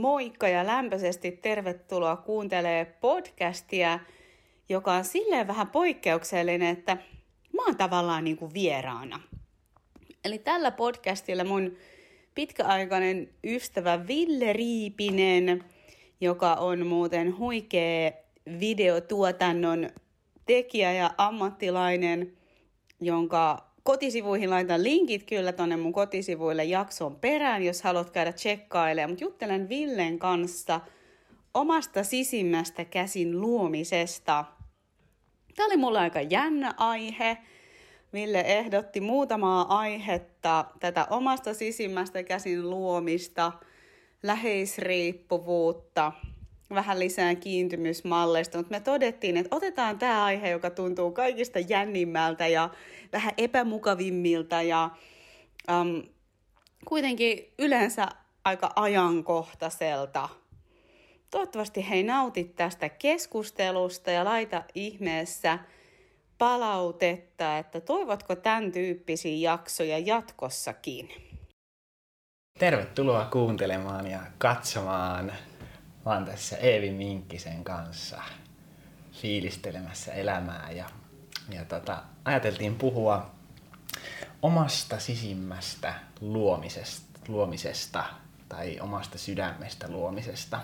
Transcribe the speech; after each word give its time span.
moikka 0.00 0.48
ja 0.48 0.66
lämpöisesti 0.66 1.32
tervetuloa 1.32 2.16
kuuntelee 2.16 2.84
podcastia, 2.84 3.98
joka 4.68 4.92
on 4.92 5.04
silleen 5.04 5.46
vähän 5.46 5.66
poikkeuksellinen, 5.66 6.68
että 6.78 6.96
mä 7.56 7.64
oon 7.64 7.76
tavallaan 7.76 8.24
niin 8.24 8.36
kuin 8.36 8.54
vieraana. 8.54 9.20
Eli 10.24 10.38
tällä 10.38 10.70
podcastilla 10.70 11.44
mun 11.44 11.76
pitkäaikainen 12.34 13.28
ystävä 13.44 14.06
Ville 14.06 14.52
Riipinen, 14.52 15.64
joka 16.20 16.54
on 16.54 16.86
muuten 16.86 17.38
huikea 17.38 18.12
videotuotannon 18.60 19.90
tekijä 20.46 20.92
ja 20.92 21.10
ammattilainen, 21.18 22.32
jonka 23.00 23.69
kotisivuihin 23.82 24.50
laitan 24.50 24.82
linkit 24.82 25.24
kyllä 25.24 25.52
tonne 25.52 25.76
mun 25.76 25.92
kotisivuille 25.92 26.64
jakson 26.64 27.16
perään, 27.16 27.62
jos 27.62 27.82
haluat 27.82 28.10
käydä 28.10 28.32
tsekkailemaan. 28.32 29.10
Mutta 29.10 29.24
juttelen 29.24 29.68
Villen 29.68 30.18
kanssa 30.18 30.80
omasta 31.54 32.04
sisimmästä 32.04 32.84
käsin 32.84 33.40
luomisesta. 33.40 34.44
Tämä 35.56 35.66
oli 35.66 35.76
mulle 35.76 35.98
aika 35.98 36.20
jännä 36.20 36.74
aihe. 36.76 37.38
Ville 38.12 38.40
ehdotti 38.40 39.00
muutamaa 39.00 39.78
aihetta 39.78 40.64
tätä 40.80 41.06
omasta 41.10 41.54
sisimmästä 41.54 42.22
käsin 42.22 42.70
luomista, 42.70 43.52
läheisriippuvuutta, 44.22 46.12
vähän 46.74 46.98
lisää 46.98 47.34
kiintymysmalleista, 47.34 48.58
mutta 48.58 48.70
me 48.70 48.80
todettiin, 48.80 49.36
että 49.36 49.56
otetaan 49.56 49.98
tämä 49.98 50.24
aihe, 50.24 50.50
joka 50.50 50.70
tuntuu 50.70 51.12
kaikista 51.12 51.58
jännimmältä 51.58 52.46
ja 52.46 52.70
vähän 53.12 53.32
epämukavimmilta 53.38 54.62
ja 54.62 54.90
um, 55.80 56.02
kuitenkin 56.84 57.52
yleensä 57.58 58.08
aika 58.44 58.72
ajankohtaiselta. 58.76 60.28
Toivottavasti 61.30 61.88
hei 61.88 62.02
nautit 62.02 62.56
tästä 62.56 62.88
keskustelusta 62.88 64.10
ja 64.10 64.24
laita 64.24 64.62
ihmeessä 64.74 65.58
palautetta, 66.38 67.58
että 67.58 67.80
toivotko 67.80 68.36
tämän 68.36 68.72
tyyppisiä 68.72 69.50
jaksoja 69.50 69.98
jatkossakin. 69.98 71.10
Tervetuloa 72.58 73.24
kuuntelemaan 73.24 74.06
ja 74.06 74.20
katsomaan 74.38 75.32
Mä 76.06 76.12
oon 76.12 76.24
tässä 76.24 76.56
Eevi 76.56 76.90
Minkkisen 76.90 77.64
kanssa 77.64 78.22
fiilistelemässä 79.12 80.12
elämää 80.12 80.70
ja, 80.70 80.90
ja 81.50 81.64
tota, 81.64 82.02
ajateltiin 82.24 82.74
puhua 82.74 83.30
omasta 84.42 84.98
sisimmästä 84.98 85.94
luomisesta, 86.20 87.20
luomisesta 87.28 88.04
tai 88.48 88.80
omasta 88.80 89.18
sydämestä 89.18 89.88
luomisesta. 89.88 90.60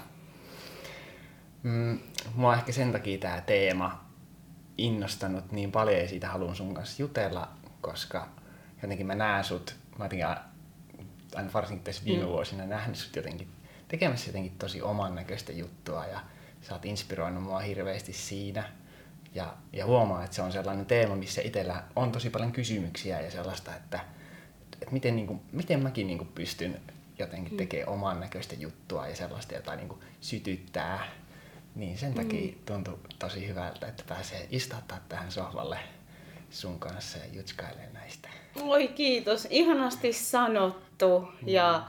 Mm, 1.62 1.98
mua 2.34 2.54
ehkä 2.54 2.72
sen 2.72 2.92
takia 2.92 3.18
tämä 3.18 3.40
teema 3.40 4.04
innostanut 4.78 5.52
niin 5.52 5.72
paljon 5.72 6.00
ja 6.00 6.08
siitä 6.08 6.28
haluan 6.28 6.56
sun 6.56 6.74
kanssa 6.74 7.02
jutella, 7.02 7.48
koska 7.80 8.28
jotenkin 8.82 9.06
mä 9.06 9.14
näen 9.14 9.44
sut, 9.44 9.76
mä 9.98 10.04
jotenkin 10.04 10.26
aina 11.34 11.52
varsinkin 11.52 11.84
tässä 11.84 12.04
viime 12.04 12.24
mm. 12.24 12.28
vuosina 12.28 12.66
nähnyt 12.66 12.96
sut 12.96 13.16
jotenkin 13.16 13.48
tekemässä 13.88 14.28
jotenkin 14.28 14.58
tosi 14.58 14.82
oman 14.82 15.14
näköistä 15.14 15.52
juttua 15.52 16.06
ja 16.06 16.20
sä 16.62 16.74
oot 16.74 16.84
inspiroinut 16.84 17.42
mua 17.42 17.58
hirveästi 17.58 18.12
siinä. 18.12 18.72
Ja, 19.34 19.54
ja 19.72 19.86
huomaa, 19.86 20.24
että 20.24 20.36
se 20.36 20.42
on 20.42 20.52
sellainen 20.52 20.86
teema, 20.86 21.16
missä 21.16 21.42
itsellä 21.42 21.82
on 21.96 22.12
tosi 22.12 22.30
paljon 22.30 22.52
kysymyksiä 22.52 23.20
ja 23.20 23.30
sellaista, 23.30 23.76
että, 23.76 24.00
että 24.72 24.92
miten, 24.92 25.16
niin 25.16 25.26
kuin, 25.26 25.40
miten 25.52 25.82
mäkin 25.82 26.06
niin 26.06 26.18
kuin 26.18 26.28
pystyn 26.34 26.80
jotenkin 27.18 27.52
mm. 27.52 27.56
tekemään 27.56 27.88
oman 27.88 28.20
näköistä 28.20 28.54
juttua 28.54 29.08
ja 29.08 29.16
sellaista, 29.16 29.54
jota 29.54 29.76
niin 29.76 29.88
kuin 29.88 30.00
sytyttää. 30.20 31.06
Niin 31.74 31.98
sen 31.98 32.14
takia 32.14 32.52
mm. 32.52 32.58
tuntui 32.66 32.98
tosi 33.18 33.48
hyvältä, 33.48 33.86
että 33.86 34.04
pääsee 34.08 34.48
istuttaa 34.50 35.00
tähän 35.08 35.32
sohvalle 35.32 35.78
sun 36.50 36.78
kanssa 36.78 37.18
ja 37.18 37.24
jutskailemaan 37.32 37.92
näistä. 37.94 38.28
Oi 38.62 38.88
kiitos, 38.88 39.46
ihanasti 39.50 40.12
sanottu. 40.12 41.20
Mm. 41.20 41.48
Ja 41.48 41.86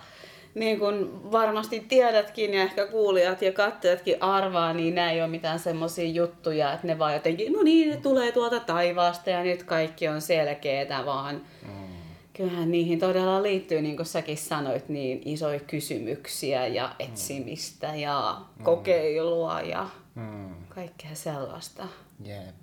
niin 0.58 0.80
kuin 0.80 1.32
varmasti 1.32 1.80
tiedätkin 1.80 2.54
ja 2.54 2.62
ehkä 2.62 2.88
kuulijat 2.88 3.42
ja 3.42 3.52
katsojatkin 3.52 4.24
arvaa, 4.24 4.74
niin 4.74 4.96
nämä 4.96 5.12
ei 5.12 5.22
ole 5.22 5.30
mitään 5.30 5.60
semmoisia 5.60 6.10
juttuja, 6.10 6.74
että 6.74 6.88
ne 6.88 7.00
vaan 7.00 7.14
jotenkin, 7.14 7.54
no 7.54 7.64
niin, 7.64 7.90
ne 7.90 7.98
tulee 7.98 8.32
tuolta 8.32 8.60
taivaasta 8.60 9.30
ja 9.30 9.44
nyt 9.44 9.64
kaikki 9.64 10.08
on 10.08 10.22
selkeää, 10.22 11.06
vaan 11.06 11.42
mm. 11.68 11.88
kyllähän 12.34 12.72
niihin 12.72 13.00
todella 13.00 13.44
liittyy, 13.44 13.82
niin 13.82 13.96
kuin 13.96 14.06
säkin 14.06 14.38
sanoit, 14.38 14.90
niin 14.90 15.22
isoja 15.26 15.60
kysymyksiä 15.60 16.68
ja 16.68 16.88
mm. 16.88 17.06
etsimistä 17.06 17.96
ja 17.96 18.38
mm. 18.58 18.64
kokeilua 18.64 19.62
ja 19.62 19.90
mm. 20.16 20.56
kaikkea 20.70 21.12
sellaista. 21.14 21.88
Jep. 22.26 22.56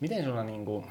Miten 0.00 0.24
sulla 0.24 0.42
niin 0.42 0.64
kuin 0.64 0.84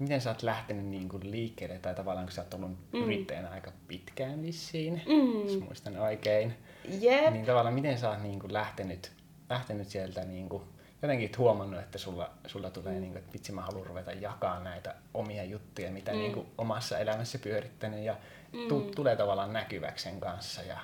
miten 0.00 0.20
sä 0.20 0.30
oot 0.30 0.42
lähtenyt 0.42 0.86
niin 0.86 1.08
kuin 1.08 1.30
liikkeelle, 1.30 1.78
tai 1.78 1.94
tavallaan 1.94 2.26
kun 2.26 2.32
sä 2.32 2.42
oot 2.42 2.54
ollut 2.54 2.70
mm. 2.70 3.02
yrittäjänä 3.02 3.50
aika 3.50 3.72
pitkään 3.88 4.42
vissiin, 4.42 5.02
mm. 5.06 5.48
jos 5.48 5.60
muistan 5.60 5.98
oikein, 5.98 6.54
yep. 7.02 7.32
niin 7.32 7.46
tavallaan 7.46 7.74
miten 7.74 7.98
sä 7.98 8.10
oot 8.10 8.22
niin 8.22 8.38
kuin 8.38 8.52
lähtenyt, 8.52 9.12
lähtenyt 9.50 9.88
sieltä 9.88 10.24
niin 10.24 10.48
kuin, 10.48 10.62
jotenkin 11.02 11.30
huomannut, 11.38 11.80
että 11.80 11.98
sulla, 11.98 12.30
sulla 12.46 12.70
tulee, 12.70 12.94
mm. 12.94 13.00
niin 13.00 13.12
kuin, 13.12 13.18
että 13.18 13.32
vitsi 13.32 13.52
mä 13.52 13.60
haluan 13.60 13.86
ruveta 13.86 14.12
jakaa 14.12 14.60
näitä 14.60 14.94
omia 15.14 15.44
juttuja, 15.44 15.90
mitä 15.90 16.12
mm. 16.12 16.18
niin 16.18 16.32
kuin 16.32 16.46
omassa 16.58 16.98
elämässä 16.98 17.38
pyörittänyt, 17.38 18.04
ja 18.04 18.16
mm. 18.52 18.68
tu, 18.68 18.80
tulee 18.80 19.16
tavallaan 19.16 19.52
näkyväksi 19.52 20.04
sen 20.04 20.20
kanssa, 20.20 20.62
ja 20.62 20.78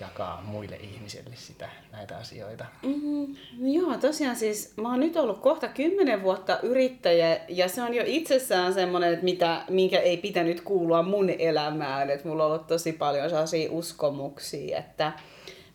jakaa 0.00 0.42
muille 0.46 0.76
ihmisille 0.76 1.30
sitä, 1.34 1.68
näitä 1.92 2.16
asioita? 2.16 2.64
Mm, 2.82 3.36
joo, 3.72 3.98
tosiaan 3.98 4.36
siis 4.36 4.76
mä 4.76 4.90
oon 4.90 5.00
nyt 5.00 5.16
ollut 5.16 5.38
kohta 5.38 5.68
kymmenen 5.68 6.22
vuotta 6.22 6.60
yrittäjä 6.62 7.40
ja 7.48 7.68
se 7.68 7.82
on 7.82 7.94
jo 7.94 8.02
itsessään 8.06 8.74
semmoinen, 8.74 9.12
että 9.12 9.24
mitä, 9.24 9.62
minkä 9.70 9.98
ei 9.98 10.16
pitänyt 10.16 10.60
kuulua 10.60 11.02
mun 11.02 11.30
elämään. 11.30 12.10
Että 12.10 12.28
mulla 12.28 12.44
on 12.44 12.50
ollut 12.50 12.66
tosi 12.66 12.92
paljon 12.92 13.30
sellaisia 13.30 13.72
uskomuksia, 13.72 14.78
että 14.78 15.12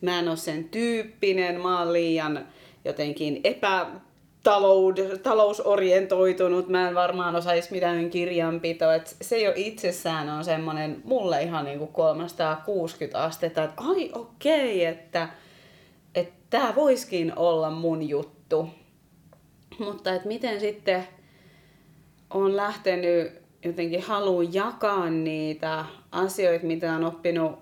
mä 0.01 0.19
en 0.19 0.29
ole 0.29 0.37
sen 0.37 0.69
tyyppinen, 0.69 1.61
mä 1.61 1.79
oon 1.79 1.93
liian 1.93 2.47
jotenkin 2.85 3.41
epä 3.43 3.87
taloud, 4.43 4.97
talousorientoitunut, 5.23 6.67
mä 6.67 6.87
en 6.87 6.95
varmaan 6.95 7.35
osaisi 7.35 7.71
mitään 7.71 8.09
kirjanpitoa. 8.09 8.95
Et 8.95 9.15
se 9.21 9.39
jo 9.39 9.53
itsessään 9.55 10.29
on 10.29 10.43
semmoinen 10.43 11.01
mulle 11.03 11.43
ihan 11.43 11.65
niinku 11.65 11.87
360 11.87 13.23
astetta, 13.23 13.63
että 13.63 13.81
ai 13.87 14.11
okei, 14.13 14.89
okay, 14.89 14.93
että 14.93 15.27
tämä 16.49 16.75
voiskin 16.75 17.33
olla 17.35 17.69
mun 17.69 18.09
juttu. 18.09 18.69
Mutta 19.79 20.13
että 20.13 20.27
miten 20.27 20.59
sitten 20.59 21.07
on 22.29 22.57
lähtenyt 22.57 23.41
jotenkin 23.65 24.01
haluun 24.01 24.53
jakaa 24.53 25.09
niitä 25.09 25.85
asioita, 26.11 26.65
mitä 26.65 26.93
on 26.93 27.03
oppinut 27.03 27.59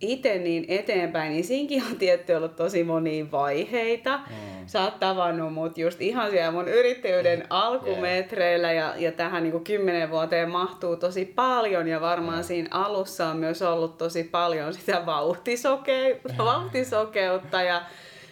itse 0.00 0.38
niin 0.38 0.64
eteenpäin, 0.68 1.32
niin 1.32 1.44
siinkin 1.44 1.82
on 1.90 1.96
tietty 1.96 2.32
ollut 2.32 2.56
tosi 2.56 2.84
monia 2.84 3.30
vaiheita. 3.30 4.18
Mm. 4.18 4.66
Sä 4.66 4.82
oot 4.82 5.00
tavannut 5.00 5.54
mut 5.54 5.78
just 5.78 6.00
ihan 6.00 6.30
siellä 6.30 6.50
mun 6.50 6.68
yrittäjyyden 6.68 7.46
alkumetreillä 7.50 8.72
ja, 8.72 8.94
ja 8.96 9.12
tähän 9.12 9.42
niin 9.42 9.64
kymmenen 9.64 10.10
vuoteen 10.10 10.50
mahtuu 10.50 10.96
tosi 10.96 11.24
paljon 11.24 11.88
ja 11.88 12.00
varmaan 12.00 12.38
mm. 12.38 12.44
siinä 12.44 12.68
alussa 12.70 13.26
on 13.26 13.36
myös 13.36 13.62
ollut 13.62 13.98
tosi 13.98 14.24
paljon 14.24 14.74
sitä 14.74 15.02
vauhtisoke- 15.06 16.38
vauhtisokeutta 16.38 17.62
ja 17.62 17.82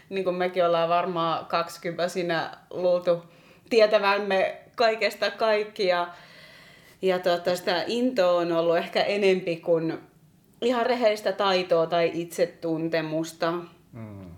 niin 0.09 0.25
kuin 0.25 0.37
mekin 0.37 0.67
ollaan 0.67 0.89
varmaan 0.89 1.47
20 1.47 2.09
siinä 2.09 2.51
luultu 2.71 3.23
tietävämme 3.71 4.57
kaikesta 4.75 5.31
kaikkia. 5.31 6.09
Ja 7.03 7.19
tuota, 7.19 7.57
sitä 7.57 7.85
intoa 7.87 8.33
on 8.33 8.53
ollut 8.53 8.77
ehkä 8.77 9.03
enempi 9.03 9.57
kuin 9.57 9.99
ihan 10.61 10.87
rehellistä 10.87 11.33
taitoa 11.33 11.87
tai 11.87 12.11
itsetuntemusta, 12.15 13.53
mm. 13.93 14.31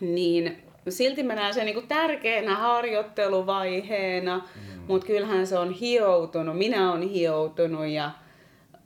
niin 0.00 0.56
silti 0.88 1.22
mä 1.22 1.34
näen 1.34 1.54
sen 1.54 1.66
niin 1.66 1.88
tärkeänä 1.88 2.56
harjoitteluvaiheena, 2.56 4.36
mm. 4.38 4.82
mutta 4.88 5.06
kyllähän 5.06 5.46
se 5.46 5.58
on 5.58 5.72
hioutunut, 5.72 6.58
minä 6.58 6.92
olen 6.92 7.08
hioutunut 7.08 7.86
ja 7.86 8.10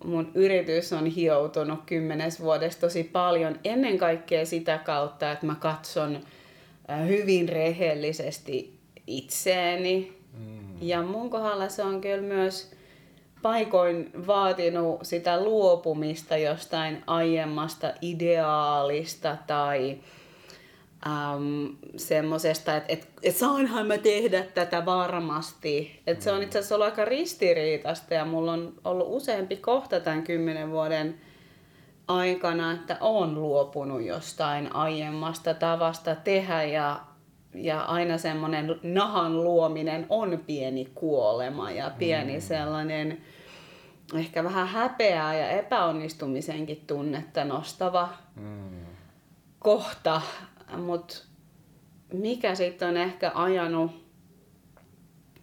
mun 0.05 0.31
yritys 0.35 0.93
on 0.93 1.07
hioutunut 1.07 1.81
kymmenes 1.87 2.41
vuodessa 2.41 2.81
tosi 2.81 3.05
paljon. 3.05 3.59
Ennen 3.65 3.99
kaikkea 3.99 4.47
sitä 4.47 4.79
kautta, 4.79 5.33
että 5.33 5.47
mä 5.47 5.55
katson 5.55 6.21
hyvin 7.07 7.49
rehellisesti 7.49 8.79
itseeni. 9.07 10.13
Mm. 10.39 10.59
Ja 10.81 11.03
mun 11.03 11.31
kohdalla 11.31 11.69
se 11.69 11.83
on 11.83 12.01
kyllä 12.01 12.23
myös 12.23 12.73
paikoin 13.43 14.11
vaatinut 14.27 14.99
sitä 15.03 15.41
luopumista 15.45 16.37
jostain 16.37 17.03
aiemmasta 17.07 17.93
ideaalista 18.03 19.37
tai 19.47 19.99
äm, 21.07 21.77
semmoisesta, 21.97 22.77
että 22.77 22.93
et, 22.93 23.09
et 23.23 23.37
saanhan 23.37 23.87
mä 23.87 23.99
tehdä 23.99 24.43
tätä 24.43 24.87
varmasti. 24.87 26.03
Et 26.07 26.23
se 26.23 26.33
on 26.33 26.43
itse 26.43 26.59
asiassa 26.59 26.75
ollut 26.75 26.85
aika 26.85 27.05
ristiriitasta 27.05 28.15
ja 28.15 28.25
mulla 28.25 28.53
on 28.53 28.73
ollut 28.85 29.07
useampi 29.11 29.57
kohta 29.57 30.01
tämän 30.01 30.23
kymmenen 30.23 30.71
vuoden 30.71 31.21
aikana, 32.09 32.73
että 32.73 32.97
on 33.01 33.35
luopunut 33.35 34.03
jostain 34.03 34.75
aiemmasta 34.75 35.55
tavasta 35.55 36.15
tehdä 36.15 36.63
ja, 36.63 37.01
ja 37.55 37.83
aina 37.83 38.19
semmoinen 38.19 38.81
nahan 38.83 39.45
luominen 39.45 40.07
on 40.09 40.43
pieni 40.47 40.89
kuolema 40.95 41.71
ja 41.71 41.91
pieni 41.99 42.35
mm. 42.35 42.41
sellainen 42.41 43.19
ehkä 44.15 44.45
vähän 44.45 44.69
häpeää 44.69 45.39
ja 45.39 45.51
epäonnistumisenkin 45.51 46.85
tunnetta 46.87 47.45
nostava 47.45 48.09
mm. 48.37 48.87
kohta, 49.59 50.23
mutta 50.77 51.17
mikä 52.13 52.55
sitten 52.55 52.89
on 52.89 52.97
ehkä 52.97 53.33
ajanut 53.35 53.91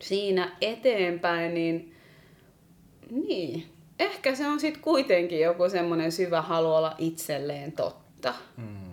siinä 0.02 0.58
eteenpäin, 0.62 1.54
niin, 1.54 1.96
niin 3.12 3.78
ehkä 4.00 4.36
se 4.36 4.48
on 4.48 4.60
sitten 4.60 4.84
kuitenkin 4.84 5.40
joku 5.40 5.70
semmoinen 5.70 6.12
syvä 6.12 6.42
halu 6.42 6.74
olla 6.74 6.96
itselleen 6.98 7.72
totta. 7.72 8.34
Mm. 8.58 8.87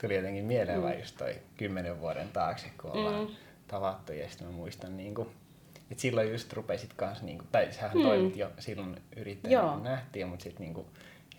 Tuli 0.00 0.16
jotenkin 0.16 0.44
mieleen 0.44 0.80
mm. 0.80 0.98
just 0.98 1.16
toi 1.16 1.36
kymmenen 1.56 2.00
vuoden 2.00 2.28
taakse, 2.28 2.66
kun 2.80 2.90
ollaan 2.90 3.28
mm. 3.28 3.34
tavattu 3.68 4.12
ja 4.12 4.28
sitten 4.28 4.46
mä 4.46 4.52
muistan 4.52 4.96
niin 4.96 5.14
kuin, 5.14 5.28
että 5.90 6.02
silloin 6.02 6.32
just 6.32 6.52
rupesit 6.52 6.92
kanssa, 6.92 7.24
niin 7.24 7.38
kuin, 7.38 7.48
tai 7.52 7.72
sähän 7.72 7.96
mm. 7.96 8.02
toimit 8.02 8.36
jo 8.36 8.50
silloin 8.58 9.02
yrittäjänä, 9.16 9.80
nähtiin, 9.82 10.28
mutta 10.28 10.42
sitten 10.42 10.74
niin 10.74 10.86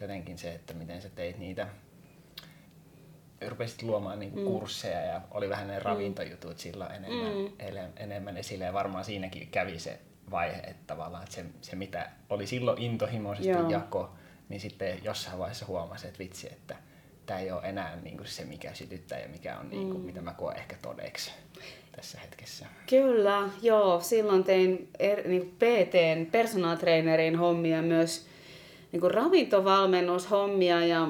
jotenkin 0.01 0.38
se, 0.38 0.56
että 0.56 0.73
miten 0.73 1.01
sä 1.01 1.09
teit 1.09 1.38
niitä 1.38 1.67
rupesit 3.47 3.83
luomaan 3.83 4.19
niin 4.19 4.31
kuin 4.31 4.45
mm. 4.45 4.51
kursseja 4.51 5.01
ja 5.01 5.21
oli 5.31 5.50
vähän 5.50 5.67
ne 5.67 5.77
mm. 5.77 5.81
ravintojutut 5.81 6.59
silloin 6.59 6.91
enemmän, 6.91 7.38
mm. 7.38 7.51
ele, 7.59 7.89
enemmän 7.97 8.38
esille 8.38 8.65
ja 8.65 8.73
varmaan 8.73 9.05
siinäkin 9.05 9.47
kävi 9.47 9.79
se 9.79 10.00
vaihe, 10.31 10.57
että 10.57 10.83
tavallaan 10.88 11.23
että 11.23 11.35
se, 11.35 11.45
se 11.62 11.75
mitä 11.75 12.09
oli 12.29 12.47
silloin 12.47 12.81
intohimoisesti 12.81 13.50
Joo. 13.50 13.69
jako, 13.69 14.13
niin 14.50 14.62
sitten 14.62 15.03
jossain 15.03 15.39
vaiheessa 15.39 15.65
huomasi, 15.65 16.07
että 16.07 16.19
vitsi, 16.19 16.47
että 16.47 16.75
tämä 17.29 17.39
ei 17.39 17.51
ole 17.51 17.61
enää 17.63 17.97
niin 18.03 18.17
kuin 18.17 18.27
se, 18.27 18.45
mikä 18.45 18.73
sytyttää 18.73 19.19
ja 19.19 19.27
mikä 19.27 19.57
on, 19.59 19.69
niin 19.69 19.87
kuin, 19.87 19.99
mm. 19.99 20.05
mitä 20.05 20.21
mä 20.21 20.33
koen 20.33 20.57
ehkä 20.57 20.75
todeksi 20.81 21.31
tässä 21.95 22.19
hetkessä. 22.19 22.65
Kyllä, 22.89 23.49
joo. 23.61 23.99
Silloin 24.01 24.43
tein 24.43 24.89
er, 24.99 25.27
niin 25.27 25.55
PTn, 25.57 26.25
personal 26.31 26.75
trainerin 26.77 27.35
hommia, 27.35 27.81
myös 27.81 28.27
niin 28.91 29.01
kuin 29.01 29.13
ravintovalmennushommia 29.13 30.85
ja 30.85 31.07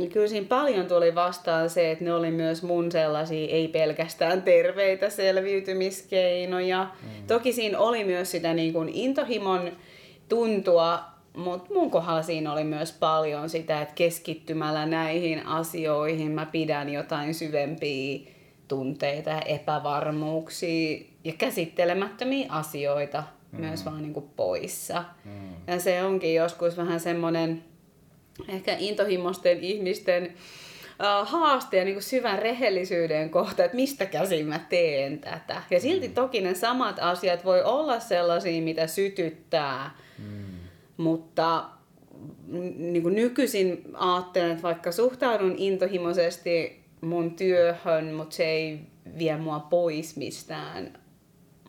ja 0.00 0.06
kyllä 0.06 0.28
siinä 0.28 0.46
paljon 0.48 0.86
tuli 0.86 1.14
vastaan 1.14 1.70
se, 1.70 1.90
että 1.90 2.04
ne 2.04 2.14
oli 2.14 2.30
myös 2.30 2.62
mun 2.62 2.92
sellaisia 2.92 3.48
ei 3.48 3.68
pelkästään 3.68 4.42
terveitä 4.42 5.10
selviytymiskeinoja. 5.10 6.90
Mm. 7.02 7.26
Toki 7.26 7.52
siinä 7.52 7.78
oli 7.78 8.04
myös 8.04 8.30
sitä 8.30 8.54
niin 8.54 8.72
kuin 8.72 8.88
intohimon 8.92 9.72
tuntua, 10.28 11.00
mutta 11.38 11.74
mun 11.74 11.90
kohdalla 11.90 12.22
siinä 12.22 12.52
oli 12.52 12.64
myös 12.64 12.92
paljon 12.92 13.50
sitä, 13.50 13.82
että 13.82 13.94
keskittymällä 13.94 14.86
näihin 14.86 15.46
asioihin 15.46 16.30
mä 16.30 16.46
pidän 16.46 16.88
jotain 16.88 17.34
syvempiä 17.34 18.18
tunteita 18.68 19.30
ja 19.30 19.40
epävarmuuksia 19.40 20.98
ja 21.24 21.32
käsittelemättömiä 21.38 22.46
asioita 22.48 23.24
mm. 23.52 23.60
myös 23.60 23.84
vaan 23.84 24.02
niin 24.02 24.14
kuin 24.14 24.30
poissa. 24.36 25.04
Mm. 25.24 25.32
Ja 25.66 25.80
se 25.80 26.04
onkin 26.04 26.34
joskus 26.34 26.76
vähän 26.76 27.00
semmoinen 27.00 27.64
ehkä 28.48 28.76
intohimoisten 28.78 29.60
ihmisten 29.60 30.24
uh, 30.24 31.28
haaste 31.28 31.76
ja 31.76 31.84
niin 31.84 32.02
syvän 32.02 32.38
rehellisyyden 32.38 33.30
kohta, 33.30 33.64
että 33.64 33.76
mistä 33.76 34.06
käsin 34.06 34.46
mä 34.46 34.60
teen 34.68 35.18
tätä. 35.18 35.62
Ja 35.70 35.80
silti 35.80 36.08
mm. 36.08 36.14
toki 36.14 36.40
ne 36.40 36.54
samat 36.54 36.98
asiat 37.00 37.44
voi 37.44 37.62
olla 37.62 38.00
sellaisia, 38.00 38.62
mitä 38.62 38.86
sytyttää, 38.86 39.90
mm. 40.18 40.47
Mutta 40.98 41.68
niin 42.76 43.02
kuin 43.02 43.14
nykyisin 43.14 43.82
ajattelen, 43.94 44.50
että 44.50 44.62
vaikka 44.62 44.92
suhtaudun 44.92 45.54
intohimoisesti 45.56 46.84
mun 47.00 47.36
työhön, 47.36 48.14
mutta 48.14 48.36
se 48.36 48.44
ei 48.44 48.80
vie 49.18 49.36
mua 49.36 49.60
pois 49.60 50.16
mistään 50.16 50.98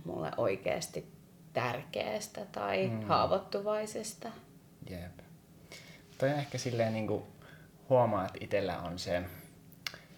mulle 0.05 0.31
oikeasti 0.37 1.05
tärkeästä 1.53 2.45
tai 2.51 2.87
mm. 2.87 3.01
haavoittuvaisesta. 3.01 4.29
Jep 4.89 5.19
toi 6.19 6.29
ehkä 6.29 6.57
silleen 6.57 6.93
niin 6.93 7.07
kuin 7.07 7.23
huomaa, 7.89 8.25
että 8.25 8.37
itsellä 8.41 8.79
on 8.79 8.99
se, 8.99 9.23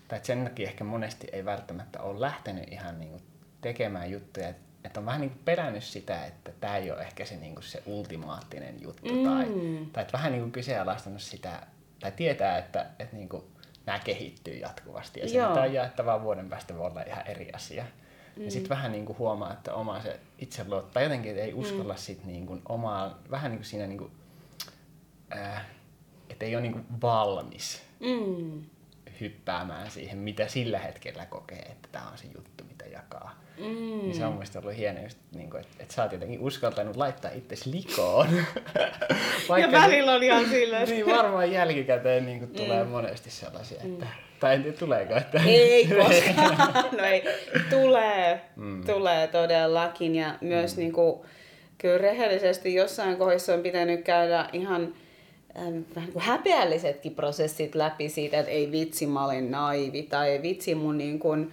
tai 0.08 0.20
sen 0.24 0.44
takia 0.44 0.68
ehkä 0.68 0.84
monesti 0.84 1.28
ei 1.32 1.46
välttämättä 1.46 2.02
ole 2.02 2.22
lähtenyt 2.22 2.72
ihan 2.72 3.00
niin 3.00 3.10
kuin 3.10 3.24
tekemään 3.62 4.12
juttuja, 4.12 4.50
että 4.50 4.64
että 4.84 5.00
on 5.00 5.06
vähän 5.06 5.22
niin 5.22 5.30
kuin 5.30 5.42
pelännyt 5.46 5.84
sitä, 5.84 6.26
että 6.26 6.52
tämä 6.62 6.78
ei 6.78 6.92
ole 6.92 7.02
ehkä 7.02 7.26
se, 7.26 7.36
niin 7.36 7.54
kuin 7.56 7.64
se 7.64 7.84
ultimaattinen 7.86 8.82
juttu. 8.82 9.16
Mm. 9.16 9.24
Tai, 9.24 9.46
tai 9.94 10.02
että 10.02 10.14
vähän 10.14 10.32
niin 10.32 10.42
kuin 10.42 10.52
kyseenalaistanut 10.52 11.22
sitä, 11.22 11.68
tai 12.00 12.12
tietää, 12.12 12.58
että, 12.58 12.86
että 13.00 13.16
niin 13.16 13.30
kuin 13.30 13.44
nämä 13.86 14.00
kehittyy 14.00 14.54
jatkuvasti. 14.54 15.20
Ja 15.20 15.30
se, 15.30 15.48
mitä 15.48 15.62
on 15.62 15.74
jaettavaa 15.74 16.24
vuoden 16.24 16.50
päästä, 16.50 16.78
voi 16.78 16.88
olla 16.88 17.02
ihan 17.02 17.28
eri 17.28 17.52
asia. 17.54 17.86
Mm. 18.36 18.46
Ja 18.46 18.52
sitten 18.52 18.70
vähän 18.70 18.92
niin 18.92 19.06
kuin 19.06 19.18
huomaa, 19.18 19.54
että 19.54 19.74
oma 19.74 20.02
se 20.02 20.20
itseluotto, 20.40 20.92
tai 20.94 21.04
jotenkin 21.04 21.32
että 21.32 21.44
ei 21.44 21.54
uskalla 21.54 21.94
mm. 21.94 21.98
sit 21.98 22.26
niin 22.26 22.46
kuin 22.46 22.62
omaa, 22.70 23.20
vähän 23.32 23.52
niin 23.52 23.60
kuin 23.60 23.66
siinä 23.66 23.88
niin 23.88 23.98
kuin, 23.98 24.12
äh, 25.36 25.66
että 26.30 26.46
ei 26.46 26.56
ole 26.56 26.62
niin 26.62 27.02
valmis 27.02 27.84
mm. 28.00 28.64
Hyppäämään 29.22 29.92
siihen, 29.92 30.18
mitä 30.18 30.48
sillä 30.48 30.80
hetkellä 30.80 31.26
kokee, 31.26 31.60
että 31.62 31.90
tämä 31.92 32.08
on 32.12 32.18
se 32.18 32.26
juttu, 32.36 32.64
mitä 32.64 32.86
jakaa. 32.86 33.42
Mm. 33.58 33.66
Niin 34.02 34.16
se 34.16 34.26
on 34.26 34.34
mielestäni 34.34 34.66
ollut 34.66 34.78
hienoa, 34.78 35.04
just, 35.04 35.18
niin 35.36 35.50
kuin, 35.50 35.62
että, 35.62 35.76
että 35.80 35.94
sä 35.94 36.04
oot 36.04 36.12
jotenkin 36.12 36.40
uskaltanut 36.40 36.96
laittaa 36.96 37.32
itsesi 37.32 37.72
likoon. 37.72 38.28
ja 39.62 39.72
välillä 39.72 40.14
on 40.14 40.24
ihan 40.24 40.50
sillä. 40.50 40.84
niin 40.84 41.06
varmaan 41.06 41.52
jälkikäteen 41.52 42.26
niin 42.26 42.40
kuin, 42.40 42.52
tulee 42.52 42.84
mm. 42.84 42.90
monesti 42.90 43.32
sellaisia, 43.32 43.82
että... 43.84 44.06
Mm. 44.06 44.12
Tai 44.40 44.56
en 44.56 44.64
tiedä, 44.64 44.78
tuleeko. 44.78 45.16
Että... 45.16 45.42
Ei 45.46 45.88
koskaan. 45.98 46.86
no 46.98 47.04
ei, 47.04 47.24
tulee. 47.70 48.42
Mm. 48.56 48.86
Tulee 48.86 49.28
todellakin. 49.28 50.16
Ja 50.16 50.36
myös 50.42 50.76
mm. 50.76 50.80
niin 50.80 50.94
kuin, 50.94 51.22
kyllä 51.78 51.98
rehellisesti 51.98 52.74
jossain 52.74 53.18
kohdissa 53.18 53.54
on 53.54 53.64
pitänyt 53.64 54.04
käydä 54.04 54.50
ihan 54.54 54.94
vähän 55.96 56.12
kuin 56.12 56.24
häpeällisetkin 56.24 57.16
prosessit 57.16 57.76
läpi 57.76 58.10
siitä, 58.10 58.40
että 58.40 58.52
ei 58.52 58.72
vitsi, 58.72 59.08
mä 59.08 59.26
olen 59.26 59.52
naivi 59.52 60.04
tai 60.04 60.40
vitsi, 60.42 60.76
mun 60.76 60.98
niin 60.98 61.20
kuin, 61.20 61.52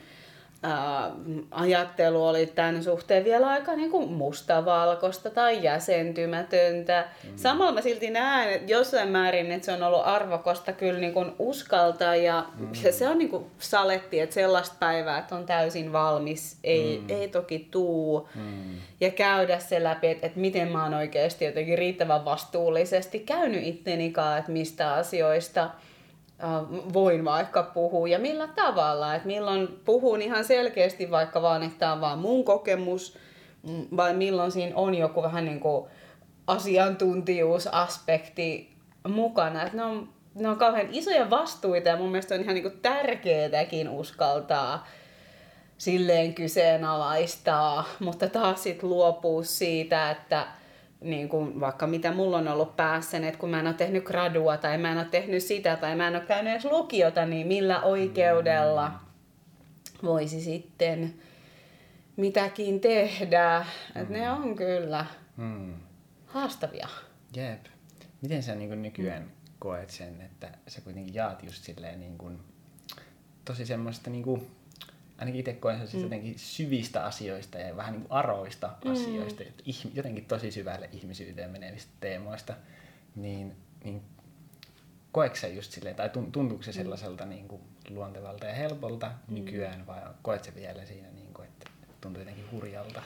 ää, 0.62 1.10
ajattelu 1.50 2.26
oli 2.26 2.46
tämän 2.46 2.82
suhteen 2.82 3.25
vielä 3.25 3.49
aika 3.49 3.75
niin 3.75 3.90
kuin 3.90 4.12
mustavalkoista 4.12 5.31
tai 5.31 5.62
jäsentymätöntä. 5.62 7.08
Mm. 7.25 7.31
Samalla 7.37 7.72
mä 7.72 7.81
silti 7.81 8.10
näen 8.10 8.69
jossain 8.69 9.08
määrin, 9.08 9.52
että 9.52 9.66
se 9.66 9.72
on 9.72 9.82
ollut 9.82 10.06
arvokasta 10.06 10.72
kyllä 10.72 11.00
niin 11.00 11.12
kuin 11.12 11.32
uskaltaa 11.38 12.16
ja, 12.16 12.44
mm. 12.58 12.69
ja 12.84 12.93
se 12.93 13.08
on 13.08 13.19
niin 13.19 13.31
kuin 13.31 13.47
saletti, 13.59 14.21
että 14.21 14.35
sellaista 14.35 14.76
päivää, 14.78 15.18
että 15.18 15.37
on 15.37 15.47
täysin 15.47 15.92
valmis, 15.92 16.59
ei, 16.64 16.99
mm. 16.99 17.06
ei 17.09 17.28
toki 17.28 17.68
tuu. 17.71 18.28
Mm. 18.35 18.76
Ja 19.00 19.11
käydä 19.11 19.59
se 19.59 19.85
läpi, 19.85 20.06
että, 20.06 20.26
että 20.26 20.40
miten 20.40 20.68
mä 20.68 20.83
oon 20.83 20.94
oikeasti 20.94 21.44
jotenkin 21.44 21.78
riittävän 21.78 22.25
vastuullisesti 22.25 23.18
käynyt 23.18 23.66
itteni 23.66 24.11
kanssa, 24.11 24.38
että 24.38 24.52
mistä 24.52 24.94
asioista– 24.94 25.71
Äh, 25.75 25.88
voin 26.92 27.25
vaikka 27.25 27.62
puhua 27.62 28.09
ja 28.09 28.18
millä 28.18 28.49
tavalla. 28.49 29.14
Että 29.14 29.26
milloin 29.26 29.80
puhun 29.85 30.23
ihan 30.23 30.45
selkeästi 30.45 31.11
vaikka 31.11 31.42
vaan, 31.42 31.62
että 31.62 31.78
tämä 31.78 31.92
on 31.92 32.00
vaan 32.00 32.18
mun 32.18 32.45
kokemus, 32.45 33.18
mm, 33.62 33.87
vai 33.97 34.14
milloin 34.14 34.52
siinä 34.52 34.76
on 34.76 34.95
joku 34.95 35.23
vähän 35.23 35.45
niin 35.45 35.61
kuin 35.61 35.87
asiantuntijuusaspekti 36.47 38.76
mukana. 39.09 39.62
Että 39.62 39.76
ne 39.76 39.85
on, 39.85 40.09
ne 40.35 40.49
on 40.49 40.57
kauhean 40.57 40.88
isoja 40.90 41.30
vastuita 41.30 41.88
ja 41.88 41.97
mun 41.97 42.11
mielestä 42.11 42.35
on 42.35 42.40
ihan 42.40 42.54
niin 42.54 42.62
kuin 42.62 42.80
tärkeätäkin 42.83 43.88
uskaltaa 43.88 44.87
silleen 45.78 46.35
kyseenalaistaa, 46.35 47.85
mutta 48.00 48.28
taas 48.28 48.62
sitten 48.62 48.88
luopuu 48.88 49.42
siitä, 49.42 50.11
että 50.11 50.47
niin 51.00 51.28
kuin 51.28 51.61
vaikka 51.61 51.87
mitä 51.87 52.12
mulla 52.12 52.38
on 52.38 52.49
ollut 52.49 52.76
päässä, 52.76 53.17
että 53.17 53.40
kun 53.40 53.50
mä 53.50 53.61
en 53.61 53.67
ole 53.67 53.75
tehnyt 53.75 54.05
gradua 54.05 54.57
tai 54.57 54.78
mä 54.78 54.93
en 54.93 54.99
ole 54.99 55.07
tehnyt 55.11 55.43
sitä 55.43 55.76
tai 55.76 55.97
mä 55.97 56.09
en 56.09 56.17
ole 56.17 56.25
käynyt 56.25 56.52
edes 56.52 56.64
lukiota, 56.64 57.26
niin 57.26 57.47
millä 57.47 57.83
oikeudella 57.83 58.93
voisi 60.02 60.40
sitten 60.40 61.14
mitäkin 62.17 62.81
tehdä. 62.81 63.67
Mm. 63.95 64.00
Että 64.00 64.14
ne 64.14 64.31
on 64.31 64.57
kyllä 64.57 65.07
mm. 65.37 65.75
haastavia. 66.26 66.88
Jep. 67.37 67.67
Miten 68.23 68.43
sä 68.43 68.55
niin 68.55 68.83
nykyään 68.83 69.23
mm. 69.23 69.28
koet 69.59 69.90
sen, 69.90 70.21
että 70.21 70.50
sä 70.69 70.81
kuitenkin 70.81 71.14
jaat 71.14 71.43
just 71.43 71.64
silleen 71.64 72.00
niin 72.00 72.19
kuin, 72.19 72.38
tosi 73.45 73.67
semmoista 73.67 74.11
niin 74.11 74.25
kuin, 74.25 74.50
ainakin 75.18 75.40
itse 75.40 75.52
koen 75.52 75.78
siis 75.78 75.92
mm. 75.94 76.02
jotenkin 76.02 76.38
syvistä 76.38 77.04
asioista 77.04 77.58
ja 77.58 77.76
vähän 77.76 77.92
niin 77.92 78.02
kuin 78.02 78.12
aroista 78.12 78.70
mm. 78.84 78.92
asioista, 78.92 79.42
jotenkin 79.94 80.25
tosi 80.25 80.50
syvälle 80.50 80.88
ihmisyyteen 80.92 81.50
menevistä 81.50 81.92
teemoista, 82.00 82.54
niin, 83.16 83.56
niin 83.84 84.02
koetko 85.12 85.46
just 85.46 85.72
silleen, 85.72 85.96
tai 85.96 86.08
tuntuuko 86.08 86.62
se 86.62 86.70
mm. 86.70 86.75
sellaiselta 86.75 87.25
niin 87.25 87.48
kuin 87.48 87.62
luontevalta 87.90 88.46
ja 88.46 88.54
helpolta 88.54 89.06
mm. 89.06 89.34
nykyään, 89.34 89.87
vai 89.87 90.00
koet 90.22 90.44
se 90.44 90.54
vielä 90.54 90.84
siinä, 90.87 91.08
niin 91.10 91.34
kuin, 91.34 91.48
että 91.48 91.70
tuntuu 92.00 92.20
jotenkin 92.20 92.50
hurjalta 92.52 93.02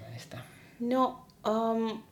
näistä? 0.00 0.38
No, 0.80 1.26
um, 1.48 2.02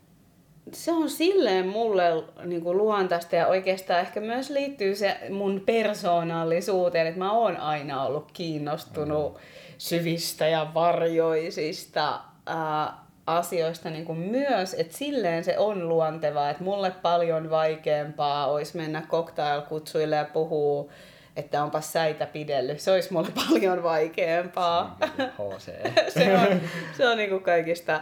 se 0.72 0.92
on 0.92 1.10
silleen 1.10 1.68
mulle 1.68 2.24
niin 2.44 2.62
kuin 2.62 2.78
luontaista 2.78 3.36
ja 3.36 3.46
oikeastaan 3.46 4.00
ehkä 4.00 4.20
myös 4.20 4.50
liittyy 4.50 4.94
se 4.94 5.16
mun 5.30 5.62
persoonallisuuteen, 5.66 7.06
että 7.06 7.18
mä 7.18 7.32
oon 7.32 7.56
aina 7.56 8.02
ollut 8.02 8.32
kiinnostunut 8.32 9.34
mm. 9.34 9.40
syvistä 9.78 10.48
ja 10.48 10.70
varjoisista 10.74 12.20
ää, 12.46 12.92
asioista 13.26 13.90
niin 13.90 14.04
kuin 14.04 14.18
myös, 14.18 14.74
että 14.74 14.96
silleen 14.96 15.44
se 15.44 15.58
on 15.58 15.88
luontevaa, 15.88 16.50
että 16.50 16.64
mulle 16.64 16.90
paljon 16.90 17.50
vaikeampaa 17.50 18.46
olisi 18.46 18.76
mennä 18.76 19.02
cocktailkutsuille 19.10 20.16
ja 20.16 20.24
puhua 20.24 20.90
että 21.36 21.64
onpa 21.64 21.80
säitä 21.80 22.26
pidellyt. 22.26 22.80
Se 22.80 22.90
olisi 22.90 23.12
mulle 23.12 23.28
paljon 23.48 23.82
vaikeampaa. 23.82 24.98
HC. 25.18 25.70
se 26.18 26.38
on, 26.38 26.60
se 26.96 27.08
on 27.08 27.16
niin 27.16 27.30
kuin 27.30 27.42
kaikista 27.42 28.00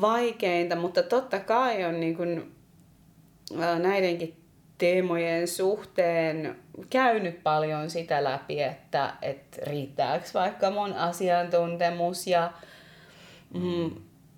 vaikeinta, 0.00 0.76
mutta 0.76 1.02
totta 1.02 1.40
kai 1.40 1.84
on 1.84 2.00
niin 2.00 2.16
kuin, 2.16 2.54
näidenkin 3.78 4.36
teemojen 4.78 5.48
suhteen 5.48 6.56
käynyt 6.90 7.42
paljon 7.42 7.90
sitä 7.90 8.24
läpi, 8.24 8.62
että, 8.62 9.14
että 9.22 9.58
riittääkö 9.66 10.26
vaikka 10.34 10.70
mun 10.70 10.92
asiantuntemus 10.92 12.26
ja 12.26 12.52
mm, 13.54 13.90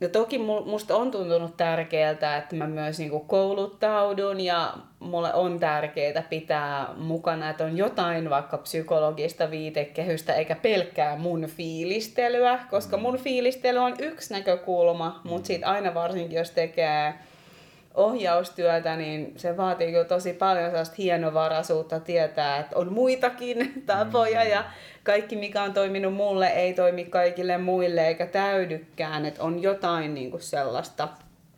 ja 0.05 0.09
toki 0.09 0.39
musta 0.65 0.97
on 0.97 1.11
tuntunut 1.11 1.57
tärkeältä, 1.57 2.37
että 2.37 2.57
mä 2.57 2.67
myös 2.67 2.99
niinku 2.99 3.21
kouluttaudun 3.21 4.41
ja 4.41 4.75
mulle 5.01 5.35
on 5.35 5.61
tärkeää 5.61 6.23
pitää 6.31 6.89
mukana, 6.97 7.51
että 7.51 7.65
on 7.65 7.77
jotain 7.77 8.31
vaikka 8.31 8.59
psykologista 8.59 9.51
viitekehystä 9.51 10.35
eikä 10.35 10.55
pelkkää 10.55 11.17
mun 11.17 11.47
fiilistelyä, 11.47 12.59
koska 12.71 12.97
mun 12.97 13.19
fiilistely 13.19 13.79
on 13.79 13.95
yksi 13.99 14.35
näkökulma, 14.35 15.21
mutta 15.25 15.47
sit 15.47 15.65
aina 15.65 15.95
varsinkin 15.95 16.39
jos 16.39 16.51
tekee 16.51 17.15
ohjaustyötä, 17.95 18.97
niin 18.97 19.33
se 19.37 19.57
vaatii 19.57 19.91
kyllä 19.93 20.05
tosi 20.05 20.33
paljon 20.33 20.71
sellaista 20.71 20.95
hienovaraisuutta 20.99 22.01
tietää, 22.01 22.59
että 22.59 22.77
on 22.77 22.93
muitakin 22.93 23.73
tapoja 23.87 24.45
ja 24.45 24.65
kaikki 25.03 25.37
mikä 25.37 25.63
on 25.63 25.73
toiminut 25.73 26.15
mulle 26.15 26.47
ei 26.47 26.75
toimi 26.75 27.05
kaikille 27.05 27.59
muille 27.59 28.09
eikä 28.09 28.27
täydykään, 28.27 29.27
että 29.27 29.43
on 29.43 29.63
jotain 29.63 30.15
niin 30.15 30.31
kuin 30.31 30.43
sellaista 30.43 31.09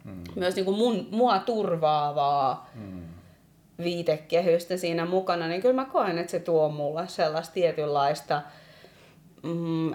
mm. 0.05 0.23
myös 0.35 0.55
niin 0.57 0.65
kuin 0.65 0.77
mun, 0.77 1.09
mua 1.11 1.39
turvaavaa 1.39 2.71
mm. 2.75 3.03
viitekehystä 3.85 4.77
siinä 4.77 5.05
mukana, 5.05 5.49
niin 5.49 5.63
kyllä 5.63 5.75
mä 5.75 5.85
koen, 5.85 6.19
että 6.19 6.31
se 6.31 6.41
tuo 6.41 6.69
mulle 6.69 7.09
sellaista 7.09 7.55
tietynlaista 7.55 8.43
mm, 9.43 9.95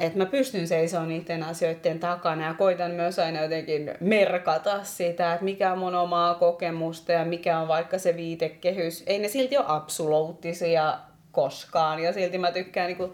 että 0.00 0.18
mä 0.18 0.26
pystyn 0.26 0.68
seisomaan 0.68 1.08
niiden 1.08 1.42
asioiden 1.42 2.00
takana 2.00 2.46
ja 2.46 2.54
koitan 2.54 2.90
myös 2.90 3.18
aina 3.18 3.42
jotenkin 3.42 3.90
merkata 4.00 4.84
sitä, 4.84 5.32
että 5.32 5.44
mikä 5.44 5.72
on 5.72 5.78
mun 5.78 5.94
omaa 5.94 6.34
kokemusta 6.34 7.12
ja 7.12 7.24
mikä 7.24 7.58
on 7.58 7.68
vaikka 7.68 7.98
se 7.98 8.16
viitekehys. 8.16 9.04
Ei 9.06 9.18
ne 9.18 9.28
silti 9.28 9.58
ole 9.58 9.66
absoluuttisia 9.68 10.98
koskaan 11.32 12.02
ja 12.02 12.12
silti 12.12 12.38
mä 12.38 12.52
tykkään 12.52 12.86
niinku, 12.86 13.04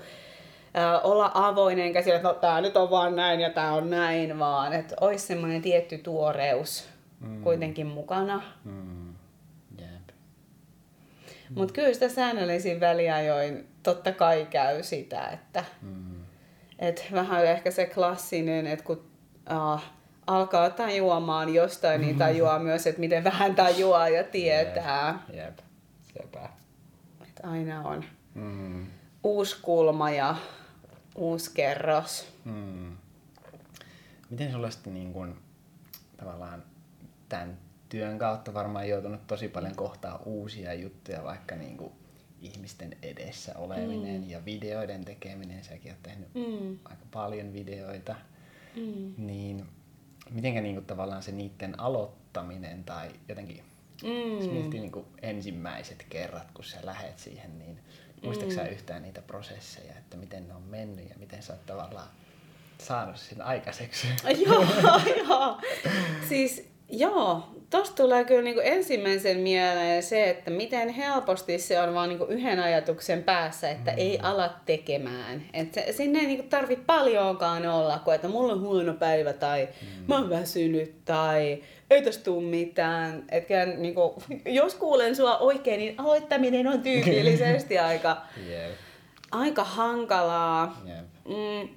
äh, 0.78 1.00
olla 1.04 1.30
avoinen 1.34 1.86
enkä 1.86 2.02
sillä, 2.02 2.16
että 2.16 2.28
no 2.28 2.34
tää 2.34 2.60
nyt 2.60 2.76
on 2.76 2.90
vaan 2.90 3.16
näin 3.16 3.40
ja 3.40 3.50
tää 3.50 3.72
on 3.72 3.90
näin, 3.90 4.38
vaan 4.38 4.72
että 4.72 4.94
olisi 5.00 5.26
semmoinen 5.26 5.62
tietty 5.62 5.98
tuoreus 5.98 6.88
mm. 7.20 7.42
kuitenkin 7.42 7.86
mukana. 7.86 8.42
Mm. 8.64 9.14
Yep. 9.80 10.16
Mutta 11.54 11.74
kyllä 11.74 11.92
sitä 11.94 12.08
säännöllisin 12.08 12.80
väliajoin 12.80 13.66
totta 13.82 14.12
kai 14.12 14.46
käy 14.50 14.82
sitä, 14.82 15.28
että 15.28 15.64
mm 15.82 16.05
et 16.78 17.09
vähän 17.12 17.47
ehkä 17.47 17.71
se 17.71 17.87
klassinen, 17.87 18.66
että 18.66 18.85
kun 18.85 19.04
uh, 19.50 19.80
alkaa 20.26 20.71
tajuamaan 20.71 21.54
jostain, 21.54 22.00
niin 22.00 22.18
tajuaa 22.25 22.59
myös, 22.59 22.87
että 22.87 23.00
miten 23.00 23.25
vähän 23.25 23.54
tajuaa 23.54 24.09
ja 24.09 24.25
tietää. 24.25 25.25
Jep, 25.28 25.37
jep. 25.37 25.59
sepä. 26.23 26.49
Et 27.23 27.40
aina 27.42 27.83
on 27.83 28.04
mm. 28.35 28.87
uusi 29.23 29.56
kulma 29.62 30.11
ja 30.11 30.37
uusi 31.14 31.50
kerros. 31.54 32.28
Mm. 32.45 32.97
Miten 34.30 34.52
sulla 34.52 34.71
sitten 34.71 34.95
niin 34.95 35.12
kun, 35.12 35.37
tavallaan 36.16 36.62
tämän 37.28 37.59
työn 37.88 38.18
kautta 38.18 38.54
varmaan 38.54 38.88
joutunut 38.88 39.26
tosi 39.26 39.49
paljon 39.49 39.76
kohtaa 39.76 40.23
uusia 40.25 40.75
juttuja, 40.75 41.25
vaikka 41.25 41.54
niin 41.56 41.76
kuin 41.76 41.92
ihmisten 42.54 42.96
edessä 43.02 43.54
oleminen 43.58 44.20
mm. 44.20 44.30
ja 44.30 44.44
videoiden 44.44 45.04
tekeminen, 45.04 45.64
säkin 45.64 45.92
oot 45.92 46.02
tehnyt 46.02 46.34
mm. 46.34 46.78
aika 46.84 47.04
paljon 47.10 47.52
videoita, 47.52 48.14
mm. 48.76 49.14
niin 49.16 49.66
mitenkä 50.30 50.60
niinku 50.60 50.80
tavallaan 50.80 51.22
se 51.22 51.32
niiden 51.32 51.80
aloittaminen 51.80 52.84
tai 52.84 53.10
jotenkin 53.28 53.62
mm. 54.02 54.38
jos 54.40 54.50
miettii 54.50 54.80
niinku 54.80 55.06
ensimmäiset 55.22 56.06
kerrat, 56.08 56.50
kun 56.54 56.64
sä 56.64 56.78
lähet 56.82 57.18
siihen, 57.18 57.58
niin 57.58 57.78
muistatko 58.22 58.50
mm. 58.50 58.56
sä 58.56 58.68
yhtään 58.68 59.02
niitä 59.02 59.22
prosesseja, 59.22 59.92
että 59.98 60.16
miten 60.16 60.48
ne 60.48 60.54
on 60.54 60.62
mennyt 60.62 61.10
ja 61.10 61.16
miten 61.18 61.42
sä 61.42 61.52
oot 61.52 61.66
tavallaan 61.66 62.08
saanut 62.78 63.16
sen 63.16 63.42
aikaiseksi? 63.42 64.06
joo, 64.46 64.66
joo. 65.28 65.60
Siis 66.28 66.75
joo, 66.90 67.42
tosta 67.70 68.02
tulee 68.02 68.24
kyllä 68.24 68.42
niin 68.42 68.60
ensimmäisen 68.62 69.38
mieleen 69.38 70.02
se, 70.02 70.30
että 70.30 70.50
miten 70.50 70.88
helposti 70.88 71.58
se 71.58 71.80
on 71.80 71.94
vaan 71.94 72.08
niin 72.08 72.28
yhden 72.28 72.60
ajatuksen 72.60 73.22
päässä, 73.22 73.70
että 73.70 73.90
mm. 73.90 73.98
ei 73.98 74.18
ala 74.22 74.50
tekemään. 74.66 75.42
Että 75.52 75.80
se, 75.80 75.92
sinne 75.92 76.18
ei 76.18 76.26
niin 76.26 76.48
tarvi 76.48 76.76
paljonkaan 76.76 77.66
olla, 77.66 77.98
kun 77.98 78.14
että 78.14 78.28
mulla 78.28 78.52
on 78.52 78.60
huono 78.60 78.94
päivä 78.94 79.32
tai 79.32 79.68
mm. 79.82 80.04
mä 80.08 80.14
oon 80.14 80.30
väsynyt 80.30 81.04
tai 81.04 81.62
ei 81.90 82.02
tästä 82.02 82.24
tule 82.24 82.42
mitään. 82.42 83.24
Etkä, 83.30 83.66
niin 83.66 83.94
kuin, 83.94 84.12
jos 84.44 84.74
kuulen 84.74 85.16
sua 85.16 85.38
oikein, 85.38 85.78
niin 85.78 85.94
aloittaminen 85.98 86.66
on 86.66 86.82
tyypillisesti 86.82 87.78
aika, 87.88 88.16
yeah. 88.48 88.70
aika 89.30 89.64
hankalaa. 89.64 90.82
Yeah. 90.86 91.04
Mm, 91.24 91.68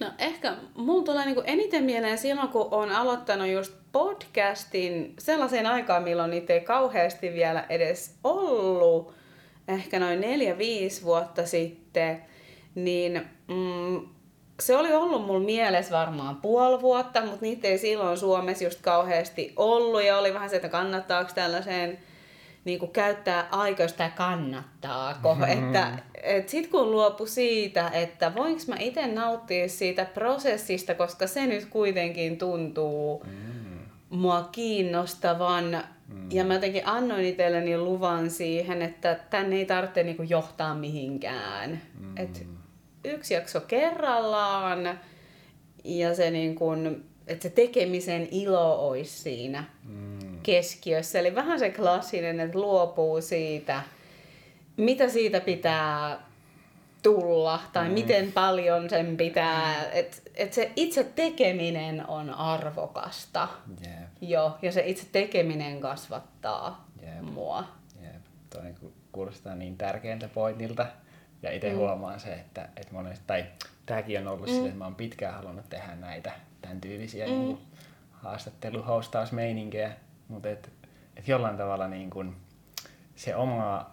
No 0.00 0.06
ehkä 0.18 0.56
mulla 0.74 1.04
tulee 1.04 1.24
niinku 1.24 1.42
eniten 1.46 1.84
mieleen 1.84 2.18
silloin, 2.18 2.48
kun 2.48 2.68
on 2.70 2.92
aloittanut 2.92 3.48
just 3.48 3.72
podcastin 3.96 5.14
sellaiseen 5.18 5.66
aikaan, 5.66 6.02
milloin 6.02 6.30
niitä 6.30 6.52
ei 6.52 6.60
kauheasti 6.60 7.32
vielä 7.32 7.64
edes 7.68 8.14
ollut, 8.24 9.14
ehkä 9.68 9.98
noin 9.98 10.20
neljä, 10.20 10.58
viisi 10.58 11.04
vuotta 11.04 11.46
sitten, 11.46 12.22
niin 12.74 13.26
mm, 13.48 14.08
se 14.60 14.76
oli 14.76 14.92
ollut 14.92 15.26
mulla 15.26 15.46
mielessä 15.46 15.96
varmaan 15.96 16.36
puoli 16.36 16.80
vuotta, 16.80 17.20
mutta 17.20 17.38
niitä 17.40 17.68
ei 17.68 17.78
silloin 17.78 18.18
Suomessa 18.18 18.64
just 18.64 18.80
kauheasti 18.80 19.52
ollut 19.56 20.02
ja 20.02 20.18
oli 20.18 20.34
vähän 20.34 20.50
se, 20.50 20.56
että 20.56 20.68
kannattaako 20.68 21.30
tällaiseen 21.34 21.98
niin 22.64 22.78
kuin 22.78 22.92
käyttää 22.92 23.48
aikaa, 23.50 23.88
sitä 23.88 24.10
kannattaako. 24.16 25.34
Mm-hmm. 25.34 25.66
Että, 25.66 25.98
et 26.22 26.48
sit 26.48 26.66
kun 26.66 26.90
luopu 26.90 27.26
siitä, 27.26 27.88
että 27.88 28.34
voinko 28.34 28.62
mä 28.68 28.76
itse 28.78 29.06
nauttia 29.06 29.68
siitä 29.68 30.04
prosessista, 30.04 30.94
koska 30.94 31.26
se 31.26 31.46
nyt 31.46 31.64
kuitenkin 31.64 32.38
tuntuu 32.38 33.24
mm. 33.24 33.65
Mua 34.10 34.48
kiinnostavan. 34.52 35.82
Mm. 36.08 36.30
Ja 36.32 36.44
mä 36.44 36.54
jotenkin 36.54 36.86
annoin 36.86 37.24
itselleni 37.24 37.78
luvan 37.78 38.30
siihen, 38.30 38.82
että 38.82 39.20
tänne 39.30 39.56
ei 39.56 39.66
tarvitse 39.66 40.02
niinku 40.02 40.22
johtaa 40.22 40.74
mihinkään. 40.74 41.82
Mm. 42.00 42.16
Et 42.16 42.46
yksi 43.04 43.34
jakso 43.34 43.60
kerrallaan 43.60 45.00
ja 45.84 46.14
se, 46.14 46.30
niin 46.30 46.54
kun, 46.54 47.04
että 47.26 47.42
se 47.42 47.50
tekemisen 47.50 48.28
ilo 48.30 48.88
olisi 48.88 49.18
siinä. 49.18 49.64
Mm 49.84 50.16
keskiössä. 50.46 51.18
Eli 51.18 51.34
vähän 51.34 51.58
se 51.58 51.70
klassinen, 51.70 52.40
että 52.40 52.58
luopuu 52.58 53.20
siitä, 53.20 53.82
mitä 54.76 55.08
siitä 55.08 55.40
pitää 55.40 56.18
tulla 57.02 57.60
tai 57.72 57.88
mm. 57.88 57.94
miten 57.94 58.32
paljon 58.32 58.90
sen 58.90 59.16
pitää. 59.16 59.74
Että 60.36 60.42
et 60.44 60.52
se 60.52 60.72
itse 60.76 61.04
tekeminen 61.04 62.06
on 62.08 62.30
arvokasta. 62.30 63.48
Yep. 63.86 64.08
Jo, 64.20 64.58
ja 64.62 64.72
se 64.72 64.82
itse 64.86 65.06
tekeminen 65.12 65.80
kasvattaa 65.80 66.88
yep. 67.02 67.20
mua. 67.20 67.64
Yep. 68.02 68.22
Toi 68.50 68.62
niinku 68.62 68.92
kuulostaa 69.12 69.54
niin 69.54 69.76
tärkeältä 69.76 70.28
pointilta. 70.28 70.86
Ja 71.42 71.52
itse 71.52 71.70
mm. 71.70 71.76
huomaan 71.76 72.20
se, 72.20 72.32
että, 72.32 72.68
että 72.76 72.92
monesti, 72.92 73.24
tai 73.26 73.44
tämäkin 73.86 74.20
on 74.20 74.28
ollut 74.28 74.46
mm. 74.46 74.52
sille, 74.52 74.68
että 74.68 74.78
mä 74.78 74.84
oon 74.84 74.94
pitkään 74.94 75.34
halunnut 75.34 75.68
tehdä 75.68 75.96
näitä 75.96 76.32
tämän 76.62 76.80
tyylisiä 76.80 77.26
mm. 77.26 77.32
niin 77.32 77.58
haastattelu-hostausmeininkejä. 78.10 79.92
Mutta 80.28 80.48
et, 80.48 80.72
et 81.16 81.28
jollain 81.28 81.56
tavalla 81.56 81.88
niin 81.88 82.10
kun 82.10 82.36
se 83.14 83.36
oma, 83.36 83.90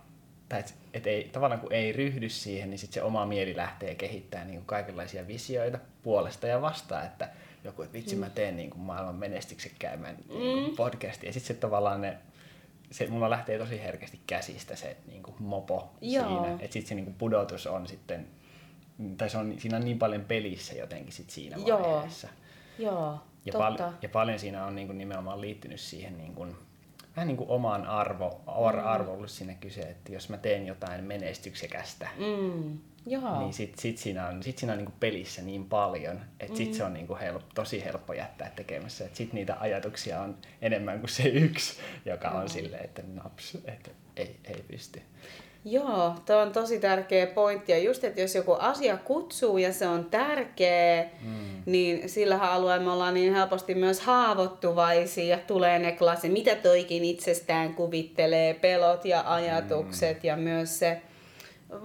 tai 0.50 0.60
et, 0.60 0.76
et 0.94 1.08
ei, 1.08 1.30
tavallaan 1.32 1.62
kun 1.62 1.74
ei 1.74 1.92
ryhdy 1.92 2.30
siihen, 2.30 2.70
niin 2.70 2.80
sit 2.80 2.94
se 2.94 3.04
oma 3.04 3.26
mieli 3.26 3.56
lähtee 3.56 3.96
kehittämään 3.96 4.48
niin 4.48 4.66
kaikenlaisia 4.66 5.28
visioita 5.28 5.80
puolesta 6.04 6.48
ja 6.48 6.62
vastaan, 6.62 7.06
että 7.06 7.30
joku, 7.64 7.82
että 7.82 7.94
vitsi 7.94 8.16
mä 8.16 8.26
mm. 8.26 8.32
teen 8.32 8.56
niin 8.56 8.70
kuin 8.70 8.82
maailman 8.82 9.16
menestyksekkäimmän 9.16 10.18
niin 10.30 10.70
mm. 10.70 10.76
podcastin. 10.76 11.28
Ja 11.28 11.34
sitten 11.34 11.56
se 11.56 11.62
tavallaan 11.62 12.02
ne, 12.02 12.18
se 12.92 13.08
mulla 13.08 13.30
lähtee 13.30 13.58
tosi 13.58 13.82
herkästi 13.82 14.20
käsistä 14.28 14.76
se 14.76 14.98
niin 15.08 15.24
kuin 15.24 15.36
mopo 15.40 15.92
Joo. 16.02 16.28
siinä. 16.28 16.54
Että 16.54 16.74
sitten 16.74 16.90
se 16.90 16.96
niin 16.96 17.06
kuin 17.06 17.16
pudotus 17.16 17.68
on 17.68 17.88
sitten, 17.88 18.28
tai 19.18 19.30
se 19.30 19.38
on, 19.38 19.56
siinä 19.58 19.78
on 19.78 19.86
niin 19.86 20.00
paljon 20.00 20.26
pelissä 20.26 20.76
jotenkin 20.76 21.14
sit 21.14 21.30
siinä 21.30 21.58
vaiheessa. 21.58 22.28
Joo. 22.28 22.94
Joo. 22.94 23.20
Ja, 23.46 23.54
pal- 23.58 23.92
ja 24.02 24.10
paljon 24.10 24.40
siinä 24.40 24.66
on 24.66 24.76
niin 24.76 24.88
kuin 24.88 24.98
nimenomaan 24.98 25.42
liittynyt 25.42 25.80
siihen 25.80 26.18
niin 26.18 26.36
kuin, 26.36 26.56
vähän 27.16 27.28
niin 27.28 27.38
kuin 27.38 27.50
omaan 27.50 27.86
arvo, 27.86 28.42
ar- 28.48 28.80
arvo 28.80 29.14
ollut 29.14 29.32
siinä 29.32 29.54
kyse, 29.54 29.82
että 29.82 30.12
jos 30.12 30.30
mä 30.30 30.38
teen 30.38 30.68
jotain 30.68 31.04
menestyksekästä, 31.04 32.08
Mm. 32.18 32.78
Joo. 33.06 33.40
niin 33.40 33.54
sit, 33.54 33.80
sit 33.80 33.98
siinä 33.98 34.28
on, 34.28 34.44
sit 34.44 34.58
siinä 34.58 34.74
on 34.74 34.78
niinku 34.78 34.94
pelissä 35.00 35.42
niin 35.42 35.66
paljon, 35.66 36.22
että 36.40 36.58
sit 36.58 36.74
se 36.74 36.84
on 36.84 36.94
niinku 36.94 37.18
help, 37.22 37.42
tosi 37.56 37.86
helppo 37.86 38.14
jättää 38.14 38.52
tekemässä. 38.56 39.06
Et 39.06 39.16
sit 39.16 39.34
niitä 39.34 39.58
ajatuksia 39.60 40.22
on 40.22 40.38
enemmän 40.62 41.00
kuin 41.00 41.10
se 41.10 41.24
yksi, 41.24 41.74
joka 42.06 42.30
on 42.30 42.50
silleen, 42.50 42.86
että 42.86 43.02
naps, 43.14 43.58
että 43.66 43.92
ei, 44.18 44.36
ei 44.46 44.64
pysty. 44.68 45.02
Joo, 45.66 46.16
tuo 46.26 46.38
on 46.38 46.52
tosi 46.52 46.80
tärkeä 46.80 47.28
pointti. 47.28 47.72
Ja 47.72 47.78
just, 47.78 48.04
että 48.04 48.22
jos 48.22 48.36
joku 48.36 48.56
asia 48.60 48.98
kutsuu 48.98 49.58
ja 49.58 49.74
se 49.74 49.88
on 49.88 50.06
tärkeä, 50.06 51.06
mm. 51.22 51.64
niin 51.66 52.10
sillä 52.10 52.38
alueella 52.38 52.84
me 52.84 52.92
ollaan 52.92 53.14
niin 53.14 53.34
helposti 53.34 53.76
myös 53.76 54.02
haavoittuvaisia 54.02 55.26
ja 55.26 55.38
tulee 55.48 55.80
ne 55.80 55.92
klassi, 55.92 56.30
mitä 56.30 56.56
toikin 56.56 57.06
itsestään 57.06 57.74
kuvittelee, 57.74 58.54
pelot 58.54 59.06
ja 59.06 59.34
ajatukset 59.34 60.24
mm. 60.24 60.28
ja 60.28 60.38
myös 60.38 60.80
se 60.80 61.02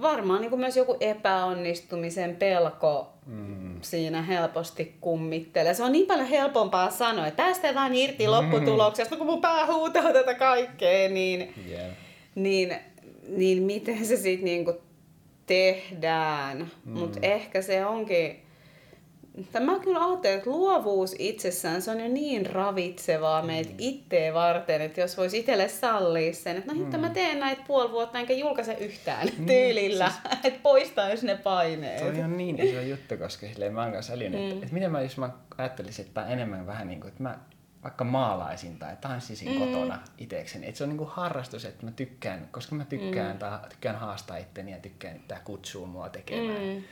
varmaan 0.01 0.41
niin 0.41 0.49
kuin 0.49 0.59
myös 0.59 0.77
joku 0.77 0.97
epäonnistumisen 0.99 2.35
pelko 2.35 3.13
mm. 3.25 3.81
siinä 3.81 4.21
helposti 4.21 4.95
kummittelee. 5.01 5.73
Se 5.73 5.83
on 5.83 5.91
niin 5.91 6.07
paljon 6.07 6.27
helpompaa 6.27 6.89
sanoa, 6.91 7.27
että 7.27 7.43
päästetään 7.43 7.95
irti 7.95 8.27
lopputuloksesta, 8.27 9.17
kun 9.17 9.27
mun 9.27 9.41
pää 9.41 9.65
huutaa 9.65 10.13
tätä 10.13 10.33
kaikkea, 10.33 11.09
niin, 11.09 11.53
Yeah. 11.69 11.91
niin, 12.35 12.75
niin 13.27 13.63
miten 13.63 14.05
se 14.05 14.17
sitten 14.17 14.45
niinku 14.45 14.73
tehdään. 15.45 16.71
Mm. 16.85 16.99
Mutta 16.99 17.19
ehkä 17.21 17.61
se 17.61 17.85
onkin... 17.85 18.48
Mä 19.59 19.79
kyllä 19.79 20.05
ajattelen, 20.05 20.37
että 20.37 20.49
luovuus 20.49 21.15
itsessään, 21.19 21.81
se 21.81 21.91
on 21.91 21.99
jo 21.99 22.07
niin 22.07 22.45
ravitsevaa 22.45 23.41
meitä 23.41 23.69
itteen 23.77 24.33
varten, 24.33 24.81
että 24.81 25.01
jos 25.01 25.17
voisi 25.17 25.39
itselle 25.39 25.69
sallia 25.69 26.33
sen, 26.33 26.57
että 26.57 26.73
no 26.73 26.79
hitto, 26.79 26.97
mä 26.97 27.09
teen 27.09 27.39
näitä 27.39 27.61
puoli 27.67 27.91
vuotta 27.91 28.19
enkä 28.19 28.33
julkaise 28.33 28.73
yhtään 28.73 29.27
tyylillä, 29.47 30.09
siis... 30.09 30.35
että 30.43 30.59
poistaisi 30.63 31.25
ne 31.25 31.35
paineet. 31.35 31.99
Toi 31.99 32.23
on 32.23 32.37
niin 32.37 32.59
iso 32.59 32.81
juttu, 32.81 33.17
koska 33.17 33.47
silleen 33.47 33.73
mä 33.73 33.83
oon 33.83 33.91
kanssa 33.91 34.13
älynyt, 34.13 34.41
mm. 34.41 34.47
että, 34.47 34.63
että 34.63 34.73
miten 34.73 34.91
mä, 34.91 35.01
jos 35.01 35.17
mä 35.17 35.29
ajattelisin, 35.57 36.05
että 36.05 36.27
enemmän 36.27 36.67
vähän 36.67 36.87
niin 36.87 36.99
kuin, 36.99 37.09
että 37.09 37.23
mä 37.23 37.39
vaikka 37.83 38.03
maalaisin 38.03 38.79
tai 38.79 38.97
tanssisin 39.01 39.51
mm. 39.51 39.59
kotona 39.59 39.99
itsekseni. 40.17 40.67
Että 40.67 40.77
se 40.77 40.83
on 40.83 40.89
niinku 40.89 41.05
harrastus, 41.05 41.65
että 41.65 41.85
mä 41.85 41.91
tykkään, 41.91 42.47
koska 42.51 42.75
mä 42.75 42.85
tykkään, 42.85 43.31
mm. 43.35 43.39
tai 43.39 43.59
tykkään 43.69 43.95
haastaa 43.95 44.37
itteni 44.37 44.71
ja 44.71 44.77
tykkään, 44.77 45.15
että 45.15 45.27
tää 45.27 45.41
kutsuu 45.43 45.85
mua 45.85 46.09
tekemään. 46.09 46.63
Mm. 46.63 46.83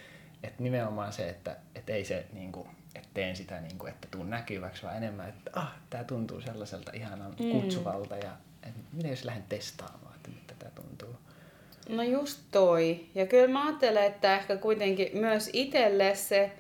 Että 0.44 0.64
nimenomaan 0.64 1.14
se, 1.14 1.30
että 1.30 1.58
et 1.76 1.90
ei 1.90 2.06
se 2.06 2.26
niinku, 2.34 2.68
että 2.96 3.10
teen 3.14 3.36
sitä 3.36 3.62
niinku, 3.62 3.86
että 3.86 4.08
tuun 4.12 4.30
näkyväksi, 4.30 4.84
vaan 4.84 4.98
enemmän, 4.98 5.30
että 5.30 5.52
ah, 5.54 5.74
tää 5.90 6.04
tuntuu 6.04 6.42
sellaiselta 6.42 6.92
ihanan 6.94 7.36
mm. 7.40 7.52
kutsuvalta 7.52 8.16
ja 8.16 8.32
et, 8.64 8.74
miten 8.94 9.12
jos 9.12 9.26
lähden 9.26 9.46
testaamaan, 9.50 10.16
että 10.16 10.30
miltä 10.30 10.54
tää 10.60 10.72
tuntuu. 10.76 11.16
No 11.90 12.04
just 12.04 12.40
toi. 12.52 13.06
Ja 13.16 13.26
kyllä 13.26 13.48
mä 13.48 13.66
ajattelen, 13.66 14.04
että 14.04 14.36
ehkä 14.36 14.58
kuitenkin 14.58 15.10
myös 15.14 15.50
itselle 15.54 16.16
se 16.16 16.52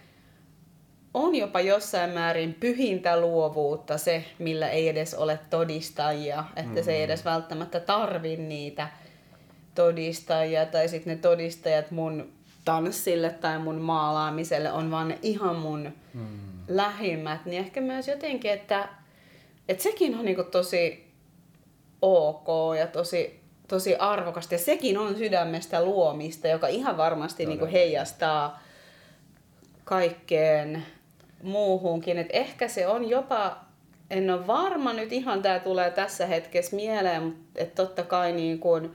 on 1.14 1.36
jopa 1.36 1.62
jossain 1.62 2.10
määrin 2.10 2.54
pyhintä 2.54 3.20
luovuutta 3.20 3.98
se, 3.98 4.26
millä 4.40 4.70
ei 4.70 4.90
edes 4.90 5.14
ole 5.14 5.40
todistajia, 5.50 6.44
että 6.56 6.80
mm. 6.80 6.84
se 6.84 6.96
ei 6.96 7.04
edes 7.04 7.26
välttämättä 7.26 7.80
tarvi 7.80 8.38
niitä 8.38 8.90
todistajia 9.76 10.66
tai 10.66 10.90
sitten 10.90 11.16
ne 11.16 11.22
todistajat 11.22 11.92
mun 11.92 12.37
tanssille 12.68 13.30
tai 13.30 13.60
mun 13.60 13.82
maalaamiselle 13.82 14.72
on 14.72 14.92
vaan 14.92 15.08
ne 15.08 15.20
ihan 15.22 15.56
mun 15.56 15.92
mm. 16.14 16.28
lähimmät, 16.68 17.46
niin 17.46 17.60
ehkä 17.60 17.82
myös 17.82 18.08
jotenkin, 18.08 18.52
että, 18.52 18.90
että 19.70 19.84
sekin 19.84 20.16
on 20.16 20.26
niinku 20.26 20.44
tosi 20.44 21.14
ok 22.02 22.48
ja 22.80 22.88
tosi, 22.88 23.40
tosi 23.68 23.96
arvokasta 23.96 24.54
ja 24.54 24.58
sekin 24.58 24.98
on 24.98 25.18
sydämestä 25.18 25.86
luomista, 25.86 26.48
joka 26.48 26.68
ihan 26.68 26.98
varmasti 26.98 27.46
niinku 27.46 27.66
heijastaa 27.72 28.64
kaikkeen 29.84 30.86
muuhunkin. 31.44 32.18
Et 32.18 32.30
ehkä 32.30 32.68
se 32.68 32.88
on 32.88 33.10
jopa, 33.10 33.58
en 34.10 34.30
ole 34.30 34.48
varma 34.48 34.94
nyt 34.94 35.14
ihan 35.14 35.42
tämä 35.42 35.60
tulee 35.60 35.92
tässä 35.92 36.26
hetkessä 36.26 36.76
mieleen, 36.76 37.24
mutta 37.24 37.44
et 37.56 37.76
totta 37.76 38.04
kai 38.04 38.32
niin 38.32 38.60
kun, 38.60 38.92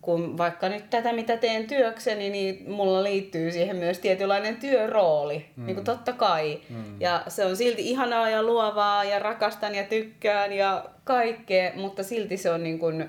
kun 0.00 0.38
vaikka 0.38 0.68
nyt 0.68 0.90
tätä 0.90 1.12
mitä 1.12 1.36
teen 1.36 1.66
työkseni, 1.66 2.30
niin 2.30 2.70
mulla 2.70 3.02
liittyy 3.02 3.52
siihen 3.52 3.76
myös 3.76 3.98
tietynlainen 3.98 4.56
työrooli, 4.56 5.46
mm. 5.56 5.66
niin 5.66 5.74
kuin 5.74 5.84
totta 5.84 6.12
kai. 6.12 6.60
Mm. 6.70 7.00
Ja 7.00 7.22
se 7.28 7.44
on 7.44 7.56
silti 7.56 7.90
ihanaa 7.90 8.30
ja 8.30 8.42
luovaa 8.42 9.04
ja 9.04 9.18
rakastan 9.18 9.74
ja 9.74 9.84
tykkään 9.84 10.52
ja 10.52 10.84
kaikkea, 11.04 11.72
mutta 11.76 12.02
silti 12.02 12.36
se 12.36 12.50
on 12.50 12.62
niin 12.62 12.78
kuin 12.78 13.08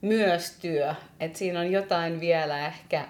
myös 0.00 0.56
työ. 0.60 0.94
että 1.20 1.38
siinä 1.38 1.60
on 1.60 1.72
jotain 1.72 2.20
vielä 2.20 2.66
ehkä 2.66 3.08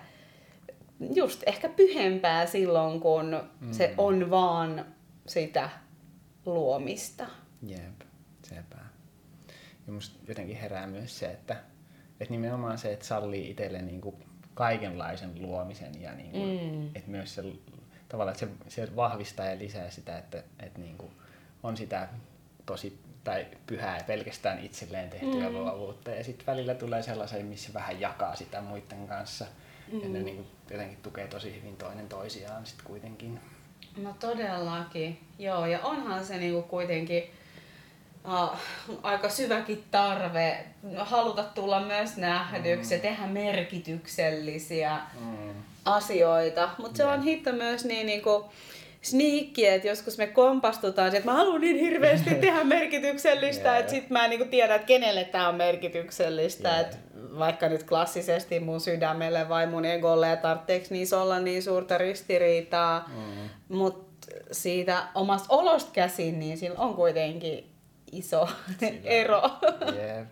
just 1.15 1.43
ehkä 1.47 1.69
pyhempää 1.69 2.47
silloin, 2.47 3.01
kun 3.01 3.43
mm. 3.61 3.73
se 3.73 3.95
on 3.99 4.31
vaan 4.31 4.87
sitä 5.27 5.71
luomista. 6.47 7.27
Jep, 7.67 8.01
sepä. 8.43 8.79
Ja 9.87 9.93
musta 9.93 10.19
jotenkin 10.29 10.57
herää 10.57 10.87
myös 10.87 11.19
se, 11.19 11.27
että, 11.27 11.57
että 12.23 12.35
nimenomaan 12.35 12.79
se, 12.79 12.93
että 12.93 13.05
sallii 13.05 13.51
itselle 13.51 13.83
niinku 13.83 14.15
kaikenlaisen 14.55 15.43
luomisen 15.43 16.03
ja 16.03 16.15
niinku, 16.15 16.39
mm. 16.39 16.87
että 16.87 17.11
myös 17.11 17.35
se 17.35 17.45
tavallaan 18.09 18.35
että 18.43 18.47
se, 18.69 18.83
se 18.85 18.97
vahvistaa 18.97 19.47
ja 19.47 19.59
lisää 19.59 19.91
sitä, 19.91 20.19
että, 20.19 20.43
että 20.61 20.81
niinku 20.81 21.11
on 21.63 21.77
sitä 21.77 22.09
tosi 22.67 22.99
tai 23.25 23.47
pyhää 23.67 23.99
ja 23.99 24.05
pelkästään 24.05 24.65
itselleen 24.65 25.11
tehtyä 25.11 25.49
mm. 25.49 25.55
luovuutta. 25.55 26.11
Ja 26.11 26.25
sitten 26.25 26.47
välillä 26.47 26.75
tulee 26.75 27.03
sellaisia, 27.03 27.45
missä 27.45 27.75
vähän 27.75 28.01
jakaa 28.01 28.37
sitä 28.37 28.61
muiden 28.61 29.09
kanssa– 29.09 29.47
Mm. 29.93 30.03
Ja 30.03 30.09
ne 30.09 30.19
mm. 30.19 30.25
niin 30.25 30.37
kuin, 30.37 30.47
jotenkin 30.71 30.99
tukee 31.03 31.27
tosi 31.27 31.55
hyvin 31.55 31.77
toinen 31.77 32.09
toisiaan 32.09 32.67
sitten 32.67 32.87
kuitenkin. 32.87 33.41
No 33.97 34.15
todellakin, 34.21 35.19
joo. 35.39 35.67
Ja 35.67 35.81
onhan 35.81 36.25
se 36.25 36.39
niinku 36.39 36.63
kuitenkin 36.63 37.31
uh, 38.25 38.59
aika 39.03 39.29
syväkin 39.29 39.85
tarve 39.91 40.65
haluta 40.97 41.45
tulla 41.45 41.81
myös 41.81 42.17
nähdyksi 42.17 42.91
mm. 42.91 42.97
ja 42.97 43.03
tehdä 43.03 43.27
merkityksellisiä 43.27 44.99
mm. 45.21 45.55
asioita. 45.85 46.71
Mutta 46.79 46.97
se 46.97 47.05
on 47.05 47.23
hitto 47.23 47.53
myös 47.53 47.85
niin 47.85 48.07
niinku, 48.07 48.45
sniikki, 49.03 49.67
että 49.67 49.89
joskus 49.89 50.19
me 50.19 50.27
kompastutaan, 50.27 51.17
että 51.17 51.31
mä 51.31 51.37
haluan 51.37 51.61
niin 51.61 51.79
hirveästi 51.79 52.35
tehdä 52.35 52.65
merkityksellistä, 52.79 53.69
yeah. 53.69 53.81
että 53.81 53.93
sit 53.93 54.11
mä 54.11 54.25
en 54.25 54.31
niinku 54.31 54.47
tiedä, 54.47 54.75
että 54.75 54.87
kenelle 54.87 55.25
tämä 55.25 55.49
on 55.49 55.55
merkityksellistä. 55.55 56.69
Yeah. 56.69 56.81
Että 56.81 56.97
vaikka 57.39 57.69
nyt 57.69 57.85
klassisesti 57.85 58.61
mun 58.61 58.81
sydämelle 58.81 59.49
vai 59.49 59.67
mun 59.67 59.85
egolle 59.85 60.29
ja 60.29 60.37
tarvitseeko 60.37 60.87
niissä 60.91 61.23
olla 61.23 61.39
niin 61.39 61.63
suurta 61.63 61.99
ristiriitaa, 61.99 63.09
mm. 63.09 63.77
mutta 63.77 64.27
siitä 64.53 65.03
omasta 65.15 65.47
olosta 65.49 65.91
käsin, 65.93 66.39
niin 66.39 66.59
sillä 66.59 66.79
on 66.79 66.95
kuitenkin 66.95 67.72
iso 68.13 68.49
Sillä, 68.79 69.01
ero. 69.05 69.43
Yeah. 69.93 70.27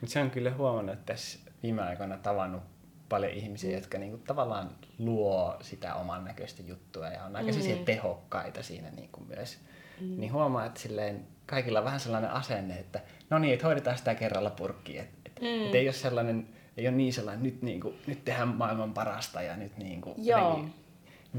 Mutta 0.00 0.12
se 0.12 0.20
on 0.20 0.30
kyllä 0.30 0.50
huomannut, 0.54 0.94
että 0.94 1.12
tässä 1.12 1.38
viime 1.62 1.82
aikoina 1.82 2.16
tavannut 2.16 2.62
paljon 3.08 3.32
ihmisiä, 3.32 3.70
mm. 3.70 3.74
jotka 3.74 3.98
niinku 3.98 4.18
tavallaan 4.18 4.70
luo 4.98 5.56
sitä 5.60 5.94
oman 5.94 6.24
näköistä 6.24 6.62
juttua 6.62 7.08
ja 7.08 7.24
on 7.24 7.36
aika 7.36 7.50
mm. 7.52 7.84
tehokkaita 7.84 8.62
siinä 8.62 8.90
niinku 8.90 9.20
myös. 9.28 9.58
Mm. 10.00 10.20
Niin 10.20 10.32
huomaa, 10.32 10.66
että 10.66 10.80
silleen, 10.80 11.26
kaikilla 11.46 11.78
on 11.78 11.84
vähän 11.84 12.00
sellainen 12.00 12.30
asenne, 12.30 12.78
että 12.78 13.00
no 13.30 13.38
niin, 13.38 13.54
että 13.54 13.66
hoidetaan 13.66 13.98
sitä 13.98 14.14
kerralla 14.14 14.50
purkkiin. 14.50 15.00
Että 15.00 15.18
et, 15.26 15.40
mm. 15.40 15.66
et 15.66 15.74
ei 15.74 15.86
ole 15.86 15.92
sellainen, 15.92 16.48
ei 16.76 16.88
ole 16.88 16.96
niin 16.96 17.12
sellainen, 17.12 17.42
nyt, 17.42 17.62
niinku, 17.62 17.94
nyt 18.06 18.24
tehdään 18.24 18.48
maailman 18.48 18.94
parasta 18.94 19.42
ja 19.42 19.56
nyt 19.56 19.76
niinku, 19.76 20.14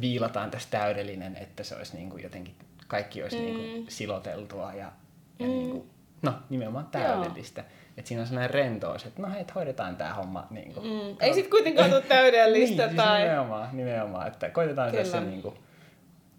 viilataan 0.01 0.51
tässä 0.51 0.69
täydellinen, 0.71 1.35
että 1.35 1.63
se 1.63 1.75
olisi 1.75 1.97
niinku 1.97 2.17
jotenkin, 2.17 2.55
kaikki 2.87 3.23
olisi 3.23 3.39
niinku 3.39 3.61
mm. 3.61 3.67
niinku 3.67 3.91
siloteltua 3.91 4.73
ja, 4.73 4.91
ja 5.39 5.45
mm. 5.45 5.51
niinku, 5.51 5.87
no 6.21 6.33
nimenomaan 6.49 6.87
täydellistä. 6.91 7.61
Joo. 7.61 7.69
Että 7.97 8.07
siinä 8.07 8.21
on 8.21 8.27
sellainen 8.27 8.53
rentous, 8.53 9.05
että 9.05 9.21
no 9.21 9.29
hei, 9.29 9.45
hoidetaan 9.55 9.95
tämä 9.95 10.13
homma. 10.13 10.47
Niin 10.49 10.73
kuin, 10.73 10.87
mm. 10.87 11.15
Ei 11.19 11.33
sitten 11.33 11.51
kuitenkaan 11.51 11.89
tule 11.89 12.01
täydellistä. 12.01 12.81
niin, 12.87 12.89
siis 12.89 13.05
tai... 13.05 13.17
siis 13.17 13.29
nimenomaan, 13.29 13.69
nimenomaan, 13.73 14.27
että 14.27 14.49
koitetaan 14.49 14.91
Kyllä. 14.91 15.03
tässä 15.03 15.21
niin 15.21 15.41
kuin, 15.41 15.55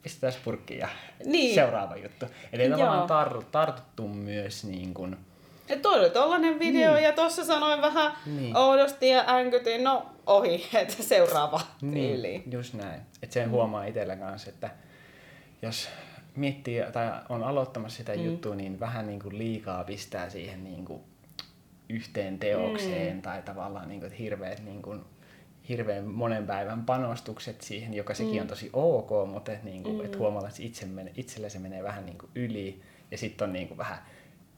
pistetään 0.03 0.35
purkkiin 0.45 0.81
ja 0.81 0.89
niin. 1.25 1.55
seuraava 1.55 1.97
juttu. 1.97 2.27
Eli 2.53 2.63
ei 2.63 2.71
tavallaan 2.71 3.09
tar- 3.09 3.45
tartuttu 3.53 4.09
myös 4.09 4.65
niin 4.65 4.95
kuin, 4.95 5.17
ja 5.69 5.77
toi 5.77 5.99
oli 6.01 6.11
tollanen 6.11 6.59
video 6.59 6.95
niin. 6.95 7.05
ja 7.05 7.13
tossa 7.13 7.45
sanoin 7.45 7.83
vähän 7.83 8.13
niin. 8.27 8.57
oudosti 8.57 9.09
ja 9.09 9.25
änkytin, 9.27 9.85
no 9.85 10.07
ohi, 10.27 10.67
että 10.75 11.03
seuraava 11.03 11.61
niin, 11.81 12.13
tyyli. 12.13 12.43
just 12.51 12.75
näin. 12.75 13.01
Että 13.23 13.35
sen 13.35 13.45
mm. 13.49 13.51
huomaa 13.51 13.85
itsellä 13.85 14.17
kanssa, 14.17 14.51
että 14.51 14.71
jos 15.63 15.89
miettii 16.41 16.83
tai 16.93 17.13
on 17.29 17.45
aloittamassa 17.45 17.97
sitä 17.97 18.15
mm. 18.15 18.25
juttua, 18.25 18.55
niin 18.55 18.81
vähän 18.81 19.07
niin 19.07 19.21
kuin 19.21 19.39
liikaa 19.39 19.85
pistää 19.85 20.31
siihen 20.31 20.65
niin 20.65 20.85
kuin 20.85 21.01
yhteen 21.89 22.39
teokseen 22.39 23.17
mm. 23.17 23.23
tai 23.23 23.43
tavallaan 23.43 23.89
niin 23.89 24.01
kuin, 24.01 24.07
että 24.07 24.23
hirveät 24.23 24.65
niin 24.65 24.83
kuin, 24.83 25.05
hirveän 25.69 26.05
monen 26.05 26.47
päivän 26.47 26.85
panostukset 26.85 27.61
siihen, 27.61 27.95
joka 27.95 28.15
sekin 28.15 28.35
mm. 28.35 28.41
on 28.41 28.47
tosi 28.47 28.71
ok, 28.73 29.11
mutta 29.29 29.53
et, 29.53 29.63
niin 29.63 29.83
kuin, 29.83 29.97
mm. 29.97 30.05
et 30.05 30.19
huomalla, 30.19 30.49
että 30.49 30.63
itse 30.63 30.87
mene, 30.87 31.13
itselle 31.17 31.51
se 31.51 31.59
menee 31.59 31.83
vähän 31.83 32.07
niin 32.07 32.19
kuin 32.19 32.31
yli 32.35 32.83
Ja 33.11 33.19
sitten 33.19 33.49
on 33.49 33.53
niinku 33.53 33.77
vähän, 33.77 33.99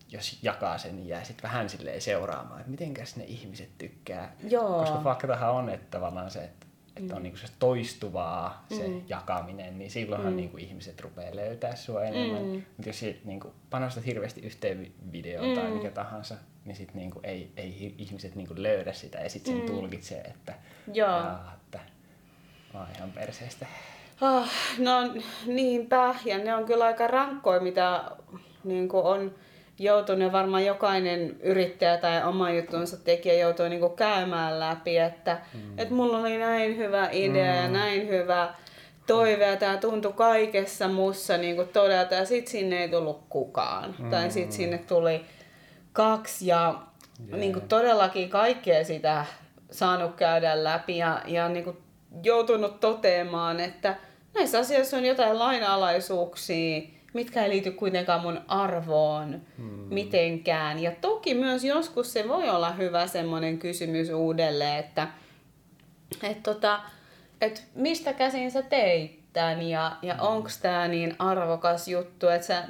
jos 0.09 0.39
jakaa 0.43 0.79
sen, 0.79 0.97
niin 0.97 1.09
jää 1.09 1.25
sitten 1.25 1.43
vähän 1.43 1.69
silleen 1.69 2.01
seuraamaan, 2.01 2.61
että 2.61 2.71
mitenkäs 2.71 3.17
ne 3.17 3.25
ihmiset 3.25 3.69
tykkää. 3.79 4.35
Joo. 4.49 4.79
Koska 4.81 5.01
faktahan 5.01 5.53
on, 5.53 5.69
että 5.69 5.87
tavallaan 5.91 6.31
se, 6.31 6.45
että, 6.45 6.67
että 6.99 7.17
on 7.17 7.23
niinku 7.23 7.39
se 7.39 7.47
toistuvaa 7.59 8.67
se 8.69 8.89
mm. 8.89 9.03
jakaminen, 9.09 9.79
niin 9.79 9.91
silloinhan 9.91 10.33
mm. 10.33 10.37
niinku 10.37 10.57
ihmiset 10.57 11.01
rupeaa 11.01 11.37
löytää 11.37 11.77
sua 11.77 12.05
enemmän. 12.05 12.43
Mm. 12.43 12.63
Mutta 12.77 12.89
jos 12.89 13.05
niinku, 13.25 13.53
panostat 13.71 14.07
hirveästi 14.07 14.41
yhteen 14.41 14.81
vi- 14.81 14.93
videoon 15.13 15.49
mm. 15.49 15.55
tai 15.55 15.71
mikä 15.71 15.91
tahansa, 15.91 16.35
niin 16.65 16.77
sit 16.77 16.95
niinku, 16.95 17.21
ei, 17.23 17.53
ei 17.57 17.95
ihmiset 17.99 18.35
niinku 18.35 18.55
löydä 18.57 18.93
sitä 18.93 19.19
ja 19.19 19.31
sitten 19.31 19.53
sen 19.53 19.63
mm. 19.63 19.67
tulkitsee, 19.67 20.21
että, 20.21 20.55
Joo. 20.93 21.09
jaa, 21.09 21.53
että 21.57 21.81
mä 22.75 22.81
oon 22.81 22.89
ihan 22.97 23.13
perseestä. 23.13 23.67
Oh, 24.21 24.49
no 24.79 25.15
niinpä, 25.47 26.15
ja 26.25 26.39
ne 26.39 26.55
on 26.55 26.65
kyllä 26.65 26.85
aika 26.85 27.07
rankkoja, 27.07 27.61
mitä 27.61 28.05
niin 28.65 28.89
on 28.93 29.35
joutunut 29.79 30.23
ja 30.23 30.33
varmaan 30.33 30.65
jokainen 30.65 31.37
yrittäjä 31.41 31.97
tai 31.97 32.25
oma 32.25 32.51
juttunsa 32.51 32.97
tekijä 32.97 33.35
joutuu 33.35 33.69
niin 33.69 33.97
käymään 33.97 34.61
läpi, 34.61 34.99
että 34.99 35.41
mm. 35.55 35.79
et 35.79 35.91
mulla 35.91 36.19
oli 36.19 36.39
näin 36.39 36.77
hyvä 36.77 37.09
idea 37.13 37.53
mm. 37.53 37.59
ja 37.63 37.69
näin 37.69 38.09
hyvä 38.09 38.55
toive 39.07 39.47
ja 39.47 39.57
tämä 39.57 39.77
tuntui 39.77 40.13
kaikessa 40.13 40.89
mussa 40.89 41.37
niin 41.37 41.69
todeta 41.73 42.15
ja 42.15 42.25
sitten 42.25 42.51
sinne 42.51 42.83
ei 42.83 42.89
tullut 42.89 43.25
kukaan. 43.29 43.95
Mm. 43.99 44.11
Tai 44.11 44.31
sitten 44.31 44.53
sinne 44.53 44.79
tuli 44.79 45.21
kaksi 45.93 46.47
ja 46.47 46.75
yeah. 47.29 47.41
niin 47.41 47.61
todellakin 47.69 48.31
kaikkea 48.31 48.85
sitä 48.85 49.25
saanut 49.71 50.15
käydä 50.15 50.65
läpi 50.65 50.97
ja, 50.97 51.23
ja 51.27 51.49
niin 51.49 51.77
joutunut 52.23 52.81
toteamaan, 52.81 53.61
että 53.61 53.97
näissä 54.35 54.59
asioissa 54.59 54.97
on 54.97 55.05
jotain 55.05 55.39
lainalaisuuksia, 55.39 56.83
mitkä 57.15 57.45
ei 57.45 57.51
liity 57.51 57.71
kuitenkaan 57.71 58.21
mun 58.21 58.41
arvoon 58.49 59.41
hmm. 59.57 59.87
mitenkään. 59.91 60.79
Ja 60.79 60.93
toki 61.01 61.35
myös 61.35 61.65
joskus 61.65 62.13
se 62.13 62.29
voi 62.29 62.49
olla 62.49 62.71
hyvä 62.71 63.07
semmoinen 63.07 63.59
kysymys 63.59 64.11
uudelleen, 64.11 64.79
että 64.79 65.09
et 66.23 66.43
tota, 66.43 66.81
et 67.41 67.65
mistä 67.75 68.13
käsin 68.13 68.51
sä 68.51 68.63
teit 68.63 69.19
tämän 69.33 69.63
ja, 69.63 69.97
ja 70.03 70.15
hmm. 70.15 70.27
onko 70.27 70.49
tämä 70.63 70.89
niin 70.89 71.17
arvokas 71.19 71.89
juttu, 71.89 72.29
että 72.29 72.47
sä 72.47 72.65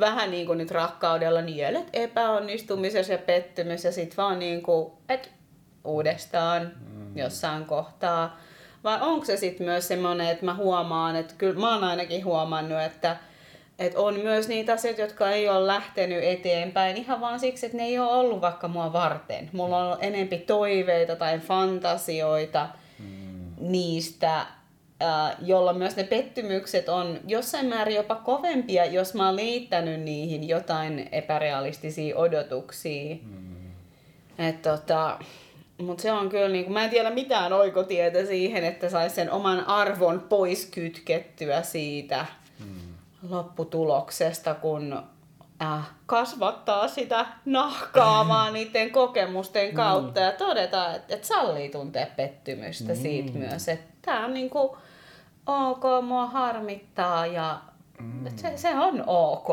vähän 0.00 0.30
niin 0.30 0.46
kuin 0.46 0.58
nyt 0.58 0.70
rakkaudella 0.70 1.40
nielet 1.42 1.88
epäonnistumisessa 1.92 3.12
ja 3.12 3.18
pettymys 3.18 3.84
ja 3.84 3.92
sit 3.92 4.16
vaan 4.16 4.38
niin 4.38 4.62
kuin, 4.62 4.92
että 5.08 5.28
uudestaan 5.84 6.62
hmm. 6.62 7.16
jossain 7.18 7.64
kohtaa. 7.64 8.38
Vai 8.84 8.98
onko 9.00 9.24
se 9.24 9.36
sitten 9.36 9.66
myös 9.66 9.88
semmoinen, 9.88 10.28
että 10.28 10.44
mä 10.44 10.54
huomaan, 10.54 11.16
että 11.16 11.34
kyllä 11.38 11.60
mä 11.60 11.74
oon 11.74 11.84
ainakin 11.84 12.24
huomannut, 12.24 12.82
että 12.82 13.16
et 13.78 13.94
on 13.94 14.14
myös 14.14 14.48
niitä 14.48 14.72
asioita, 14.72 15.00
jotka 15.00 15.30
ei 15.30 15.48
ole 15.48 15.66
lähtenyt 15.66 16.24
eteenpäin 16.24 16.96
ihan 16.96 17.20
vaan 17.20 17.40
siksi, 17.40 17.66
että 17.66 17.78
ne 17.78 17.84
ei 17.84 17.98
ole 17.98 18.12
ollut 18.12 18.40
vaikka 18.40 18.68
mua 18.68 18.92
varten. 18.92 19.50
Mulla 19.52 19.78
on 19.78 19.86
ollut 19.86 20.04
enempi 20.04 20.38
toiveita 20.38 21.16
tai 21.16 21.38
fantasioita 21.38 22.68
mm. 22.98 23.54
niistä, 23.60 24.46
jolloin 25.42 25.76
myös 25.76 25.96
ne 25.96 26.04
pettymykset 26.04 26.88
on 26.88 27.20
jossain 27.26 27.66
määrin 27.66 27.96
jopa 27.96 28.14
kovempia, 28.14 28.84
jos 28.84 29.14
mä 29.14 29.26
oon 29.26 29.36
liittänyt 29.36 30.00
niihin 30.00 30.48
jotain 30.48 31.08
epärealistisia 31.12 32.16
odotuksia. 32.16 33.16
Mm. 33.22 33.54
Et 34.38 34.62
tota, 34.62 35.18
mutta 35.78 36.02
se 36.02 36.12
on 36.12 36.28
kyllä, 36.28 36.48
niin 36.48 36.64
kuin, 36.64 36.72
mä 36.74 36.84
en 36.84 36.90
tiedä 36.90 37.10
mitään 37.10 37.52
oikotietä 37.52 38.26
siihen, 38.26 38.64
että 38.64 38.88
saisi 38.88 39.14
sen 39.14 39.30
oman 39.30 39.66
arvon 39.66 40.20
pois 40.20 40.66
kytkettyä 40.66 41.62
siitä. 41.62 42.26
Lopputuloksesta, 43.28 44.54
kun 44.54 45.02
äh, 45.62 45.90
kasvattaa 46.06 46.88
sitä 46.88 47.26
nahkaa 47.44 48.28
vaan 48.28 48.52
niiden 48.54 48.90
kokemusten 48.90 49.66
hmm. 49.66 49.76
kautta 49.76 50.20
mm. 50.20 50.26
ja 50.26 50.32
todeta, 50.32 50.94
että, 50.94 51.14
että 51.14 51.26
sallii 51.26 51.68
tuntea 51.68 52.06
pettymystä 52.16 52.92
mm. 52.92 53.00
siitä 53.00 53.38
myös, 53.38 53.68
että 53.68 53.94
tämä 54.02 54.24
on 54.24 54.34
niin 54.34 54.50
kuin, 54.50 54.70
ok, 55.46 55.82
mua 56.06 56.26
harmittaa 56.26 57.26
ja 57.26 57.60
mm. 58.00 58.36
se, 58.36 58.56
se 58.56 58.74
on 58.78 59.04
ok. 59.06 59.48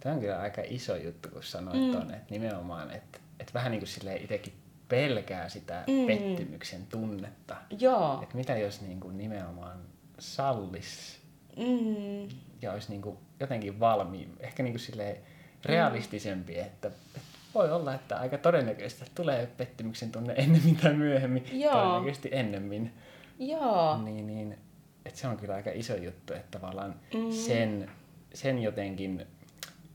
Tämä 0.00 0.14
on 0.14 0.20
kyllä 0.20 0.40
aika 0.40 0.62
iso 0.64 0.96
juttu, 0.96 1.28
kun 1.28 1.42
sanoit 1.42 1.80
mm. 1.80 1.92
tuonne, 1.92 2.16
että 2.16 2.30
nimenomaan, 2.30 2.90
että, 2.90 3.18
että 3.40 3.54
vähän 3.54 3.72
niin 3.72 3.80
kuin 3.80 4.16
itsekin 4.22 4.52
pelkää 4.88 5.48
sitä 5.48 5.84
mm. 5.86 6.06
pettymyksen 6.06 6.86
tunnetta. 6.86 7.56
Joo. 7.78 8.20
Että 8.22 8.36
mitä 8.36 8.58
jos 8.58 8.80
niin 8.80 9.00
kuin 9.00 9.18
nimenomaan 9.18 9.78
sallis 10.18 11.20
mm. 11.56 12.28
Ja 12.62 12.72
olisi 12.72 12.90
niin 12.90 13.02
kuin 13.02 13.18
jotenkin 13.40 13.80
valmiin, 13.80 14.36
ehkä 14.40 14.62
niin 14.62 14.72
kuin 14.72 14.80
silleen 14.80 15.16
realistisempi, 15.64 16.54
mm. 16.54 16.60
että, 16.60 16.88
että 16.88 17.20
voi 17.54 17.72
olla, 17.72 17.94
että 17.94 18.16
aika 18.16 18.38
todennäköisesti 18.38 19.04
tulee 19.14 19.48
pettymyksen 19.56 20.12
tunne 20.12 20.34
ennemmin 20.36 20.76
tai 20.76 20.94
myöhemmin, 20.94 21.44
Joo. 21.52 21.72
todennäköisesti 21.72 22.28
ennemmin. 22.32 22.92
Joo. 23.38 24.02
Niin, 24.02 24.26
niin, 24.26 24.58
että 25.04 25.20
se 25.20 25.28
on 25.28 25.36
kyllä 25.36 25.54
aika 25.54 25.70
iso 25.74 25.96
juttu, 25.96 26.34
että 26.34 26.58
tavallaan 26.58 26.94
mm. 27.14 27.32
sen, 27.32 27.90
sen 28.34 28.58
jotenkin 28.58 29.26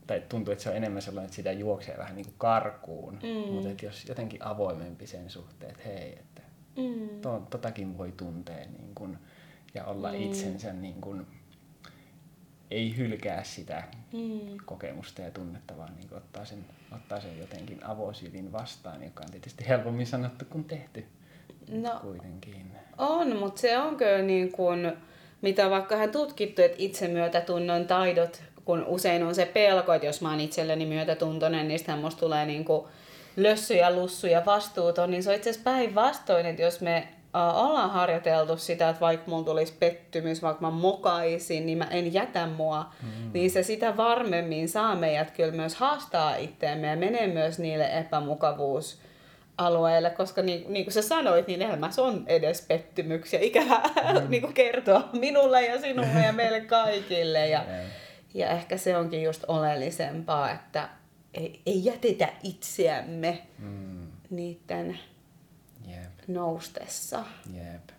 tai 0.06 0.22
tuntuu, 0.28 0.52
että 0.52 0.64
se 0.64 0.70
on 0.70 0.76
enemmän 0.76 1.02
sellainen, 1.02 1.26
että 1.26 1.36
sitä 1.36 1.52
juoksee 1.52 1.98
vähän 1.98 2.16
niin 2.16 2.24
kuin 2.24 2.34
karkuun. 2.38 3.18
Mm. 3.22 3.52
Mutta 3.52 3.68
että 3.68 3.86
jos 3.86 4.08
jotenkin 4.08 4.44
avoimempi 4.44 5.06
sen 5.06 5.30
suhteen, 5.30 5.70
että 5.70 5.82
hei, 5.84 6.12
että 6.12 6.42
mm. 6.76 7.20
to, 7.20 7.46
totakin 7.50 7.98
voi 7.98 8.12
tuntea 8.12 8.56
niin 8.56 8.94
kuin, 8.94 9.18
ja 9.74 9.84
olla 9.84 10.12
mm. 10.12 10.22
itsensä 10.22 10.72
niin 10.72 11.00
kuin, 11.00 11.26
ei 12.74 12.96
hylkää 12.96 13.44
sitä 13.44 13.82
mm. 14.12 14.56
kokemusta 14.64 15.22
ja 15.22 15.30
tunnetta, 15.30 15.76
vaan 15.76 15.96
niin 15.96 16.08
ottaa, 16.16 16.44
sen, 16.44 16.64
ottaa 16.94 17.20
sen 17.20 17.38
jotenkin 17.38 17.86
avosylin 17.86 18.52
vastaan, 18.52 19.02
joka 19.02 19.22
on 19.24 19.30
tietysti 19.30 19.68
helpommin 19.68 20.06
sanottu 20.06 20.44
kuin 20.50 20.64
tehty. 20.64 21.04
No, 21.70 21.98
kuitenkin. 22.02 22.72
On, 22.98 23.36
mutta 23.36 23.60
se 23.60 23.78
on 23.78 23.96
kyllä 23.96 24.22
niin 24.22 24.52
kuin, 24.52 24.92
mitä 25.42 25.70
vaikka 25.70 25.96
hän 25.96 26.10
tutkittu, 26.10 26.62
että 26.62 26.76
itsemyötätunnon 26.80 27.86
taidot 27.86 28.42
kun 28.64 28.84
usein 28.86 29.22
on 29.22 29.34
se 29.34 29.46
pelko, 29.46 29.92
että 29.92 30.06
jos 30.06 30.20
mä 30.20 30.30
oon 30.30 30.40
itselleni 30.40 30.86
myötätuntoinen, 30.86 31.68
niin 31.68 31.78
sitten 31.78 31.98
musta 31.98 32.20
tulee 32.20 32.46
niinku 32.46 32.88
lössy 33.36 33.74
ja 33.74 33.90
lussu 33.94 34.26
ja 34.26 34.42
vastuuton, 34.46 35.10
niin 35.10 35.22
se 35.22 35.30
on 35.30 35.36
itse 35.36 35.50
asiassa 35.50 35.70
päinvastoin, 35.70 36.46
että 36.46 36.62
jos 36.62 36.80
me 36.80 37.08
ollaan 37.34 37.90
harjoiteltu 37.90 38.56
sitä, 38.56 38.88
että 38.88 39.00
vaikka 39.00 39.30
mulla 39.30 39.44
tulisi 39.44 39.72
pettymys, 39.78 40.42
vaikka 40.42 40.60
mä 40.60 40.70
mokaisin, 40.70 41.66
niin 41.66 41.78
mä 41.78 41.84
en 41.84 42.14
jätä 42.14 42.46
mua, 42.46 42.86
mm. 43.02 43.30
niin 43.32 43.50
se 43.50 43.62
sitä 43.62 43.96
varmemmin 43.96 44.68
saa 44.68 44.94
meidät 44.94 45.30
kyllä 45.30 45.52
myös 45.52 45.74
haastaa 45.74 46.36
itteemme 46.36 46.86
ja 46.86 46.96
menee 46.96 47.26
myös 47.26 47.58
niille 47.58 47.98
epämukavuus 47.98 48.98
alueelle, 49.58 50.10
koska 50.10 50.42
niin, 50.42 50.72
niin 50.72 50.84
kuin 50.84 50.92
sä 50.92 51.02
sanoit, 51.02 51.46
niin 51.46 51.62
elämässä 51.62 52.02
on 52.02 52.24
edes 52.26 52.64
pettymyksiä. 52.68 53.40
Ikävä 53.40 53.82
mm. 54.12 54.26
niin 54.30 54.42
kuin 54.42 54.54
kertoa 54.54 55.08
minulle 55.12 55.66
ja 55.66 55.80
sinulle 55.80 56.26
ja 56.26 56.32
meille 56.32 56.60
kaikille. 56.80 57.48
Ja, 57.48 57.64
yeah 57.68 57.86
ja 58.34 58.50
ehkä 58.50 58.76
se 58.76 58.96
onkin 58.96 59.22
just 59.22 59.44
oleellisempaa, 59.48 60.50
että 60.50 60.88
ei, 61.34 61.60
ei 61.66 61.84
jätetä 61.84 62.28
itseämme 62.42 63.42
mm. 63.58 64.06
niiden. 64.30 64.98
Noustessa. 66.28 67.24
Jep. 67.52 67.90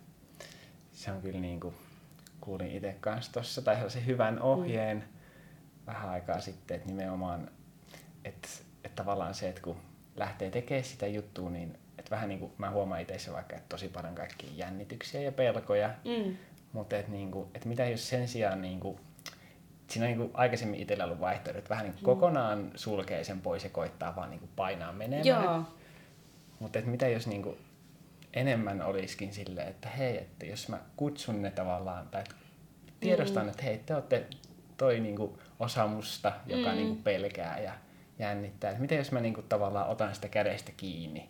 Se 0.92 1.10
on 1.12 1.22
kyllä 1.22 1.40
niin 1.40 1.60
kuin, 1.60 1.74
kuulin 2.40 2.70
itse 2.70 2.96
kanssa 3.00 3.32
tuossa, 3.32 3.62
tai 3.62 3.74
sellaisen 3.74 4.06
hyvän 4.06 4.42
ohjeen 4.42 4.96
mm. 4.96 5.86
vähän 5.86 6.10
aikaa 6.10 6.40
sitten, 6.40 6.76
että 6.76 6.88
nimenomaan, 6.88 7.50
että, 8.24 8.48
että 8.84 9.02
tavallaan 9.02 9.34
se, 9.34 9.48
että 9.48 9.62
kun 9.62 9.76
lähtee 10.16 10.50
tekemään 10.50 10.84
sitä 10.84 11.06
juttua, 11.06 11.50
niin 11.50 11.78
että 11.98 12.10
vähän 12.10 12.28
niin 12.28 12.38
kuin 12.38 12.52
mä 12.58 12.70
huomaan 12.70 13.00
itse 13.00 13.32
vaikka, 13.32 13.56
että 13.56 13.68
tosi 13.68 13.88
paljon 13.88 14.14
kaikkia 14.14 14.50
jännityksiä 14.54 15.20
ja 15.20 15.32
pelkoja, 15.32 15.90
mm. 16.04 16.36
mutta 16.72 16.96
että, 16.96 17.12
niin 17.12 17.30
kuin, 17.30 17.48
että 17.54 17.68
mitä 17.68 17.88
jos 17.88 18.08
sen 18.08 18.28
sijaan 18.28 18.62
niin 18.62 18.80
kuin 18.80 19.00
siinä 19.90 20.04
on 20.04 20.08
niin 20.08 20.18
kuin 20.18 20.30
aikaisemmin 20.34 20.80
itsellä 20.80 21.04
ollut 21.04 21.20
vaihtoehto, 21.20 21.58
että 21.58 21.70
vähän 21.70 21.84
niin 21.84 21.92
kuin 21.92 22.02
mm. 22.02 22.20
kokonaan 22.20 22.70
sulkee 22.74 23.24
sen 23.24 23.40
pois 23.40 23.64
ja 23.64 23.70
koittaa 23.70 24.16
vaan 24.16 24.30
niin 24.30 24.40
kuin 24.40 24.50
painaa 24.56 24.92
menemään. 24.92 25.26
Joo. 25.26 25.62
Mutta 26.58 26.78
että 26.78 26.90
mitä 26.90 27.08
jos 27.08 27.26
niin 27.26 27.42
kuin 27.42 27.56
enemmän 28.36 28.82
olisikin 28.82 29.32
silleen, 29.32 29.68
että 29.68 29.88
hei, 29.88 30.18
että 30.18 30.46
jos 30.46 30.68
mä 30.68 30.78
kutsun 30.96 31.42
ne 31.42 31.50
tavallaan, 31.50 32.08
tai 32.08 32.24
tiedostan, 33.00 33.42
mm. 33.42 33.48
että 33.48 33.62
hei, 33.62 33.78
te 33.78 33.94
olette 33.94 34.26
toi 34.76 35.00
niin 35.00 35.16
kuin 35.16 35.38
osa 35.58 35.86
musta, 35.86 36.32
joka 36.46 36.68
mm. 36.68 36.74
niin 36.74 36.88
kuin 36.88 37.02
pelkää 37.02 37.60
ja 37.60 37.72
jännittää. 38.18 38.70
Että 38.70 38.82
mitä 38.82 38.94
jos 38.94 39.12
mä 39.12 39.20
niin 39.20 39.34
kuin 39.34 39.48
tavallaan 39.48 39.88
otan 39.88 40.14
sitä 40.14 40.28
kädestä 40.28 40.72
kiinni 40.76 41.28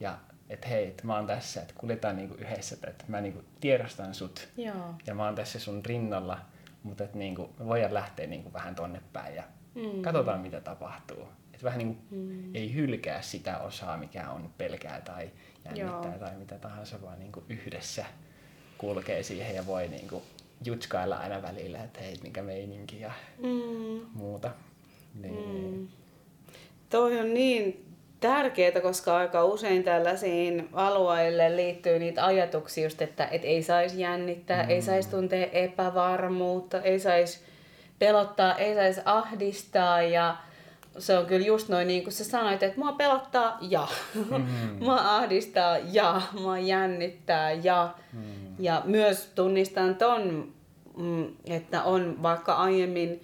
ja 0.00 0.18
että 0.50 0.68
hei, 0.68 0.88
että 0.88 1.06
mä 1.06 1.16
oon 1.16 1.26
tässä, 1.26 1.62
että 1.62 1.74
kuljetaan 1.76 2.16
niinku 2.16 2.34
yhdessä, 2.34 2.76
että 2.86 3.04
mä 3.08 3.20
niinku 3.20 3.44
tiedostan 3.60 4.14
sut 4.14 4.48
Joo. 4.56 4.94
ja 5.06 5.14
mä 5.14 5.24
oon 5.24 5.34
tässä 5.34 5.58
sun 5.58 5.84
rinnalla 5.84 6.38
mutta 6.84 7.04
että 7.04 7.18
niin 7.18 7.34
kuin, 7.34 7.50
me 7.58 7.66
voidaan 7.66 7.94
lähteä 7.94 8.26
niin 8.26 8.42
kuin 8.42 8.52
vähän 8.52 8.74
tonne 8.74 9.00
päin 9.12 9.34
ja 9.34 9.42
mm. 9.74 10.02
katsotaan 10.02 10.40
mitä 10.40 10.60
tapahtuu. 10.60 11.28
Vähän 11.64 11.78
niin 11.78 11.94
kuin 11.94 12.06
mm. 12.10 12.54
ei 12.54 12.74
hylkää 12.74 13.22
sitä 13.22 13.58
osaa, 13.58 13.96
mikä 13.96 14.30
on 14.30 14.50
pelkää 14.58 15.00
tai 15.00 15.30
jännittää 15.64 16.10
Joo. 16.10 16.18
tai 16.18 16.36
mitä 16.38 16.58
tahansa, 16.58 17.02
vaan 17.02 17.18
niin 17.18 17.32
kuin 17.32 17.44
yhdessä 17.48 18.04
kulkee 18.78 19.22
siihen 19.22 19.56
ja 19.56 19.66
voi 19.66 19.88
niin 19.88 20.08
kuin 20.08 20.22
jutskailla 20.64 21.16
aina 21.16 21.42
välillä, 21.42 21.84
että 21.84 22.00
hei, 22.00 22.16
mikä 22.22 22.42
meininki 22.42 23.00
ja 23.00 23.10
mm. 23.38 24.00
muuta. 24.14 24.50
Niin. 25.14 25.74
Mm. 25.74 25.88
Toi 26.90 27.20
on 27.20 27.34
niin 27.34 27.86
tärkeää, 28.20 28.80
koska 28.80 29.16
aika 29.16 29.44
usein 29.44 29.84
tällaisiin 29.84 30.68
alueille 30.72 31.56
liittyy 31.56 31.98
niitä 31.98 32.26
ajatuksia 32.26 32.84
just, 32.84 33.02
että 33.02 33.26
et 33.26 33.44
ei 33.44 33.62
saisi 33.62 34.00
jännittää, 34.00 34.62
mm. 34.62 34.70
ei 34.70 34.82
saisi 34.82 35.10
tuntea 35.10 35.46
epävarmuutta, 35.46 36.82
ei 36.82 37.00
saisi 37.00 37.40
pelottaa, 37.98 38.58
ei 38.58 38.74
saisi 38.74 39.00
ahdistaa 39.04 40.02
ja 40.02 40.36
se 40.98 41.18
on 41.18 41.26
kyllä 41.26 41.46
just 41.46 41.68
noin 41.68 41.88
niin 41.88 42.02
kuin 42.02 42.12
sä 42.12 42.24
sanoit, 42.24 42.62
että 42.62 42.80
mua 42.80 42.92
pelottaa 42.92 43.58
ja, 43.60 43.88
mm-hmm. 44.14 44.76
mua 44.84 45.16
ahdistaa 45.16 45.78
ja, 45.78 46.22
mua 46.40 46.58
jännittää 46.58 47.52
ja. 47.52 47.94
Mm. 48.12 48.22
Ja 48.58 48.82
myös 48.84 49.30
tunnistan 49.34 49.94
ton, 49.94 50.52
mm, 50.96 51.26
että 51.46 51.82
on 51.82 52.22
vaikka 52.22 52.52
aiemmin 52.54 53.20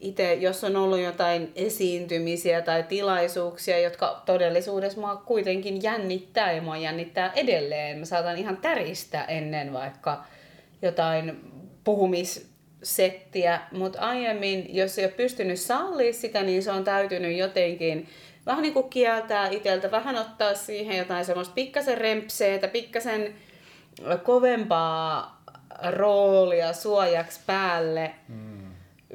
itse, 0.00 0.34
jos 0.34 0.64
on 0.64 0.76
ollut 0.76 1.00
jotain 1.00 1.52
esiintymisiä 1.54 2.62
tai 2.62 2.82
tilaisuuksia, 2.82 3.78
jotka 3.78 4.22
todellisuudessa 4.26 5.00
mua 5.00 5.16
kuitenkin 5.16 5.82
jännittää 5.82 6.52
ja 6.52 6.62
mua 6.62 6.76
jännittää 6.76 7.32
edelleen. 7.32 7.98
Mä 7.98 8.04
saatan 8.04 8.38
ihan 8.38 8.56
täristä 8.56 9.24
ennen 9.24 9.72
vaikka 9.72 10.24
jotain 10.82 11.40
puhumissettiä, 12.84 13.60
mutta 13.72 14.00
aiemmin, 14.00 14.74
jos 14.76 14.98
ei 14.98 15.04
ole 15.04 15.12
pystynyt 15.12 15.60
sallia 15.60 16.12
sitä, 16.12 16.42
niin 16.42 16.62
se 16.62 16.70
on 16.70 16.84
täytynyt 16.84 17.36
jotenkin 17.36 18.08
vähän 18.46 18.62
niin 18.62 18.74
kuin 18.74 18.90
kieltää 18.90 19.48
itseltä, 19.48 19.90
vähän 19.90 20.16
ottaa 20.16 20.54
siihen 20.54 20.98
jotain 20.98 21.24
semmoista 21.24 21.54
pikkasen 21.54 21.98
rempseetä, 21.98 22.68
pikkasen 22.68 23.34
kovempaa 24.22 25.42
roolia 25.90 26.72
suojaksi 26.72 27.40
päälle. 27.46 28.14
Mm 28.28 28.54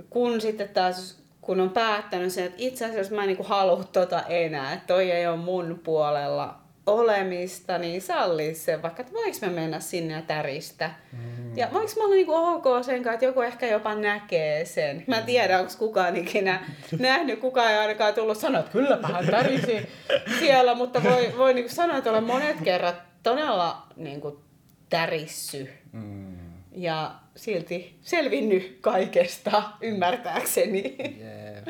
kun 0.09 0.41
sitten 0.41 0.69
taas 0.69 1.19
kun 1.41 1.59
on 1.59 1.69
päättänyt 1.69 2.33
sen, 2.33 2.45
että 2.45 2.57
itse 2.57 2.85
asiassa 2.85 3.15
mä 3.15 3.23
en 3.23 3.27
niin 3.27 3.45
halua 3.45 3.83
tota 3.83 4.21
enää, 4.21 4.73
että 4.73 4.87
toi 4.87 5.11
ei 5.11 5.27
ole 5.27 5.37
mun 5.37 5.79
puolella 5.83 6.59
olemista, 6.85 7.77
niin 7.77 8.01
salli 8.01 8.55
se 8.55 8.81
vaikka, 8.81 9.01
että 9.01 9.13
voiko 9.13 9.37
mä 9.41 9.49
mennä 9.49 9.79
sinne 9.79 10.13
ja 10.13 10.21
täristä. 10.21 10.91
Mm. 11.11 11.38
Ja 11.59 11.69
voiko 11.73 11.91
mä 11.97 12.03
olla 12.03 12.15
niinku 12.15 12.35
ok 12.35 12.83
sen 12.85 13.03
kanssa, 13.03 13.13
että 13.13 13.25
joku 13.25 13.41
ehkä 13.41 13.67
jopa 13.67 13.95
näkee 13.95 14.65
sen. 14.65 15.03
Mä 15.07 15.17
en 15.17 15.23
tiedä, 15.23 15.59
onko 15.59 15.71
kukaan 15.77 16.15
ikinä 16.15 16.65
nähnyt, 16.99 17.39
kukaan 17.39 17.71
ei 17.71 17.77
ainakaan 17.77 18.13
tullut 18.13 18.37
sanoa, 18.37 18.59
että 18.59 18.71
kyllä 18.71 18.99
hän 19.03 19.27
tärisi 19.27 19.89
siellä, 20.39 20.75
mutta 20.75 21.03
voi, 21.03 21.33
voi 21.37 21.53
niinku 21.53 21.73
sanoa, 21.73 21.97
että 21.97 22.09
olen 22.09 22.23
monet 22.23 22.61
kerrat 22.63 22.95
todella 23.23 23.87
niinku 23.95 24.39
tärissy. 24.89 25.69
Mm 25.91 26.49
ja 26.71 27.15
silti 27.35 27.99
selvinnyt 28.01 28.77
kaikesta 28.81 29.63
ymmärtääkseni. 29.81 30.95
Yeah. 31.19 31.63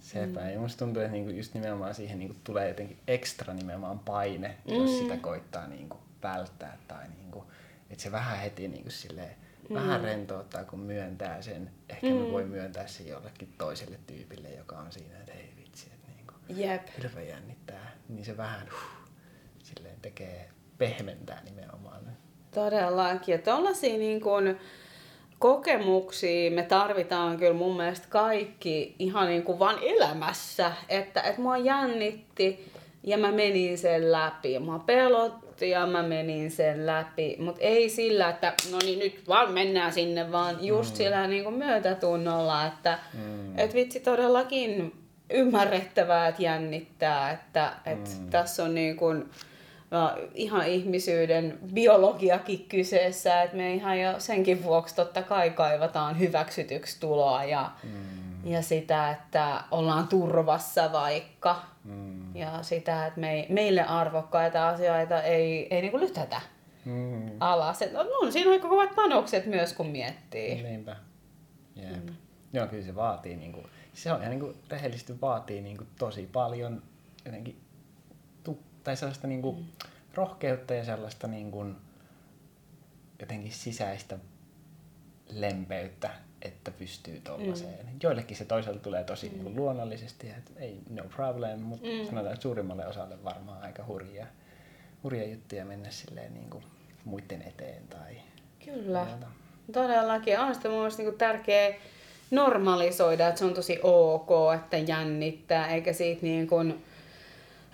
Sepä. 0.00 0.40
Mm. 0.40 0.50
Ja 0.50 0.60
musta 0.60 0.84
tuntuu, 0.84 1.02
että 1.02 1.12
niinku 1.12 1.30
just 1.30 1.54
nimenomaan 1.54 1.94
siihen 1.94 2.18
niinku 2.18 2.36
tulee 2.44 2.68
jotenkin 2.68 2.98
ekstra 3.06 3.54
nimenomaan 3.54 3.98
paine, 3.98 4.56
mm. 4.70 4.74
jos 4.74 4.98
sitä 4.98 5.16
koittaa 5.16 5.66
niinku 5.66 5.96
välttää. 6.22 6.78
Tai 6.88 7.04
niinku, 7.16 7.44
että 7.90 8.02
se 8.02 8.12
vähän 8.12 8.38
heti 8.38 8.68
niinku 8.68 8.90
silleen, 8.90 9.36
mm. 9.68 9.74
vähän 9.74 10.00
rentouttaa, 10.00 10.64
kun 10.64 10.80
myöntää 10.80 11.42
sen. 11.42 11.70
Ehkä 11.88 12.06
mm. 12.06 12.14
me 12.14 12.32
voi 12.32 12.44
myöntää 12.44 12.86
sen 12.86 13.06
jollekin 13.06 13.54
toiselle 13.58 13.98
tyypille, 14.06 14.48
joka 14.48 14.78
on 14.78 14.92
siinä, 14.92 15.18
että 15.18 15.32
hei 15.32 15.52
vitsi, 15.56 15.86
että 15.94 16.08
niinku, 16.16 16.32
Jep. 16.48 16.82
hirveä 16.98 17.22
jännittää. 17.22 17.92
Niin 18.08 18.24
se 18.24 18.36
vähän 18.36 18.68
huh, 18.70 19.10
silleen 19.62 20.00
tekee, 20.02 20.50
pehmentää 20.78 21.42
nimenomaan 21.44 21.96
Todellakin. 22.56 23.32
Ja 23.32 23.38
tuollaisia 23.38 23.98
niin 23.98 24.20
kuin 24.20 24.56
kokemuksia 25.38 26.50
me 26.50 26.62
tarvitaan 26.62 27.36
kyllä 27.36 27.52
mun 27.52 27.76
mielestä 27.76 28.06
kaikki 28.10 28.94
ihan 28.98 29.28
niin 29.28 29.42
kuin 29.42 29.58
vaan 29.58 29.78
elämässä. 29.82 30.72
Että, 30.88 31.20
että 31.20 31.40
mua 31.40 31.56
jännitti 31.56 32.72
ja 33.02 33.18
mä 33.18 33.32
menin 33.32 33.78
sen 33.78 34.12
läpi. 34.12 34.58
Mua 34.58 34.78
pelotti 34.78 35.45
ja 35.64 35.86
mä 35.86 36.02
menin 36.02 36.50
sen 36.50 36.86
läpi. 36.86 37.36
Mutta 37.38 37.60
ei 37.60 37.88
sillä, 37.88 38.28
että 38.28 38.52
no 38.70 38.78
niin 38.84 38.98
nyt 38.98 39.28
vaan 39.28 39.52
mennään 39.52 39.92
sinne, 39.92 40.32
vaan 40.32 40.64
just 40.66 40.90
mm. 40.90 40.96
sillä 40.96 41.26
niin 41.26 41.44
kuin 41.44 41.54
myötätunnolla, 41.54 42.66
että 42.66 42.98
mm. 43.14 43.58
et 43.58 43.74
vitsi 43.74 44.00
todellakin 44.00 44.92
ymmärrettävää, 45.30 46.28
että 46.28 46.42
jännittää, 46.42 47.30
että, 47.30 47.72
että 47.86 48.10
mm. 48.20 48.30
tässä 48.30 48.64
on 48.64 48.74
niin 48.74 48.96
kuin, 48.96 49.30
ihan 50.34 50.66
ihmisyyden 50.66 51.58
biologiakin 51.74 52.66
kyseessä, 52.68 53.42
että 53.42 53.56
me 53.56 53.74
ihan 53.74 54.00
jo 54.00 54.14
senkin 54.18 54.64
vuoksi 54.64 54.94
totta 54.94 55.22
kai 55.22 55.50
kaivataan 55.50 56.18
hyväksytyksi 56.18 57.00
tuloa 57.00 57.44
ja, 57.44 57.70
mm. 57.84 58.25
Ja 58.46 58.62
sitä, 58.62 59.10
että 59.10 59.64
ollaan 59.70 60.08
turvassa 60.08 60.92
vaikka 60.92 61.62
mm. 61.84 62.36
ja 62.36 62.62
sitä, 62.62 63.06
että 63.06 63.20
me, 63.20 63.46
meille 63.48 63.82
arvokkaita 63.82 64.68
asioita 64.68 65.22
ei, 65.22 65.74
ei 65.74 65.82
niinku 65.82 65.98
lytätä 65.98 66.40
mm. 66.84 67.30
alas. 67.40 67.82
Et 67.82 67.94
on, 67.94 68.06
on 68.22 68.32
siinä 68.32 68.50
aika 68.50 68.68
kovat 68.68 68.94
panokset 68.94 69.46
myös, 69.46 69.72
kun 69.72 69.86
miettii. 69.86 70.62
Niinpä. 70.62 70.96
Jep. 71.76 72.06
Mm. 72.06 72.14
Joo, 72.52 72.66
kyllä 72.66 72.84
se 72.84 72.94
vaatii, 72.94 73.36
niinku, 73.36 73.60
se 73.92 74.12
on 74.12 74.20
ihan 74.20 74.30
niinku, 74.30 74.54
rehellisesti 74.68 75.20
vaatii 75.20 75.62
niinku, 75.62 75.84
tosi 75.98 76.28
paljon 76.32 76.82
jotenkin 77.24 77.66
tai 78.86 78.96
sellaista 78.96 79.26
niin 79.26 79.42
kuin 79.42 79.56
mm. 79.56 79.64
rohkeutta 80.14 80.74
ja 80.74 80.84
sellaista 80.84 81.26
niin 81.26 81.50
kuin 81.50 81.76
jotenkin 83.20 83.52
sisäistä 83.52 84.18
lempeyttä, 85.30 86.10
että 86.42 86.70
pystyy 86.70 87.20
tuollaiseen. 87.24 87.86
Mm. 87.86 87.98
Joillekin 88.02 88.36
se 88.36 88.44
toisaalta 88.44 88.80
tulee 88.80 89.04
tosi 89.04 89.28
mm. 89.28 89.32
niin 89.32 89.42
kuin 89.42 89.56
luonnollisesti, 89.56 90.28
että 90.28 90.50
ei 90.60 90.80
no 90.90 91.04
problem, 91.16 91.60
mutta 91.60 91.86
mm. 91.86 92.06
sanotaan, 92.06 92.32
että 92.32 92.42
suurimmalle 92.42 92.86
osalle 92.86 93.24
varmaan 93.24 93.62
aika 93.62 93.84
hurjia, 93.86 94.26
hurjia 95.02 95.28
juttuja 95.28 95.64
mennä 95.64 95.90
silleen 95.90 96.34
niin 96.34 96.50
kuin 96.50 96.64
muiden 97.04 97.42
eteen. 97.42 97.82
Tai 97.90 98.16
Kyllä, 98.64 99.04
muuta. 99.04 99.26
todellakin. 99.72 100.38
On 100.38 100.54
sitä 100.54 100.68
mun 100.68 100.78
mielestä 100.78 101.02
niin 101.02 101.18
tärkeä 101.18 101.74
normalisoida, 102.30 103.28
että 103.28 103.38
se 103.38 103.44
on 103.44 103.54
tosi 103.54 103.78
ok, 103.82 104.30
että 104.54 104.76
jännittää, 104.76 105.74
eikä 105.74 105.92
siitä 105.92 106.22
niin 106.22 106.46
kuin, 106.46 106.84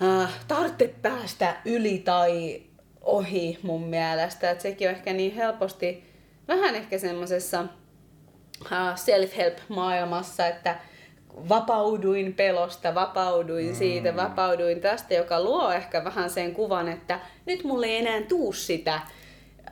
äh, 0.03 0.33
tarvitse 0.49 0.95
päästä 1.03 1.57
yli 1.65 1.99
tai 1.99 2.63
ohi 3.01 3.59
mun 3.63 3.85
mielestä. 3.85 4.51
Et 4.51 4.61
sekin 4.61 4.89
on 4.89 4.95
ehkä 4.95 5.13
niin 5.13 5.35
helposti 5.35 6.13
vähän 6.49 6.75
ehkä 6.75 6.99
semmoisessa 6.99 7.65
self-help-maailmassa, 8.95 10.47
että 10.47 10.77
vapauduin 11.49 12.35
pelosta, 12.35 12.95
vapauduin 12.95 13.69
mm. 13.69 13.75
siitä, 13.75 14.17
vapauduin 14.17 14.81
tästä, 14.81 15.15
joka 15.15 15.43
luo 15.43 15.73
ehkä 15.73 16.05
vähän 16.05 16.31
sen 16.31 16.55
kuvan, 16.55 16.89
että 16.89 17.21
nyt 17.47 17.65
mulle 17.65 17.87
ei 17.87 17.97
enää 17.97 18.23
tuu 18.23 18.53
sitä. 18.53 19.01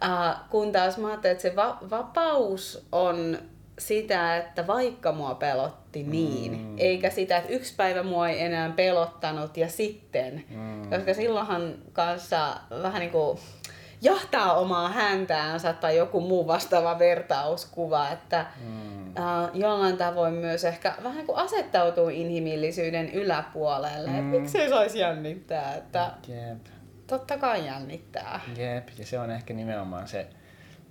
Äh, 0.03 0.37
kun 0.50 0.72
taas 0.72 0.98
mä 0.98 1.09
ajattelen, 1.09 1.33
että 1.33 1.42
se 1.42 1.57
va- 1.57 1.79
vapaus 1.90 2.87
on 2.92 3.38
sitä, 3.79 4.37
että 4.37 4.66
vaikka 4.66 5.12
mua 5.12 5.35
pelotti 5.35 6.03
niin, 6.03 6.53
mm. 6.53 6.79
eikä 6.79 7.11
sitä, 7.11 7.37
että 7.37 7.53
yksi 7.53 7.74
päivä 7.76 8.03
mua 8.03 8.29
ei 8.29 8.42
enää 8.42 8.70
pelottanut 8.70 9.57
ja 9.57 9.68
sitten, 9.68 10.44
mm. 10.50 10.90
koska 10.90 11.14
silloinhan 11.14 11.74
kanssa 11.92 12.57
vähän 12.83 13.00
niin 13.00 13.11
kuin 13.11 13.38
jahtaa 14.02 14.54
omaa 14.54 14.88
häntään 14.88 15.60
tai 15.80 15.96
joku 15.96 16.20
muu 16.20 16.46
vastaava 16.46 16.98
vertauskuva, 16.98 18.08
että 18.08 18.46
mm. 18.64 19.06
uh, 19.08 19.14
jollain 19.54 19.96
tavoin 19.96 20.34
myös 20.34 20.64
ehkä 20.64 20.94
vähän 21.02 21.26
kuin 21.26 21.38
asettautuu 21.38 22.08
inhimillisyyden 22.08 23.10
yläpuolelle, 23.12 24.10
mm. 24.10 24.16
että 24.18 24.40
miksei 24.40 24.68
saisi 24.68 24.98
jännittää, 24.98 25.74
että 25.74 26.10
Jep. 26.28 26.66
totta 27.06 27.38
kai 27.38 27.66
jännittää. 27.66 28.40
Jep, 28.56 28.88
ja 28.98 29.06
se 29.06 29.18
on 29.18 29.30
ehkä 29.30 29.54
nimenomaan 29.54 30.08
se, 30.08 30.26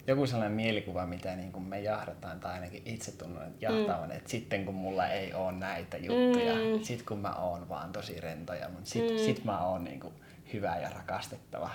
joku 0.08 0.28
sellainen 0.28 0.56
mielikuva, 0.56 1.06
mitä 1.06 1.36
niin 1.36 1.52
kuin 1.52 1.63
me 1.65 1.80
jahdataan, 1.80 2.39
tai 2.39 2.54
ainakin 2.54 2.82
itse 2.86 3.12
tunnen 3.12 3.54
jahtavan, 3.62 4.10
mm. 4.10 4.15
että 4.15 4.30
sitten 4.30 4.65
kun 4.65 4.76
mulla 4.76 5.08
ei 5.08 5.34
ole 5.34 5.52
näitä 5.52 5.98
juttuja, 5.98 6.56
mm. 6.56 6.84
sit 6.84 7.04
kun 7.04 7.19
mä 7.19 7.34
oon 7.36 7.69
vaan 7.69 7.91
tosi 7.91 8.22
rentoja, 8.22 8.69
mutta 8.69 8.89
sit, 8.89 9.12
mm. 9.12 9.17
sit 9.17 9.43
mä 9.43 9.65
oon 9.65 9.84
niin 9.84 10.00
kuin 10.00 10.13
hyvä 10.54 10.78
ja 10.78 10.89
rakastettava. 10.89 11.69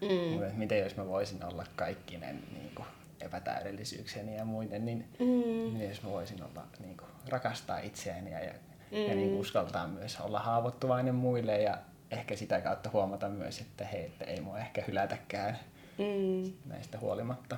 Mm. 0.00 0.58
Miten 0.58 0.78
jos 0.78 0.96
mä 0.96 1.06
voisin 1.06 1.44
olla 1.44 1.64
kaikkinen 1.76 2.42
niin 2.52 2.70
kuin 2.74 2.86
epätäydellisyykseni 3.20 4.36
ja 4.36 4.44
muiden, 4.44 4.86
niin 4.86 5.04
mm. 5.18 5.72
miten 5.72 5.88
jos 5.88 6.02
mä 6.02 6.10
voisin 6.10 6.42
olla, 6.42 6.66
niin 6.80 6.96
kuin, 6.96 7.08
rakastaa 7.28 7.78
itseäni 7.78 8.30
ja, 8.30 8.40
ja, 8.40 8.52
mm. 8.90 8.98
ja 8.98 9.14
niin 9.14 9.28
kuin 9.28 9.40
uskaltaa 9.40 9.86
myös 9.86 10.20
olla 10.20 10.40
haavoittuvainen 10.40 11.14
muille 11.14 11.62
ja 11.62 11.78
ehkä 12.10 12.36
sitä 12.36 12.60
kautta 12.60 12.90
huomata 12.92 13.28
myös, 13.28 13.60
että 13.60 13.84
hei, 13.84 14.04
että 14.04 14.24
ei 14.24 14.40
mua 14.40 14.58
ehkä 14.58 14.84
hylätäkään 14.86 15.58
mm. 15.98 16.52
näistä 16.66 16.98
huolimatta. 16.98 17.56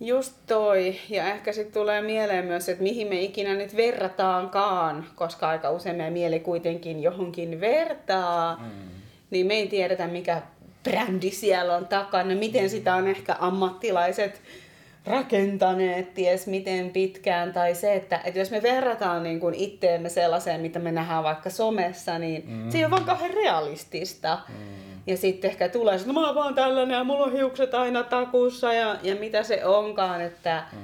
Just 0.00 0.34
toi. 0.46 0.96
Ja 1.08 1.28
ehkä 1.28 1.52
sitten 1.52 1.72
tulee 1.72 2.02
mieleen 2.02 2.44
myös, 2.44 2.68
että 2.68 2.82
mihin 2.82 3.08
me 3.08 3.20
ikinä 3.20 3.54
nyt 3.54 3.76
verrataankaan, 3.76 5.06
koska 5.14 5.48
aika 5.48 5.70
usein 5.70 5.96
meidän 5.96 6.12
mieli 6.12 6.40
kuitenkin 6.40 7.02
johonkin 7.02 7.60
vertaa. 7.60 8.56
Mm. 8.56 8.88
Niin 9.30 9.46
me 9.46 9.54
ei 9.54 9.68
tiedetä, 9.68 10.06
mikä 10.06 10.42
brändi 10.84 11.30
siellä 11.30 11.76
on 11.76 11.88
takana, 11.88 12.34
miten 12.34 12.70
sitä 12.70 12.94
on 12.94 13.08
ehkä 13.08 13.36
ammattilaiset 13.38 14.42
rakentaneet 15.06 16.14
ties 16.14 16.46
miten 16.46 16.90
pitkään, 16.90 17.52
tai 17.52 17.74
se, 17.74 17.94
että, 17.94 18.20
että 18.24 18.38
jos 18.38 18.50
me 18.50 18.62
verrataan 18.62 19.22
niin 19.22 19.40
kuin 19.40 19.54
itteemme 19.54 20.08
sellaiseen, 20.08 20.60
mitä 20.60 20.78
me 20.78 20.92
nähdään 20.92 21.24
vaikka 21.24 21.50
somessa, 21.50 22.18
niin 22.18 22.44
mm. 22.46 22.70
se 22.70 22.78
ei 22.78 22.84
ole 22.84 22.90
vaan 22.90 23.04
kauhean 23.04 23.34
realistista. 23.34 24.38
Mm. 24.48 24.54
Ja 25.06 25.16
sitten 25.16 25.50
ehkä 25.50 25.68
tulee, 25.68 25.94
että 25.94 26.06
no, 26.06 26.12
mä 26.12 26.26
oon 26.26 26.34
vaan 26.34 26.54
tällainen 26.54 26.96
ja 26.96 27.04
mulla 27.04 27.24
on 27.24 27.32
hiukset 27.32 27.74
aina 27.74 28.02
takussa 28.02 28.72
ja, 28.72 28.96
ja 29.02 29.14
mitä 29.14 29.42
se 29.42 29.64
onkaan, 29.64 30.20
että 30.20 30.64
mm. 30.72 30.78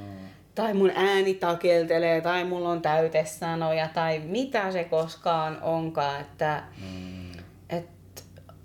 tai 0.55 0.75
mun 0.75 0.93
ääni 0.95 1.35
takeltelee 1.35 2.21
tai 2.21 2.45
mulla 2.45 2.69
on 2.69 2.83
täytesanoja 2.83 3.89
tai 3.95 4.19
mitä 4.19 4.73
se 4.73 4.85
koskaan 4.85 5.63
onkaan, 5.63 6.21
että 6.21 6.63
mm. 6.81 7.33
et, 7.71 7.89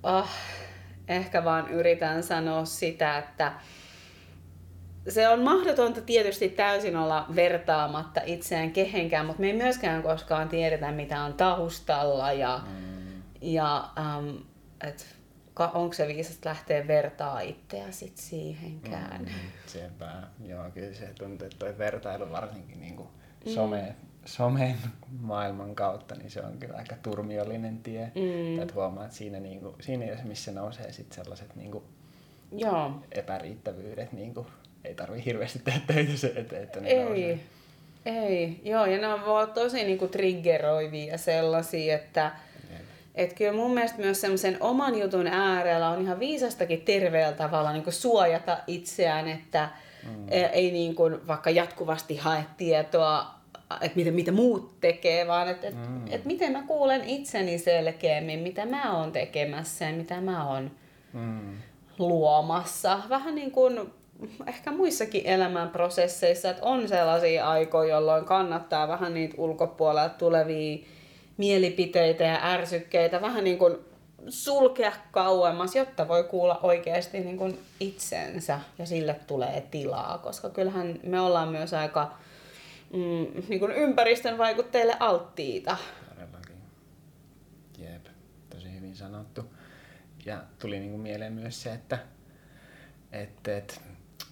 oh, 0.04 0.30
ehkä 1.08 1.44
vaan 1.44 1.70
yritän 1.70 2.24
sanoa 2.24 2.66
sitä, 2.66 3.18
että 3.18 3.54
se 5.10 5.28
on 5.28 5.42
mahdotonta 5.42 6.02
tietysti 6.02 6.50
täysin 6.50 6.96
olla 6.96 7.26
vertaamatta 7.36 8.22
itseään 8.26 8.72
kehenkään, 8.72 9.26
mutta 9.26 9.42
me 9.42 9.48
ei 9.48 9.54
myöskään 9.54 10.04
koskaan 10.04 10.50
tiedetä, 10.50 10.92
mitä 10.92 11.22
on 11.22 11.34
taustalla 11.34 12.32
ja, 12.32 12.62
mm. 12.68 13.24
ja 13.42 13.90
um, 14.18 14.38
et, 14.88 15.16
onko 15.74 15.94
se 15.94 16.08
viisasta 16.08 16.50
lähteä 16.50 16.88
vertaa 16.88 17.40
itseä 17.40 17.92
sit 17.92 18.18
siihenkään. 18.18 19.22
Mm, 19.22 19.30
sepä. 19.66 20.12
Joo, 20.46 20.72
kyllä 20.72 20.94
se 20.94 21.10
tuntuu, 21.20 21.46
että 21.48 21.60
toi 21.60 21.78
vertailu 21.78 22.32
varsinkin 22.32 22.80
niin 22.80 22.96
kuin 22.96 23.10
some, 23.46 23.82
mm. 23.82 24.08
Somen 24.26 24.76
maailman 25.20 25.76
kautta, 25.76 26.16
niin 26.16 26.32
se 26.32 26.42
on 26.42 26.58
kyllä 26.60 26.78
aika 26.78 26.96
turmiollinen 27.04 27.78
tie. 27.78 28.12
Mm. 28.16 28.62
Että 28.62 28.74
huomaa, 28.74 29.06
että 29.06 29.18
siinä, 29.18 29.40
niin 29.40 29.60
kuin, 29.60 29.76
siinä 29.82 30.06
missä 30.24 30.52
nousee 30.52 30.92
sit 30.92 31.12
sellaiset 31.12 31.56
niin 31.56 31.72
kuin 31.72 31.84
Joo. 32.52 32.92
epäriittävyydet 33.12 34.12
niin 34.12 34.34
kuin 34.34 34.48
ei 34.84 34.96
tarvi 34.96 35.26
hirveästi 35.26 35.60
tehdä 35.60 35.80
töitä 35.88 36.18
se 36.18 36.34
eteen, 36.36 36.64
että 36.64 36.80
ne 36.80 36.90
Ei, 36.90 37.04
nousee. 37.04 37.40
ei. 38.06 38.62
Joo, 38.64 38.86
ja 38.86 38.98
ne 38.98 39.08
on 39.08 39.52
tosi 39.54 39.84
niinku 39.84 40.08
triggeroivia 40.08 41.18
sellaisia, 41.18 41.96
että 41.96 42.32
et 43.16 43.34
kyllä 43.34 43.54
mun 43.54 43.74
mielestä 43.74 43.98
myös 43.98 44.22
semmoisen 44.22 44.58
oman 44.60 45.00
jutun 45.00 45.28
äärellä 45.28 45.90
on 45.90 46.02
ihan 46.02 46.20
viisastakin 46.20 46.82
terveellä 46.82 47.38
tavalla 47.38 47.74
niin 47.74 47.92
suojata 47.92 48.58
itseään, 48.68 49.28
että 49.28 49.70
mm. 50.04 50.26
E, 50.30 50.46
ei 50.46 50.72
niin 50.72 50.96
kuin 50.96 51.28
vaikka 51.28 51.50
jatkuvasti 51.50 52.18
hae 52.18 52.46
tietoa, 52.58 53.43
että 53.82 53.96
mitä, 53.96 54.12
mitä 54.12 54.32
muut 54.32 54.82
tekee, 54.82 55.28
vaan 55.28 55.48
että 55.48 55.68
et, 55.68 55.76
mm. 55.76 56.08
et 56.10 56.26
miten 56.26 56.52
mä 56.52 56.64
kuulen 56.68 57.04
itseni 57.04 57.58
selkeämmin, 57.58 58.40
mitä 58.40 58.66
mä 58.66 58.98
oon 58.98 59.12
tekemässä 59.12 59.86
ja 59.86 59.94
mitä 59.94 60.22
mä 60.22 60.50
oon 60.50 60.72
mm. 61.14 61.58
luomassa. 62.00 63.00
Vähän 63.10 63.36
niin 63.36 63.52
kuin 63.52 63.94
ehkä 64.48 64.72
muissakin 64.72 65.26
elämän 65.26 65.70
prosesseissa, 65.70 66.50
että 66.50 66.66
on 66.66 66.88
sellaisia 66.88 67.50
aikoja, 67.50 67.96
jolloin 67.96 68.26
kannattaa 68.26 68.88
vähän 68.88 69.14
niitä 69.14 69.36
ulkopuolelta 69.38 70.16
tulevia 70.18 70.86
mielipiteitä 71.38 72.24
ja 72.24 72.40
ärsykkeitä 72.44 73.22
vähän 73.22 73.44
niin 73.44 73.58
kuin 73.58 73.78
sulkea 74.30 74.94
kauemmas, 75.12 75.76
jotta 75.76 76.08
voi 76.08 76.24
kuulla 76.24 76.60
oikeasti 76.64 77.20
niin 77.20 77.38
kuin 77.38 77.60
itsensä 77.80 78.60
ja 78.80 78.86
sille 78.86 79.16
tulee 79.28 79.68
tilaa, 79.72 80.18
koska 80.18 80.50
kyllähän 80.50 81.00
me 81.04 81.20
ollaan 81.20 81.50
myös 81.50 81.74
aika 81.74 82.12
mm, 82.94 83.44
niin 83.50 83.60
kuin 83.60 83.72
ympäristön 83.72 84.38
vaikutteille 84.38 84.96
alttiita. 85.00 85.78
Todellakin. 86.10 86.56
Jep, 87.78 88.06
tosi 88.50 88.74
hyvin 88.74 88.96
sanottu. 88.96 89.54
Ja 90.26 90.44
tuli 90.60 90.80
niin 90.80 90.92
kuin 90.92 91.02
mieleen 91.02 91.34
myös 91.34 91.64
se, 91.64 91.74
että, 91.74 92.00
että, 93.12 93.58
että 93.58 93.74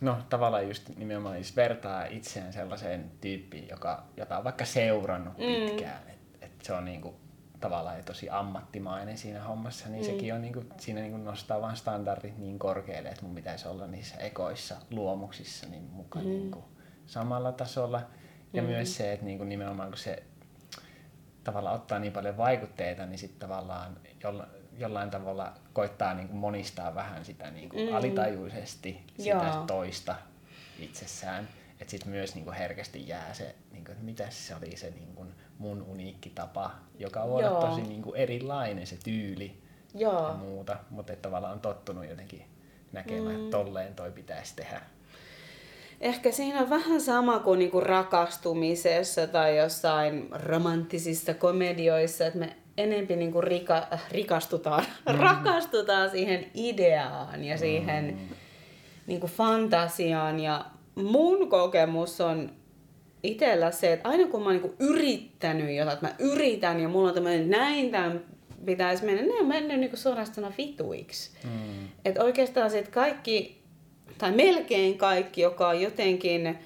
No 0.01 0.17
tavallaan 0.29 0.67
just 0.67 0.89
nimenomaan 0.97 1.35
siis 1.35 1.55
vertaa 1.55 2.05
itseään 2.05 2.53
sellaiseen 2.53 3.11
tyyppiin, 3.21 3.67
joka, 3.69 4.03
jota 4.17 4.37
on 4.37 4.43
vaikka 4.43 4.65
seurannut 4.65 5.37
mm. 5.37 5.45
pitkään. 5.45 6.09
Että 6.09 6.45
et 6.45 6.51
se 6.63 6.73
on 6.73 6.85
niinku, 6.85 7.15
tavallaan 7.59 8.03
tosi 8.03 8.29
ammattimainen 8.29 9.17
siinä 9.17 9.43
hommassa, 9.43 9.89
niin 9.89 10.05
mm. 10.05 10.11
sekin 10.11 10.33
on 10.33 10.41
niinku, 10.41 10.63
siinä 10.77 11.01
niinku 11.01 11.17
nostaa 11.17 11.61
vaan 11.61 11.75
standardit 11.75 12.37
niin 12.37 12.59
korkealle, 12.59 13.09
että 13.09 13.25
mun 13.25 13.35
pitäisi 13.35 13.67
olla 13.67 13.87
niissä 13.87 14.17
ekoissa 14.17 14.75
luomuksissa 14.91 15.67
niin 15.67 15.83
mukaan 15.83 16.25
mm. 16.25 16.31
niinku, 16.31 16.63
samalla 17.05 17.51
tasolla. 17.51 18.01
Ja 18.53 18.61
mm. 18.61 18.67
myös 18.67 18.97
se, 18.97 19.13
että 19.13 19.25
niinku, 19.25 19.43
nimenomaan 19.43 19.89
kun 19.89 19.97
se 19.97 20.23
tavallaan 21.43 21.75
ottaa 21.75 21.99
niin 21.99 22.13
paljon 22.13 22.37
vaikutteita, 22.37 23.05
niin 23.05 23.19
sitten 23.19 23.39
tavallaan 23.39 23.97
jolla, 24.23 24.47
jollain 24.77 25.09
tavalla 25.09 25.53
koittaa 25.73 26.13
niin 26.13 26.27
kuin 26.27 26.37
monistaa 26.37 26.95
vähän 26.95 27.25
sitä 27.25 27.51
niin 27.51 27.69
kuin 27.69 27.89
mm. 27.89 27.95
alitajuisesti 27.95 29.03
sitä 29.17 29.29
Joo. 29.29 29.63
toista 29.67 30.15
itsessään. 30.79 31.47
Että 31.79 31.91
sitten 31.91 32.11
myös 32.11 32.35
niin 32.35 32.45
kuin 32.45 32.55
herkästi 32.55 33.07
jää 33.07 33.33
se, 33.33 33.55
niin 33.71 33.85
kuin, 33.85 33.91
että 33.91 34.05
mitä 34.05 34.29
se 34.29 34.55
oli 34.55 34.77
se 34.77 34.89
niin 34.89 35.15
kuin 35.15 35.33
mun 35.57 35.81
uniikki 35.81 36.29
tapa, 36.29 36.71
joka 36.99 37.27
voi 37.27 37.43
olla 37.43 37.67
tosi 37.69 37.81
niin 37.81 38.01
kuin 38.01 38.15
erilainen 38.15 38.87
se 38.87 38.97
tyyli 39.03 39.61
Joo. 39.93 40.27
ja 40.27 40.33
muuta. 40.33 40.77
Mutta 40.89 41.15
tavallaan 41.15 41.53
on 41.53 41.59
tottunut 41.59 42.09
jotenkin 42.09 42.45
näkemään, 42.91 43.35
mm. 43.35 43.43
että 43.43 43.57
tolleen 43.57 43.95
toi 43.95 44.11
pitäisi 44.11 44.55
tehdä. 44.55 44.81
Ehkä 46.01 46.31
siinä 46.31 46.59
on 46.59 46.69
vähän 46.69 47.01
sama 47.01 47.39
kuin 47.39 47.59
niinku 47.59 47.79
rakastumisessa 47.79 49.27
tai 49.27 49.57
jossain 49.57 50.27
romanttisissa 50.31 51.33
komedioissa, 51.33 52.25
että 52.25 52.39
me 52.39 52.55
enempi 52.77 53.15
niin 53.15 53.31
kuin 53.31 53.43
rika, 53.43 53.87
rikastutaan, 54.11 54.83
mm. 55.09 55.19
rakastutaan 55.19 56.09
siihen 56.09 56.45
ideaan 56.53 57.43
ja 57.43 57.57
siihen 57.57 58.05
mm. 58.05 58.35
niin 59.07 59.19
kuin 59.19 59.31
fantasiaan. 59.31 60.39
Ja 60.39 60.65
mun 60.95 61.49
kokemus 61.49 62.21
on 62.21 62.51
itsellä 63.23 63.71
se, 63.71 63.93
että 63.93 64.09
aina 64.09 64.27
kun 64.27 64.39
mä 64.39 64.45
oon 64.45 64.53
niin 64.53 64.61
kuin 64.61 64.75
yrittänyt 64.79 65.75
jotain, 65.75 65.93
että 65.93 66.07
mä 66.07 66.15
yritän 66.19 66.79
ja 66.79 66.89
mulla 66.89 67.07
on 67.07 67.13
tämmöinen, 67.13 67.49
näin 67.49 67.91
tämän 67.91 68.21
pitäisi 68.65 69.05
mennä, 69.05 69.21
ne 69.21 69.33
on 69.41 69.47
mennyt 69.47 69.79
niin 69.79 69.89
kuin 69.89 69.99
suorastaan 69.99 70.53
vituiksi. 70.57 71.31
Mm. 71.43 71.87
Että 72.05 72.23
oikeastaan 72.23 72.71
se, 72.71 72.83
kaikki, 72.83 73.60
tai 74.17 74.31
melkein 74.31 74.97
kaikki, 74.97 75.41
joka 75.41 75.67
on 75.67 75.81
jotenkin 75.81 76.57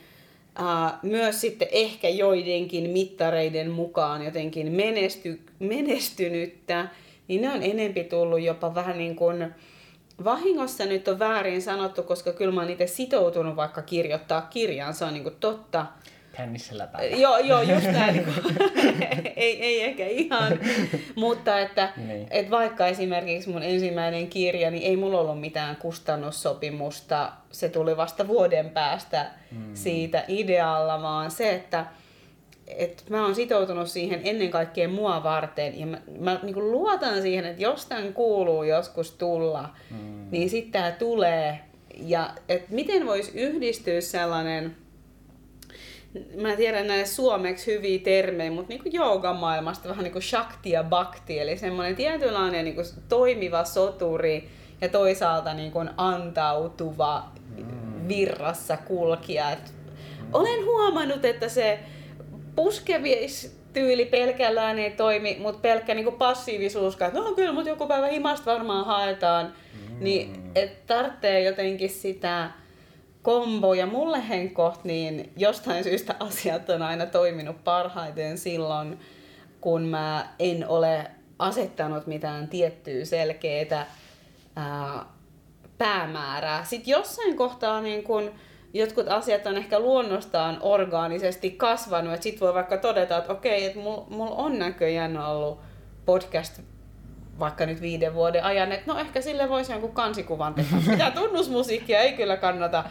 Uh, 0.60 1.10
myös 1.10 1.42
sitten 1.42 1.68
ehkä 1.72 2.10
joidenkin 2.10 2.90
mittareiden 2.90 3.72
mukaan 3.72 4.26
jotenkin 4.26 4.72
menesty, 4.72 5.42
menestynyttä, 5.60 6.88
niin 7.28 7.42
ne 7.42 7.52
on 7.52 7.64
enempi 7.64 8.04
tullut 8.04 8.42
jopa 8.42 8.76
vähän 8.76 8.98
niin 8.98 9.16
kuin 9.16 9.54
vahingossa 10.24 10.86
nyt 10.86 11.08
on 11.08 11.20
väärin 11.20 11.62
sanottu, 11.62 12.04
koska 12.04 12.34
kyllä 12.34 12.52
mä 12.52 12.62
oon 12.62 12.70
itse 12.70 12.88
sitoutunut 12.88 13.56
vaikka 13.56 13.82
kirjoittaa 13.82 14.42
kirjaan, 14.42 14.94
se 14.94 15.06
on 15.06 15.14
niin 15.14 15.24
kuin 15.24 15.36
totta 15.40 15.86
kännissä. 16.38 16.76
Joo, 17.18 17.38
joo, 17.38 17.62
just 17.62 17.86
näin. 17.86 18.14
Niin 18.16 18.26
ei, 19.36 19.64
ei 19.64 19.84
ehkä 19.84 20.06
ihan, 20.06 20.60
mutta 21.16 21.60
että 21.60 21.94
niin. 21.98 22.28
et 22.32 22.50
vaikka 22.50 22.88
esimerkiksi 22.88 23.50
mun 23.50 23.64
ensimmäinen 23.64 24.28
kirja, 24.28 24.72
niin 24.72 24.84
ei 24.84 24.98
mulla 24.98 25.20
ollut 25.20 25.42
mitään 25.42 25.76
kustannussopimusta. 25.76 27.32
Se 27.52 27.70
tuli 27.70 27.98
vasta 27.98 28.28
vuoden 28.28 28.70
päästä 28.70 29.32
mm. 29.52 29.72
siitä 29.74 30.24
idealla, 30.28 31.02
vaan 31.02 31.32
se, 31.32 31.54
että 31.54 31.86
et 32.68 33.04
mä 33.10 33.26
oon 33.26 33.36
sitoutunut 33.36 33.88
siihen 33.88 34.22
ennen 34.24 34.50
kaikkea 34.50 34.90
mua 34.90 35.24
varten 35.24 35.80
ja 35.80 35.86
mä, 35.86 36.02
mä 36.20 36.40
niin 36.44 36.72
luotan 36.72 37.22
siihen, 37.22 37.46
että 37.46 37.62
jos 37.62 37.86
tämän 37.86 38.14
kuuluu 38.14 38.64
joskus 38.64 39.12
tulla, 39.12 39.70
mm. 39.92 40.28
niin 40.32 40.50
sitten 40.50 40.72
tämä 40.72 40.92
tulee. 40.92 41.60
Ja 41.98 42.30
et 42.50 42.70
miten 42.70 43.06
voisi 43.06 43.32
yhdistyä 43.40 44.02
sellainen 44.02 44.76
mä 46.42 46.56
tiedän 46.56 46.88
näille 46.88 47.06
suomeksi 47.06 47.74
hyviä 47.74 48.00
termejä, 48.00 48.52
mutta 48.52 48.74
niin 48.74 48.94
joogamaailmasta 48.94 49.90
vähän 49.90 50.04
niin 50.04 50.12
kuin 50.12 50.24
shakti 50.24 50.70
ja 50.70 50.84
bhakti, 50.84 51.40
eli 51.40 51.58
semmoinen 51.58 51.96
tietynlainen 51.96 52.66
niin 52.66 52.76
kuin 52.76 52.88
toimiva 53.10 53.64
soturi 53.64 54.50
ja 54.82 54.90
toisaalta 54.90 55.54
niin 55.54 55.72
kuin 55.72 55.90
antautuva 55.98 57.30
virrassa 58.08 58.78
kulkija. 58.78 59.52
Et 59.52 59.74
olen 60.34 60.66
huomannut, 60.66 61.26
että 61.26 61.50
se 61.50 61.80
tyyli 63.74 64.06
pelkällään 64.06 64.80
ei 64.80 64.92
toimi, 64.92 65.38
mutta 65.40 65.62
pelkkä 65.62 65.94
niin 65.94 66.06
kuin 66.06 66.16
passiivisuus, 66.16 66.94
että 66.94 67.20
no 67.20 67.34
kyllä, 67.34 67.54
mutta 67.54 67.70
joku 67.70 67.88
päivä 67.88 68.08
himasta 68.08 68.52
varmaan 68.52 68.86
haetaan, 68.86 69.46
mm. 69.74 69.96
niin 70.00 70.52
et 70.56 70.88
tarvitsee 70.88 71.44
jotenkin 71.44 71.90
sitä 71.90 72.52
kombo 73.26 73.74
ja 73.74 73.86
mulle 73.86 74.30
henkkoht, 74.30 74.84
niin 74.84 75.34
jostain 75.38 75.84
syystä 75.84 76.16
asiat 76.28 76.70
on 76.70 76.82
aina 76.82 77.06
toiminut 77.06 77.64
parhaiten 77.64 78.38
silloin, 78.38 79.00
kun 79.62 79.82
mä 79.82 80.28
en 80.40 80.68
ole 80.68 81.12
asettanut 81.40 82.08
mitään 82.08 82.48
tiettyä 82.48 83.06
selkeää 83.06 83.88
ää, 84.56 85.06
päämäärää. 85.78 86.64
Sitten 86.64 86.92
jossain 86.92 87.38
kohtaa 87.38 87.82
niin 87.82 88.04
kun 88.04 88.32
jotkut 88.74 89.08
asiat 89.08 89.48
on 89.48 89.58
ehkä 89.58 89.80
luonnostaan 89.80 90.58
orgaanisesti 90.62 91.52
kasvanut, 91.52 92.14
että 92.14 92.24
sitten 92.24 92.40
voi 92.40 92.54
vaikka 92.54 92.78
todeta, 92.78 93.18
että 93.18 93.34
okei, 93.34 93.66
että 93.66 93.80
mulla 93.80 94.06
mul 94.10 94.32
on 94.32 94.60
näköjään 94.60 95.18
ollut 95.18 95.60
podcast 96.06 96.62
vaikka 97.40 97.66
nyt 97.66 97.82
viiden 97.82 98.14
vuoden 98.14 98.44
ajan, 98.44 98.72
että 98.72 98.94
no 98.94 99.00
ehkä 99.00 99.22
sille 99.22 99.50
voisi 99.50 99.72
jonkun 99.72 99.92
kansikuvan 99.92 100.54
tehdä. 100.54 100.78
Mitä 100.92 101.12
tunnusmusiikkia 101.12 102.00
ei 102.00 102.14
kyllä 102.14 102.38
kannata 102.38 102.84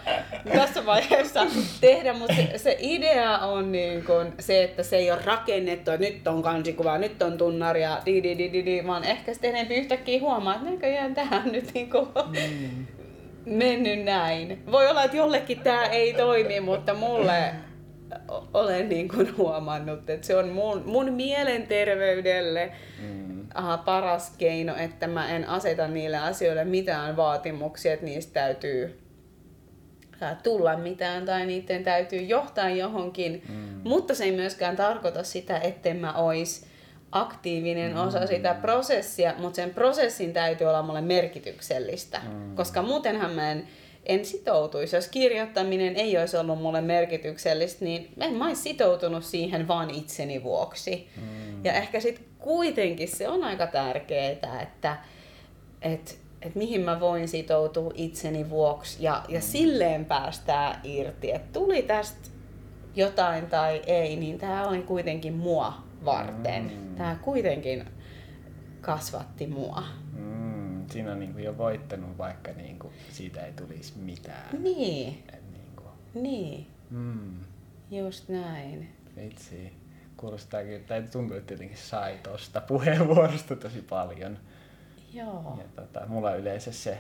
tässä 0.53 0.87
vaiheessa 0.87 1.47
tehdä, 1.81 2.13
mutta 2.13 2.35
se, 2.35 2.59
se 2.59 2.77
idea 2.81 3.39
on 3.39 3.73
niin 3.73 4.05
kun 4.05 4.33
se, 4.39 4.63
että 4.63 4.83
se 4.83 4.97
ei 4.97 5.11
ole 5.11 5.21
rakennettu, 5.25 5.91
että 5.91 6.07
nyt 6.07 6.27
on 6.29 6.43
kansikuva, 6.43 6.99
nyt 6.99 7.23
on 7.23 7.39
tunnari 7.39 7.83
ja 7.83 8.03
di, 8.07 8.23
di, 8.23 8.39
di, 8.39 8.53
di, 8.53 8.65
di 8.65 8.87
vaan 8.87 9.05
ehkä 9.05 9.33
sitten 9.35 9.51
enempi 9.51 9.75
yhtäkkiä 9.75 10.21
huomaa, 10.21 10.55
että 10.55 10.71
näköjään 10.71 11.15
tähän 11.15 11.53
nyt 11.53 11.75
niin 11.75 11.91
kuin 11.91 12.09
mm. 12.27 12.87
mennyt 13.47 14.05
näin. 14.05 14.63
Voi 14.73 14.89
olla, 14.89 15.05
että 15.05 15.17
jollekin 15.17 15.61
tämä 15.61 15.85
ei 15.85 16.15
toimi, 16.15 16.61
mutta 16.61 16.95
mulle 16.95 17.55
olen 18.55 18.89
niin 18.89 19.09
kuin 19.09 19.37
huomannut, 19.37 20.11
että 20.11 20.27
se 20.27 20.37
on 20.37 20.49
mun, 20.49 20.83
mun 20.87 21.13
mielenterveydelle 21.13 22.73
mm. 23.03 23.34
Aha, 23.55 23.79
paras 23.79 24.33
keino, 24.39 24.77
että 24.77 25.07
mä 25.07 25.31
en 25.31 25.49
aseta 25.49 25.89
niille 25.89 26.17
asioille 26.17 26.65
mitään 26.65 27.17
vaatimuksia, 27.17 27.93
että 27.93 28.07
niistä 28.07 28.33
täytyy 28.33 29.05
tulla 30.43 30.77
mitään 30.77 31.25
tai 31.25 31.47
niiden 31.47 31.85
täytyy 31.85 32.23
johtaa 32.23 32.71
johonkin, 32.71 33.43
mm. 33.49 33.81
mutta 33.85 34.15
se 34.15 34.25
ei 34.25 34.33
myöskään 34.33 34.77
tarkoita 34.77 35.23
sitä, 35.25 35.59
etten 35.59 35.97
mä 35.97 36.13
ois 36.13 36.67
aktiivinen 37.13 37.93
mm. 37.93 37.99
osa 37.99 38.27
sitä 38.27 38.55
prosessia, 38.55 39.35
mutta 39.39 39.57
sen 39.57 39.75
prosessin 39.75 40.33
täytyy 40.33 40.67
olla 40.67 40.83
mulle 40.83 41.01
merkityksellistä, 41.01 42.21
mm. 42.29 42.57
koska 42.57 42.83
muutenhan 42.83 43.31
mä 43.31 43.51
en 43.51 43.69
en 44.07 44.25
sitoutuisi. 44.25 44.97
Jos 44.97 45.09
kirjoittaminen 45.09 45.97
ei 45.97 46.19
olisi 46.19 46.37
ollut 46.37 46.63
mulle 46.63 46.81
merkityksellistä, 46.81 47.85
niin 47.85 48.13
en 48.21 48.35
mä 48.35 48.47
olisi 48.47 48.63
sitoutunut 48.63 49.25
siihen 49.25 49.69
vaan 49.69 49.91
itseni 49.91 50.43
vuoksi. 50.43 51.09
Mm. 51.17 51.65
Ja 51.65 51.73
ehkä 51.73 52.01
sitten 52.01 52.25
kuitenkin 52.39 53.09
se 53.09 53.29
on 53.29 53.45
aika 53.45 53.67
tärkeää, 53.67 54.63
että 54.63 54.97
et, 55.83 56.19
et 56.43 56.55
mihin 56.55 56.81
mä 56.81 57.01
voin 57.01 57.29
sitoutua 57.29 57.93
itseni 57.95 58.51
vuoksi 58.51 59.05
ja, 59.05 59.23
ja 59.29 59.39
mm. 59.39 59.43
silleen 59.43 60.05
päästää 60.05 60.81
irti, 60.85 61.33
että 61.33 61.53
tuli 61.53 61.83
tästä 61.83 62.29
jotain 62.97 63.47
tai 63.47 63.83
ei, 63.87 64.17
niin 64.17 64.39
tämä 64.39 64.69
oli 64.69 64.83
kuitenkin 64.83 65.35
mua 65.35 65.73
varten. 66.05 66.63
Mm. 66.63 66.95
Tämä 66.95 67.17
kuitenkin 67.23 67.85
kasvatti 68.81 69.47
mua. 69.47 69.83
Mm 70.13 70.45
siinä 70.93 71.13
on 71.13 71.19
niin 71.19 71.33
kuin 71.33 71.45
jo 71.45 71.59
voittanut, 71.59 72.19
vaikka 72.19 72.53
niin 72.53 72.79
siitä 73.15 73.47
ei 73.47 73.53
tulisi 73.53 73.93
mitään. 73.99 74.63
Niin. 74.63 75.25
Et 75.33 75.43
niin. 75.53 75.77
Kuin. 75.77 76.23
Niin. 76.23 76.67
Mm. 76.91 77.35
Just 77.91 78.29
näin. 78.29 78.89
Vitsi. 79.17 79.73
Kuulostaakin, 80.17 80.85
tai 80.85 81.03
tuntuu, 81.03 81.37
että 81.37 81.53
jotenkin 81.53 81.77
sai 81.77 82.19
tuosta 82.23 82.61
puheenvuorosta 82.61 83.57
tosi 83.57 83.83
paljon. 83.83 84.39
Joo. 85.13 85.59
Ja 85.59 85.83
tota, 85.83 86.07
mulla 86.07 86.35
yleensä 86.35 86.73
se 86.73 86.99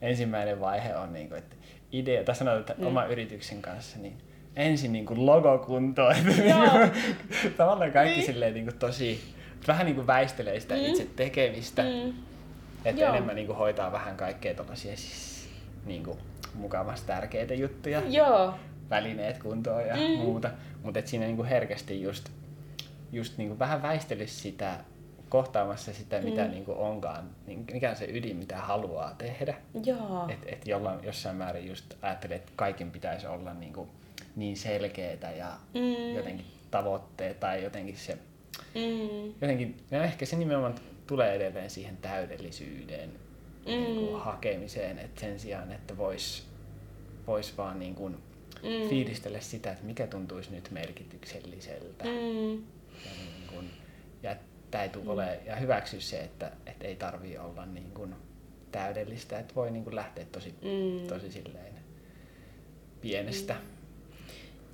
ensimmäinen 0.00 0.60
vaihe 0.60 0.96
on, 0.96 1.12
niin 1.12 1.28
kuin, 1.28 1.38
että 1.38 1.56
idea, 1.92 2.24
tai 2.24 2.34
sanotaan, 2.34 2.60
että 2.60 2.74
mm. 2.78 2.86
oma 2.86 3.04
yrityksen 3.04 3.62
kanssa, 3.62 3.98
niin 3.98 4.16
ensin 4.56 4.92
niin 4.92 5.06
kuin 5.06 5.26
logo 5.26 5.58
kuntoon. 5.58 6.16
Tavallaan 7.56 7.92
kaikki 7.92 8.16
niin. 8.16 8.26
silleen 8.26 8.54
niin 8.54 8.66
kuin 8.66 8.78
tosi, 8.78 9.34
vähän 9.68 9.86
niin 9.86 9.94
kuin 9.94 10.06
väistelee 10.06 10.60
sitä 10.60 10.74
mm. 10.74 10.80
itse 10.80 11.06
tekemistä. 11.16 11.82
Mm. 11.82 12.14
Että 12.84 13.02
Joo. 13.02 13.12
enemmän 13.12 13.36
niin 13.36 13.46
kuin, 13.46 13.58
hoitaa 13.58 13.92
vähän 13.92 14.16
kaikkea 14.16 14.54
tuollaisia 14.54 14.96
siis, 14.96 15.31
niin 15.84 16.04
kuin, 16.04 16.18
mukavasti 16.54 17.06
tärkeitä 17.06 17.54
juttuja. 17.54 18.02
Joo. 18.08 18.54
Välineet 18.90 19.42
kuntoon 19.42 19.86
ja 19.86 19.96
mm. 19.96 20.00
muuta. 20.00 20.50
Mutta 20.82 21.00
siinä 21.04 21.24
niin 21.26 21.36
kuin 21.36 21.48
herkästi 21.48 22.02
just, 22.02 22.28
just 23.12 23.38
niin 23.38 23.48
kuin 23.48 23.58
vähän 23.58 23.82
väistelisi 23.82 24.34
sitä 24.34 24.76
kohtaamassa 25.28 25.92
sitä, 25.92 26.20
mitä 26.20 26.44
mm. 26.44 26.50
niin 26.50 26.64
kuin 26.64 26.78
onkaan, 26.78 27.30
niin 27.46 27.64
mikä 27.72 27.90
on 27.90 27.96
se 27.96 28.08
ydin, 28.10 28.36
mitä 28.36 28.56
haluaa 28.56 29.14
tehdä. 29.18 29.54
Joo. 29.84 30.28
Et, 30.28 30.38
et 30.46 30.66
jollain, 30.66 31.04
jossain 31.04 31.36
määrin 31.36 31.68
just 31.68 31.94
ajattelee, 32.02 32.36
että 32.36 32.52
kaiken 32.56 32.90
pitäisi 32.90 33.26
olla 33.26 33.54
niin, 33.54 33.72
kuin 33.72 33.88
niin 34.36 34.56
selkeää 34.56 35.32
ja 35.36 35.52
mm. 35.74 36.16
jotenkin 36.16 36.46
tavoitteet 36.70 37.40
tai 37.40 37.64
jotenkin 37.64 37.96
se, 37.96 38.18
mm. 38.74 39.34
jotenkin, 39.40 39.76
no 39.90 40.02
ehkä 40.02 40.26
se 40.26 40.36
nimenomaan 40.36 40.74
tulee 41.06 41.34
edelleen 41.34 41.70
siihen 41.70 41.96
täydellisyyden 41.96 43.10
mm. 43.66 43.72
niin 43.72 43.96
kuin, 43.96 44.20
hakemiseen, 44.20 44.98
että 44.98 45.20
sen 45.20 45.40
sijaan, 45.40 45.72
että 45.72 45.96
vois, 45.96 46.46
vois 47.26 47.58
vaan 47.58 47.78
niin 47.78 47.94
kuin, 47.94 48.12
mm. 48.62 48.88
fiilistellä 48.88 49.40
sitä, 49.40 49.72
että 49.72 49.84
mikä 49.84 50.06
tuntuisi 50.06 50.54
nyt 50.54 50.70
merkitykselliseltä. 50.70 52.04
Mm. 52.04 52.52
Ja, 53.04 53.10
niin 53.16 53.48
kuin, 53.52 53.70
ja, 54.22 54.36
mm. 55.02 55.08
ole, 55.08 55.40
ja 55.46 55.56
hyväksyä 55.56 56.00
se, 56.00 56.20
että, 56.20 56.52
että 56.66 56.86
ei 56.86 56.96
tarvii 56.96 57.38
olla 57.38 57.66
niin 57.66 57.90
kuin, 57.90 58.14
täydellistä, 58.72 59.38
että 59.38 59.54
voi 59.54 59.70
niin 59.70 59.84
kuin, 59.84 59.96
lähteä 59.96 60.24
tosi, 60.32 60.54
mm. 60.62 61.06
tosi 61.06 61.32
silleen 61.32 61.72
pienestä. 63.02 63.54
Mm. 63.54 63.60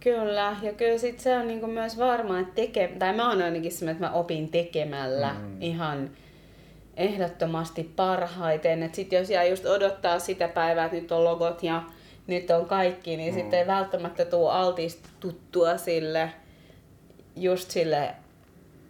Kyllä, 0.01 0.57
ja 0.63 0.73
kyllä 0.73 0.99
sit 0.99 1.21
se 1.21 1.37
on 1.37 1.47
niinku 1.49 1.67
myös 1.67 1.99
varma, 1.99 2.41
että 2.41 2.55
teke, 2.55 2.93
tai 2.99 3.17
mä 3.17 3.29
oon 3.29 3.43
ainakin 3.43 3.73
semmoinen, 3.73 3.97
että 3.97 4.07
mä 4.07 4.21
opin 4.21 4.49
tekemällä 4.49 5.35
mm. 5.35 5.63
ihan 5.63 6.11
ehdottomasti 6.99 7.93
parhaiten. 7.97 8.83
Että 8.83 8.97
sit 8.97 9.13
jos 9.13 9.31
jää 9.31 9.45
just 9.45 9.67
odottaa 9.67 10.19
sitä 10.19 10.49
päivää, 10.49 10.85
että 10.85 10.97
nyt 10.97 11.13
on 11.13 11.25
logot 11.25 11.63
ja 11.63 11.83
nyt 12.27 12.51
on 12.51 12.67
kaikki, 12.67 13.17
niin 13.17 13.35
mm. 13.35 13.41
sitten 13.41 13.59
ei 13.59 13.67
välttämättä 13.67 14.25
tule 14.25 14.53
altistuttua 14.53 15.79
sille, 15.79 16.31
just 17.37 17.71
sille 17.71 18.15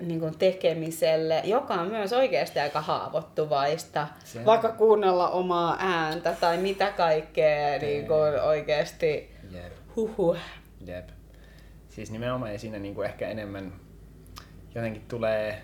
niin 0.01 0.21
kuin 0.21 0.39
tekemiselle, 0.39 1.43
joka 1.45 1.75
on 1.75 1.89
myös 1.89 2.13
oikeasti 2.13 2.59
aika 2.59 2.81
haavoittuvaista. 2.81 4.09
Se. 4.25 4.45
Vaikka 4.45 4.69
kuunnella 4.69 5.29
omaa 5.29 5.77
ääntä 5.81 6.37
tai 6.41 6.57
mitä 6.57 6.91
kaikkea 6.91 7.79
niin 7.79 8.07
kuin 8.07 8.41
oikeasti. 8.41 9.31
Jep. 9.51 9.73
Huhu. 9.97 10.37
Jep. 10.87 11.09
Siis 11.89 12.11
nimenomaan 12.11 12.59
siinä 12.59 12.79
niin 12.79 12.95
kuin 12.95 13.07
ehkä 13.07 13.29
enemmän 13.29 13.73
jotenkin 14.75 15.03
tulee 15.09 15.63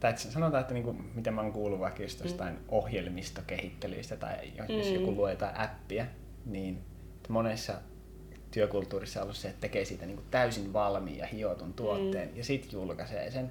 tai 0.00 0.10
että 0.10 0.22
sanotaan, 0.22 0.60
että 0.60 0.74
niinku, 0.74 0.96
miten 1.14 1.34
mä 1.34 1.40
oon 1.40 1.52
kuullut 1.52 1.80
vaikka 1.80 2.02
just 2.02 2.20
jostain 2.20 2.54
mm. 2.54 2.60
ohjelmistokehittelyistä 2.68 4.16
tai 4.16 4.36
jos 4.68 4.86
mm. 4.86 4.94
joku 4.94 5.14
luo 5.14 5.30
jotain 5.30 5.60
appia, 5.60 6.06
niin 6.46 6.78
monessa 7.28 7.74
työkulttuurissa 8.50 9.20
on 9.20 9.22
ollut 9.22 9.36
se, 9.36 9.48
että 9.48 9.60
tekee 9.60 9.84
siitä 9.84 10.06
niinku 10.06 10.24
täysin 10.30 10.72
valmiin 10.72 11.18
ja 11.18 11.26
hiotun 11.26 11.72
tuotteen 11.72 12.28
mm. 12.28 12.36
ja 12.36 12.44
sitten 12.44 12.72
julkaisee 12.72 13.30
sen. 13.30 13.50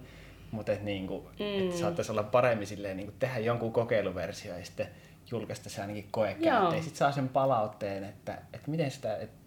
Mutta 0.51 0.71
et 0.71 0.83
niinku, 0.83 1.29
mm. 1.39 1.69
et 1.69 1.75
saattaisi 1.75 2.11
olla 2.11 2.23
paremmin 2.23 2.67
silleen, 2.67 2.97
niinku 2.97 3.13
tehdä 3.19 3.39
jonkun 3.39 3.73
kokeiluversio 3.73 4.57
ja 4.57 4.65
sitten 4.65 4.87
julkaista 5.31 5.69
se 5.69 5.81
ainakin 5.81 6.07
koekäyttöön. 6.11 6.83
Sitten 6.83 6.97
saa 6.97 7.11
sen 7.11 7.29
palautteen, 7.29 8.03
että, 8.03 8.41
että 8.53 8.71
miten 8.71 8.91
sitä, 8.91 9.17
että 9.17 9.37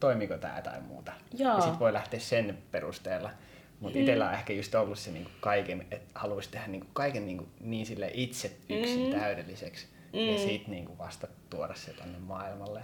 toimiko 0.00 0.38
tämä 0.38 0.62
tai 0.62 0.80
muuta. 0.80 1.12
Joo. 1.34 1.54
Ja 1.54 1.60
sitten 1.60 1.78
voi 1.78 1.92
lähteä 1.92 2.20
sen 2.20 2.58
perusteella 2.70 3.30
mutta 3.82 3.98
mm. 3.98 4.00
itsellä 4.00 4.28
on 4.28 4.34
ehkä 4.34 4.52
just 4.52 4.74
ollut 4.74 4.98
se 4.98 5.10
niinku 5.10 5.30
kaiken, 5.40 5.86
että 5.90 6.20
haluaisi 6.20 6.50
tehdä 6.50 6.66
niinku 6.66 6.86
kaiken 6.92 7.26
niinku 7.26 7.48
niin 7.60 7.86
sille 7.86 8.10
itse 8.14 8.56
yksin 8.68 9.06
mm. 9.06 9.20
täydelliseksi. 9.20 9.86
Mm. 10.12 10.18
Ja 10.18 10.38
sitten 10.38 10.70
niinku 10.70 10.98
vasta 10.98 11.28
tuoda 11.50 11.74
se 11.74 11.92
tänne 11.92 12.18
maailmalle. 12.18 12.82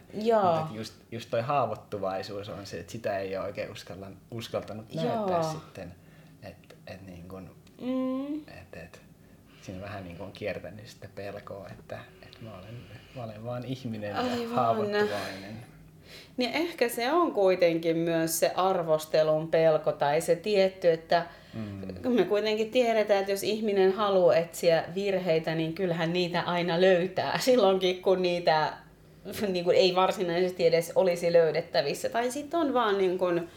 Mutta 0.63 0.77
just, 0.77 0.95
just 1.13 1.31
toi 1.31 1.43
haavoittuvaisuus 1.43 2.49
on 2.49 2.67
se, 2.67 2.81
että 2.81 2.93
sitä 2.93 3.19
ei 3.19 3.37
ole 3.37 3.47
oikein 3.47 3.73
uskallan, 3.73 4.17
uskaltanut 4.31 4.95
Joo. 4.95 5.05
näyttää 5.05 5.43
sitten. 5.43 5.95
Että 6.43 6.75
et 6.87 7.07
niinku, 7.07 7.41
mm. 7.81 8.35
et, 8.37 8.77
et, 8.77 9.01
siinä 9.63 9.81
vähän 9.81 10.05
niinku 10.05 10.23
on 10.23 10.33
kiertänyt 10.33 10.89
sitä 10.89 11.09
pelkoa, 11.15 11.69
että 11.69 11.99
et 12.23 12.41
mä, 12.41 12.59
olen, 12.59 12.75
mä 13.17 13.25
olen 13.25 13.45
vaan 13.45 13.65
ihminen 13.65 14.17
Aivan. 14.17 14.43
ja 14.43 14.49
haavoittuvainen. 14.49 15.67
Niin 16.37 16.51
ehkä 16.53 16.89
se 16.89 17.13
on 17.13 17.33
kuitenkin 17.33 17.97
myös 17.97 18.41
se 18.41 18.53
arvostelun 18.55 19.49
pelko 19.49 19.93
tai 19.93 20.21
se 20.21 20.37
tietty, 20.37 20.91
että 20.91 21.27
mm. 21.55 22.13
me 22.13 22.25
kuitenkin 22.25 22.71
tiedetään, 22.71 23.21
että 23.21 23.33
jos 23.33 23.43
ihminen 23.43 23.93
haluaa 23.93 24.37
etsiä 24.37 24.85
virheitä, 24.95 25.55
niin 25.55 25.73
kyllähän 25.73 26.13
niitä 26.13 26.41
aina 26.41 26.81
löytää 26.81 27.39
silloinkin, 27.45 28.03
kun 28.03 28.23
niitä 28.23 28.73
niin 29.49 29.65
kuin 29.65 29.77
ei 29.77 29.95
varsinaisesti 29.95 30.67
edes 30.67 30.93
olisi 30.95 31.33
löydettävissä. 31.33 32.09
Tai 32.09 32.31
sitten 32.31 32.61
on 32.61 32.75
vaan 32.75 32.99
niin 32.99 33.19
kuin, 33.19 33.49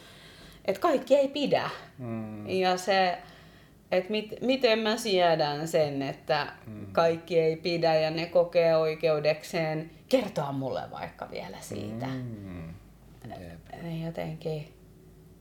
että 0.66 0.82
kaikki 0.82 1.16
ei 1.16 1.28
pidä. 1.28 1.70
Mm. 1.97 2.49
Ja 2.49 2.78
se, 2.78 3.18
että 3.92 4.12
mit, 4.12 4.42
miten 4.42 4.80
mä 4.80 4.98
siedän 4.98 5.68
sen, 5.68 6.02
että 6.02 6.48
mm. 6.68 6.86
kaikki 6.92 7.39
ei 7.39 7.56
pidä 7.56 7.96
ja 7.96 8.12
ne 8.12 8.26
kokee 8.26 8.76
oikeudekseen 8.76 9.92
kertoa 10.10 10.52
mulle 10.52 10.82
vaikka 10.92 11.32
vielä 11.32 11.58
siitä. 11.62 12.06
Mm. 12.06 12.74
Jotenkin 14.06 14.74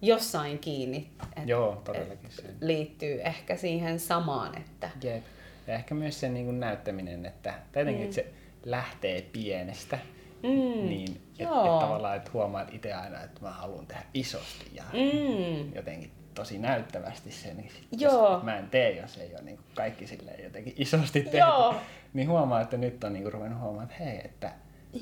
jossain 0.02 0.58
kiinni. 0.58 1.10
Et, 1.36 1.48
Joo, 1.48 1.82
todellakin 1.84 2.26
et 2.26 2.32
se. 2.32 2.42
Liittyy 2.60 3.20
ehkä 3.24 3.56
siihen 3.56 4.00
samaan. 4.00 4.58
Että... 4.58 4.90
Jep. 5.02 5.24
Ja 5.66 5.74
ehkä 5.74 5.94
myös 5.94 6.20
se 6.20 6.28
niin 6.28 6.44
kuin 6.44 6.60
näyttäminen, 6.60 7.26
että 7.26 7.54
tietenkin 7.72 8.06
mm. 8.06 8.12
se 8.12 8.32
lähtee 8.64 9.22
pienestä 9.22 9.98
Mm. 10.42 10.88
Niin, 10.88 11.20
että 11.38 11.54
et 11.54 11.78
tavallaan 11.80 12.16
et 12.16 12.32
huomaat 12.32 12.74
itse 12.74 12.92
aina, 12.92 13.22
että 13.22 13.40
mä 13.40 13.50
haluan 13.50 13.86
tehdä 13.86 14.02
isosti 14.14 14.70
ja 14.72 14.84
Mm. 14.92 15.74
jotenkin 15.74 16.10
tosi 16.40 16.58
näyttävästi 16.58 17.32
sen. 17.32 17.56
Niin 17.56 17.70
sit 17.70 18.00
Joo. 18.00 18.32
Jos 18.32 18.42
mä 18.42 18.56
en 18.56 18.70
tee, 18.70 19.00
jos 19.00 19.16
ei 19.16 19.32
ole 19.34 19.42
niin 19.42 19.58
kaikki 19.74 20.06
silleen 20.06 20.44
jotenkin 20.44 20.74
isosti 20.76 21.20
tehty, 21.22 21.36
Joo. 21.36 21.74
niin 22.12 22.28
huomaa, 22.28 22.60
että 22.60 22.76
nyt 22.76 23.04
on 23.04 23.12
niin 23.12 23.32
ruvennut 23.32 23.60
huomaamaan, 23.60 23.90
että 23.90 24.04
hei, 24.04 24.20
että 24.24 24.52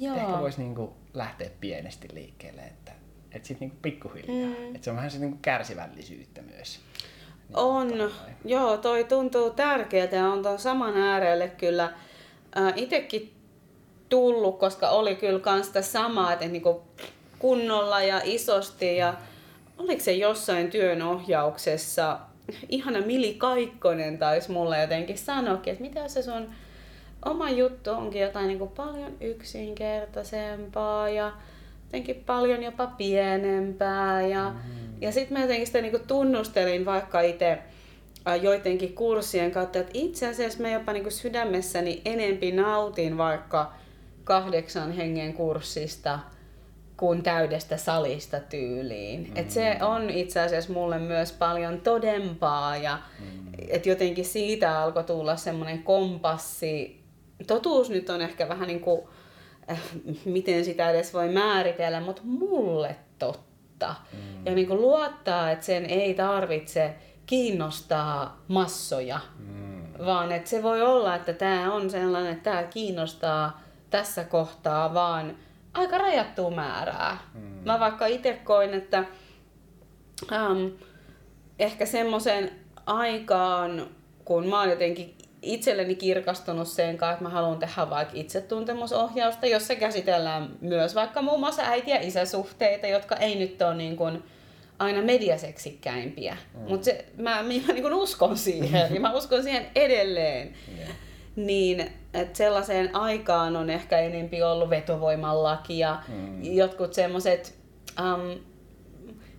Joo. 0.00 0.16
ehkä 0.16 0.38
voisi 0.38 0.62
niin 0.62 0.88
lähteä 1.14 1.50
pienesti 1.60 2.08
liikkeelle, 2.12 2.62
että, 2.62 2.92
että 3.32 3.48
sitten 3.48 3.68
niin 3.68 3.78
pikkuhiljaa. 3.82 4.48
Mm. 4.48 4.74
Että 4.74 4.84
se 4.84 4.90
on 4.90 4.96
vähän 4.96 5.10
se 5.10 5.18
niin 5.18 5.38
kärsivällisyyttä 5.42 6.42
myös. 6.42 6.80
Niin 7.48 7.56
On, 7.56 7.88
tollain. 7.88 8.12
joo, 8.44 8.76
toi 8.76 9.04
tuntuu 9.04 9.50
tärkeältä 9.50 10.16
ja 10.16 10.26
on 10.26 10.42
ton 10.42 10.58
saman 10.58 10.96
äärelle 10.96 11.48
kyllä 11.48 11.84
äh, 12.58 12.72
itekin 12.76 13.32
tullut, 14.08 14.58
koska 14.58 14.88
oli 14.88 15.16
kyllä 15.16 15.40
kans 15.40 15.66
sitä 15.66 15.82
samaa, 15.82 16.32
että 16.32 16.48
niinku 16.48 16.82
kunnolla 17.38 18.02
ja 18.02 18.20
isosti 18.24 18.96
ja 18.96 19.14
oliko 19.78 20.02
se 20.02 20.12
jossain 20.12 20.70
työnohjauksessa, 20.70 22.18
ihana 22.68 23.00
Mili 23.00 23.34
Kaikkonen 23.34 24.18
taisi 24.18 24.50
mulle 24.50 24.80
jotenkin 24.80 25.18
sanoakin, 25.18 25.72
että 25.72 25.84
mitä 25.84 26.08
se 26.08 26.22
sun 26.22 26.48
oma 27.24 27.50
juttu 27.50 27.90
onkin 27.90 28.22
jotain 28.22 28.48
niinku 28.48 28.66
paljon 28.66 29.12
yksinkertaisempaa 29.20 31.08
ja 31.08 31.32
jotenkin 31.84 32.22
paljon 32.26 32.62
jopa 32.62 32.86
pienempää. 32.86 34.22
Ja, 34.22 34.50
mm. 34.50 35.02
ja 35.02 35.12
sitten 35.12 35.38
mä 35.38 35.44
jotenkin 35.44 35.66
sitä 35.66 35.80
niinku 35.80 36.00
tunnustelin 36.06 36.84
vaikka 36.84 37.20
itse 37.20 37.58
joidenkin 38.42 38.94
kurssien 38.94 39.50
kautta, 39.50 39.78
että 39.78 39.92
itse 39.94 40.28
asiassa 40.28 40.62
mä 40.62 40.70
jopa 40.70 40.92
niinku 40.92 41.10
sydämessäni 41.10 42.02
enempi 42.04 42.52
nautin 42.52 43.18
vaikka 43.18 43.72
kahdeksan 44.24 44.92
hengen 44.92 45.32
kurssista 45.32 46.18
kuin 46.98 47.22
täydestä 47.22 47.76
salista 47.76 48.40
tyyliin. 48.40 49.20
Mm. 49.20 49.36
Et 49.36 49.50
se 49.50 49.76
on 49.80 50.10
itse 50.10 50.40
asiassa 50.40 50.72
mulle 50.72 50.98
myös 50.98 51.32
paljon 51.32 51.80
todempaa 51.80 52.76
ja 52.76 52.98
mm. 53.20 53.46
et 53.68 53.86
jotenkin 53.86 54.24
siitä 54.24 54.82
alkoi 54.82 55.04
tulla 55.04 55.36
semmoinen 55.36 55.82
kompassi. 55.82 57.02
Totuus 57.46 57.90
nyt 57.90 58.10
on 58.10 58.20
ehkä 58.20 58.48
vähän 58.48 58.68
niin 58.68 58.80
kuin, 58.80 59.00
äh, 59.70 59.80
miten 60.24 60.64
sitä 60.64 60.90
edes 60.90 61.14
voi 61.14 61.28
määritellä, 61.28 62.00
mutta 62.00 62.22
mulle 62.24 62.96
totta. 63.18 63.94
Mm. 64.12 64.46
Ja 64.46 64.54
niin 64.54 64.66
kuin 64.66 64.80
luottaa, 64.80 65.50
että 65.50 65.66
sen 65.66 65.86
ei 65.86 66.14
tarvitse 66.14 66.94
kiinnostaa 67.26 68.42
massoja, 68.48 69.20
mm. 69.38 69.82
vaan 70.06 70.32
että 70.32 70.50
se 70.50 70.62
voi 70.62 70.82
olla, 70.82 71.14
että 71.14 71.32
tämä 71.32 71.72
on 71.72 71.90
sellainen, 71.90 72.32
että 72.32 72.50
tämä 72.50 72.62
kiinnostaa 72.62 73.60
tässä 73.90 74.24
kohtaa 74.24 74.94
vaan 74.94 75.36
aika 75.78 75.98
rajattua 75.98 76.50
määrää. 76.50 77.18
Mm. 77.34 77.40
Mä 77.64 77.80
vaikka 77.80 78.06
itse 78.06 78.40
koin, 78.44 78.74
että 78.74 79.04
um, 80.22 80.72
ehkä 81.58 81.86
semmoisen 81.86 82.50
aikaan, 82.86 83.86
kun 84.24 84.46
mä 84.46 84.60
oon 84.60 84.70
jotenkin 84.70 85.14
itselleni 85.42 85.94
kirkastunut 85.94 86.68
sen 86.68 86.98
kanssa, 86.98 87.12
että 87.12 87.24
mä 87.24 87.30
haluan 87.30 87.58
tehdä 87.58 87.90
vaikka 87.90 88.14
itsetuntemusohjausta, 88.16 89.46
jossa 89.46 89.74
käsitellään 89.74 90.48
myös 90.60 90.94
vaikka 90.94 91.22
muun 91.22 91.40
muassa 91.40 91.62
äiti- 91.62 91.90
ja 91.90 92.00
isäsuhteita, 92.00 92.86
jotka 92.86 93.16
ei 93.16 93.34
nyt 93.34 93.62
ole 93.62 93.74
niin 93.74 93.96
kuin 93.96 94.22
aina 94.78 95.02
mediaseksikkäimpiä. 95.02 96.36
Mm. 96.54 96.60
Mutta 96.60 96.90
mä, 97.16 97.42
mä 97.42 97.42
niin 97.42 97.82
kuin 97.82 97.94
uskon 97.94 98.38
siihen 98.38 98.94
ja 98.94 99.00
mä 99.10 99.12
uskon 99.12 99.42
siihen 99.42 99.66
edelleen. 99.74 100.54
Yeah. 100.78 100.90
Niin, 101.46 101.92
että 102.14 102.38
sellaiseen 102.38 102.96
aikaan 102.96 103.56
on 103.56 103.70
ehkä 103.70 103.98
enempi 103.98 104.42
ollut 104.42 104.70
vetovoimalaki 104.70 105.78
ja 105.78 106.02
mm. 106.08 106.42
jotkut 106.42 106.94
semmoiset 106.94 107.58
um, 108.00 108.40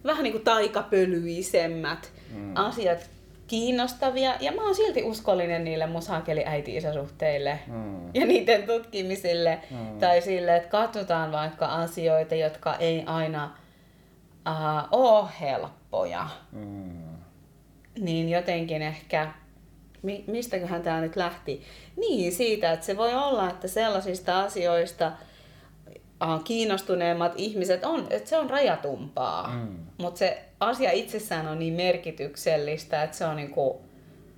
vähän 0.04 0.24
niin 0.24 0.32
kuin 0.32 0.44
taikapölyisemmät 0.44 2.12
mm. 2.34 2.52
asiat 2.56 3.10
kiinnostavia. 3.48 4.34
Ja 4.40 4.52
mä 4.52 4.66
oon 4.66 4.76
silti 4.76 5.04
uskollinen 5.04 5.64
niille 5.64 5.88
mun 5.88 6.02
saakeli 6.02 6.44
äiti-isäsuhteille 6.46 7.60
mm. 7.68 8.10
ja 8.14 8.26
niiden 8.26 8.64
tutkimisille. 8.64 9.60
Mm. 9.72 10.00
Tai 10.00 10.22
sille, 10.22 10.56
että 10.56 10.70
katsotaan 10.70 11.32
vaikka 11.32 11.66
asioita, 11.66 12.36
jotka 12.36 12.76
ei 12.76 13.04
aina 13.06 13.52
uh, 14.50 15.00
ole 15.00 15.30
helppoja. 15.42 16.28
Mm. 16.52 17.04
Niin 18.00 18.30
jotenkin 18.30 18.82
ehkä 18.82 19.32
mi- 20.02 20.24
mistäköhän 20.28 20.82
tämä 20.82 21.02
nyt 21.02 21.16
lähti? 21.16 21.62
Niin, 21.98 22.32
siitä, 22.32 22.72
että 22.72 22.86
se 22.86 22.98
voi 22.98 23.14
olla, 23.14 23.50
että 23.50 23.68
sellaisista 23.68 24.42
asioista 24.42 25.12
kiinnostuneemmat 26.44 27.34
ihmiset 27.36 27.84
on, 27.84 28.08
että 28.10 28.30
se 28.30 28.38
on 28.38 28.50
rajatumpaa. 28.50 29.48
Mm. 29.48 29.76
Mutta 29.98 30.18
se 30.18 30.42
asia 30.60 30.92
itsessään 30.92 31.48
on 31.48 31.60
niin 31.60 31.74
merkityksellistä, 31.74 33.04
että 33.04 33.18
se 33.18 33.26
on 33.26 33.36
niinku, 33.36 33.82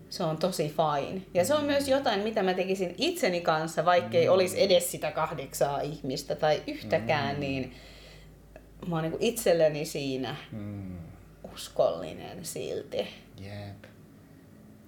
se 0.09 0.24
on 0.24 0.38
tosi 0.38 0.64
fine. 0.64 1.22
Ja 1.34 1.45
se 1.45 1.53
on 1.53 1.64
myös 1.64 1.88
jotain, 1.88 2.20
mitä 2.20 2.43
mä 2.43 2.53
tekisin 2.53 2.95
itseni 2.97 3.41
kanssa, 3.41 3.86
vaikkei 3.86 4.26
mm. 4.26 4.34
olisi 4.34 4.62
edes 4.64 4.91
sitä 4.91 5.12
kahdeksaa 5.12 5.82
ihmistä 5.82 6.36
tai 6.36 6.62
yhtäkään, 6.68 7.36
mm. 7.36 7.39
niin 7.39 7.74
mä 8.88 8.95
oon 8.95 9.03
niinku 9.03 9.18
itselleni 9.22 9.86
siinä 9.86 10.36
mm. 10.51 10.97
uskollinen 11.53 12.45
silti. 12.45 13.07
Jep 13.41 13.90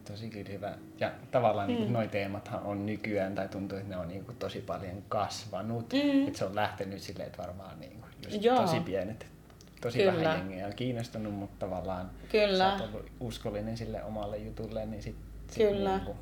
tosi 0.07 0.29
kyllä 0.29 0.49
hyvä. 0.49 0.73
Ja 0.99 1.11
tavallaan 1.31 1.69
mm. 1.71 1.75
niin 1.75 1.93
noi 1.93 2.07
teemathan 2.07 2.63
on 2.63 2.85
nykyään, 2.85 3.35
tai 3.35 3.47
tuntuu, 3.47 3.77
että 3.77 3.89
ne 3.89 3.97
on 3.97 4.07
niin 4.07 4.25
kuin 4.25 4.37
tosi 4.37 4.59
paljon 4.61 5.03
kasvanut. 5.09 5.93
Mm. 5.93 6.27
Että 6.27 6.39
se 6.39 6.45
on 6.45 6.55
lähtenyt 6.55 7.01
silleen, 7.01 7.27
että 7.27 7.43
varmaan 7.43 7.79
niin 7.79 7.99
kuin 7.99 8.11
just 8.25 8.43
Joo. 8.43 8.61
tosi 8.61 8.79
pienet, 8.79 9.25
tosi 9.81 9.97
kyllä. 9.97 10.13
vähän 10.13 10.37
jengiä 10.37 10.67
on 10.67 10.73
kiinnostunut, 10.75 11.33
mutta 11.33 11.65
tavallaan 11.65 12.11
kyllä. 12.31 12.77
sä 12.77 12.83
oot 12.83 12.93
ollut 12.93 13.11
uskollinen 13.19 13.77
sille 13.77 14.03
omalle 14.03 14.37
jutulle, 14.37 14.85
niin 14.85 15.03
sit, 15.03 15.15
sit 15.51 15.67
Kyllä. 15.67 15.95
Niin 15.95 16.05
kuin... 16.05 16.17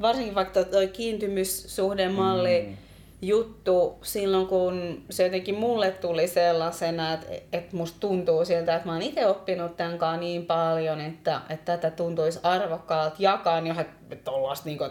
Varsinkin 0.00 0.34
vaikka 0.34 0.64
toi 0.64 0.88
kiintymyssuhdemalli, 0.88 2.66
mm 2.68 2.89
juttu 3.22 3.98
silloin, 4.02 4.46
kun 4.46 5.02
se 5.10 5.24
jotenkin 5.24 5.54
mulle 5.54 5.90
tuli 5.90 6.28
sellaisena, 6.28 7.12
että, 7.12 7.26
että 7.52 7.76
musta 7.76 8.00
tuntuu 8.00 8.44
siltä, 8.44 8.74
että 8.74 8.88
mä 8.88 8.92
oon 8.92 9.02
itse 9.02 9.26
oppinut 9.26 9.76
tämän 9.76 10.20
niin 10.20 10.46
paljon, 10.46 11.00
että, 11.00 11.40
että 11.48 11.76
tätä 11.76 11.96
tuntuisi 11.96 12.40
arvokkaalta 12.42 13.16
jakaa, 13.18 13.60
niin 13.60 13.80
että, 13.80 14.30
niin 14.64 14.78
kuin, 14.78 14.90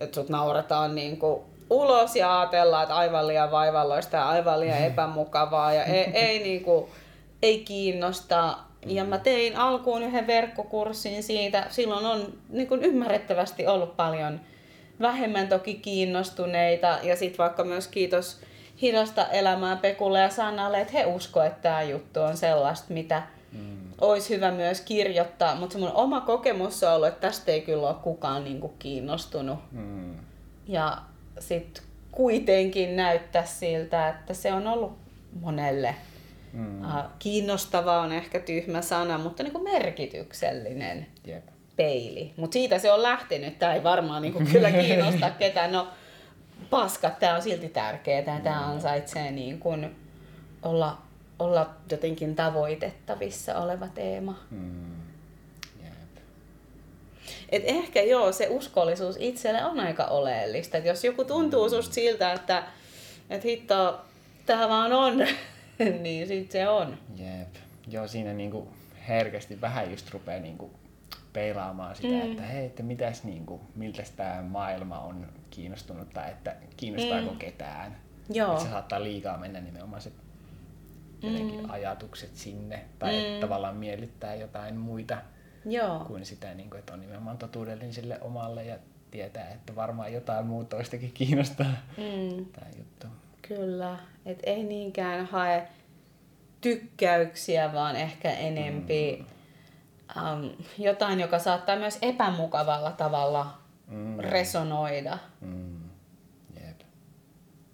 että 0.00 0.14
sut 0.14 0.28
nauretaan 0.28 0.94
niin 0.94 1.16
kuin 1.16 1.42
ulos 1.70 2.16
ja 2.16 2.40
ajatellaan, 2.40 2.82
että 2.82 2.96
aivan 2.96 3.28
liian 3.28 3.50
vaivalloista 3.50 4.16
ja 4.16 4.28
aivan 4.28 4.60
liian 4.60 4.78
epämukavaa 4.78 5.72
ja 5.72 5.84
ei, 5.94 6.10
ei, 6.14 6.38
niin 6.38 6.64
kuin, 6.64 6.90
ei 7.42 7.58
kiinnosta. 7.58 8.58
Ja 8.86 9.04
mä 9.04 9.18
tein 9.18 9.56
alkuun 9.56 10.02
yhden 10.02 10.26
verkkokurssin 10.26 11.22
siitä. 11.22 11.66
Silloin 11.70 12.06
on 12.06 12.32
niin 12.48 12.68
kuin 12.68 12.82
ymmärrettävästi 12.82 13.66
ollut 13.66 13.96
paljon 13.96 14.40
vähemmän 15.00 15.48
toki 15.48 15.74
kiinnostuneita 15.74 16.98
ja 17.02 17.16
sitten 17.16 17.38
vaikka 17.38 17.64
myös 17.64 17.88
kiitos 17.88 18.40
hidasta 18.82 19.26
elämää 19.26 19.76
Pekulle 19.76 20.20
ja 20.20 20.30
Sannalle, 20.30 20.80
että 20.80 20.92
he 20.92 21.06
usko, 21.06 21.42
että 21.42 21.62
tämä 21.62 21.82
juttu 21.82 22.20
on 22.20 22.36
sellaista, 22.36 22.94
mitä 22.94 23.22
mm. 23.52 23.76
olisi 24.00 24.34
hyvä 24.34 24.50
myös 24.50 24.80
kirjoittaa, 24.80 25.54
mutta 25.54 25.72
se 25.72 25.78
mun 25.78 25.92
oma 25.92 26.20
kokemus 26.20 26.82
on 26.82 26.92
ollut, 26.92 27.08
että 27.08 27.20
tästä 27.20 27.52
ei 27.52 27.60
kyllä 27.60 27.88
ole 27.88 27.96
kukaan 28.02 28.44
niinku 28.44 28.68
kiinnostunut. 28.68 29.58
Mm. 29.72 30.14
Ja 30.66 30.98
sitten 31.38 31.82
kuitenkin 32.12 32.96
näyttää 32.96 33.44
siltä, 33.44 34.08
että 34.08 34.34
se 34.34 34.52
on 34.52 34.66
ollut 34.66 34.98
monelle 35.40 35.94
mm. 36.52 36.82
kiinnostavaa 37.18 38.00
on 38.00 38.12
ehkä 38.12 38.40
tyhmä 38.40 38.82
sana, 38.82 39.18
mutta 39.18 39.42
niinku 39.42 39.58
merkityksellinen. 39.58 41.06
Yep 41.28 41.55
peili. 41.76 42.32
Mutta 42.36 42.52
siitä 42.52 42.78
se 42.78 42.92
on 42.92 43.02
lähtenyt. 43.02 43.58
Tämä 43.58 43.74
ei 43.74 43.82
varmaan 43.82 44.22
niinku 44.22 44.42
kyllä 44.52 44.70
kiinnosta 44.70 45.30
ketään. 45.38 45.72
No 45.72 45.88
paskat, 46.70 47.18
tämä 47.18 47.34
on 47.34 47.42
silti 47.42 47.68
tärkeää. 47.68 48.40
Tämä 48.40 48.60
mm. 48.60 48.70
ansaitsee 48.70 49.30
niin 49.30 49.58
kuin 49.58 49.96
olla, 50.62 50.98
olla 51.38 51.70
jotenkin 51.90 52.36
tavoitettavissa 52.36 53.58
oleva 53.58 53.88
teema. 53.88 54.38
Mm. 54.50 54.96
Et 57.48 57.62
ehkä 57.66 58.02
joo, 58.02 58.32
se 58.32 58.48
uskollisuus 58.50 59.16
itselle 59.18 59.64
on 59.64 59.80
aika 59.80 60.04
oleellista. 60.04 60.76
Et 60.76 60.84
jos 60.84 61.04
joku 61.04 61.24
tuntuu 61.24 61.70
susta 61.70 61.94
siltä, 61.94 62.32
että 62.32 62.62
et 63.30 63.44
hitto, 63.44 64.00
tämä 64.46 64.68
vaan 64.68 64.92
on, 64.92 65.18
niin 66.02 66.28
sit 66.28 66.50
se 66.50 66.68
on. 66.68 66.98
Jep. 67.16 67.54
Joo, 67.88 68.08
siinä 68.08 68.32
niinku 68.32 68.68
herkästi 69.08 69.60
vähän 69.60 69.90
just 69.90 70.10
rupeaa 70.10 70.40
niinku 70.40 70.70
peilaamaan 71.36 71.96
sitä, 71.96 72.08
mm. 72.08 72.30
että 72.30 72.42
hei, 72.42 72.66
että 72.66 72.82
mitäs 72.82 73.24
niinku, 73.24 73.60
miltä 73.74 74.02
tämä 74.16 74.42
maailma 74.42 74.98
on 74.98 75.26
kiinnostunut 75.50 76.10
tai 76.10 76.30
että 76.30 76.56
kiinnostaako 76.76 77.30
mm. 77.30 77.38
ketään. 77.38 77.96
Joo. 78.30 78.52
Että 78.52 78.64
se 78.64 78.70
saattaa 78.70 79.02
liikaa 79.02 79.38
mennä 79.38 79.60
nimenomaan 79.60 80.02
se 80.02 80.12
jotenkin 81.22 81.60
mm. 81.60 81.70
ajatukset 81.70 82.36
sinne 82.36 82.84
tai 82.98 83.12
mm. 83.12 83.40
tavallaan 83.40 83.76
miellyttää 83.76 84.34
jotain 84.34 84.76
muita 84.76 85.16
Joo. 85.64 86.04
kuin 86.04 86.24
sitä, 86.24 86.54
niin 86.54 86.70
kuin, 86.70 86.78
että 86.78 86.92
on 86.92 87.00
nimenomaan 87.00 87.38
totuudellinen 87.38 87.92
sille 87.92 88.20
omalle 88.20 88.64
ja 88.64 88.78
tietää, 89.10 89.50
että 89.50 89.76
varmaan 89.76 90.12
jotain 90.12 90.46
muuta 90.46 90.76
toistakin 90.76 91.12
kiinnostaa 91.14 91.74
mm. 91.96 92.44
tämä 92.44 92.66
juttu. 92.78 93.06
Kyllä, 93.48 93.98
et 94.26 94.38
ei 94.42 94.64
niinkään 94.64 95.26
hae 95.26 95.68
tykkäyksiä, 96.60 97.72
vaan 97.72 97.96
ehkä 97.96 98.30
enempi 98.30 99.16
mm. 99.20 99.35
Um, 100.16 100.50
jotain, 100.78 101.20
joka 101.20 101.38
saattaa 101.38 101.76
myös 101.76 101.98
epämukavalla 102.02 102.92
tavalla 102.92 103.58
mm. 103.86 104.18
resonoida. 104.18 105.18
Mm. 105.40 105.80
Jep, 106.60 106.80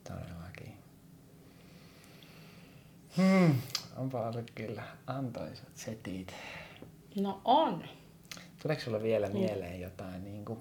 todellakin. 0.04 0.74
Hmm. 3.16 3.54
Onpa 3.96 4.28
ollut 4.28 4.50
kyllä 4.54 4.82
antoisat 5.06 5.68
setit. 5.74 6.34
No 7.20 7.40
on. 7.44 7.84
Tuleeko 8.62 8.82
sulla 8.82 9.02
vielä 9.02 9.26
mm. 9.26 9.32
mieleen 9.32 9.80
jotain, 9.80 10.24
niin 10.24 10.44
kuin, 10.44 10.60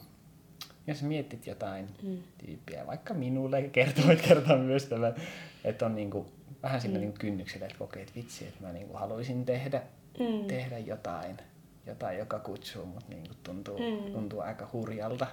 jos 0.87 1.01
mietit 1.01 1.47
jotain 1.47 1.89
mm. 2.03 2.17
tyyppiä, 2.45 2.87
vaikka 2.87 3.13
minulle 3.13 3.61
kertoit 3.61 4.21
kertoa 4.21 4.57
myös 4.57 4.85
tämän, 4.85 5.15
että 5.63 5.85
on 5.85 5.95
niin 5.95 6.09
kuin, 6.09 6.27
vähän 6.63 6.81
sillä 6.81 6.97
mm. 6.97 7.01
niin 7.01 7.13
kynnyksellä, 7.13 7.65
että 7.65 7.77
kokee, 7.77 8.01
että 8.01 8.15
vitsi, 8.15 8.47
että 8.47 8.63
mä 8.63 8.71
niin 8.71 8.87
kuin 8.87 8.99
haluaisin 8.99 9.45
tehdä, 9.45 9.81
mm. 10.19 10.47
tehdä 10.47 10.77
jotain, 10.77 11.37
jotain, 11.85 12.17
joka 12.17 12.39
kutsuu, 12.39 12.85
mutta 12.85 13.09
niin 13.09 13.27
kuin 13.27 13.37
tuntuu, 13.43 13.77
mm. 13.77 14.11
tuntuu 14.11 14.39
aika 14.39 14.69
hurjalta. 14.73 15.27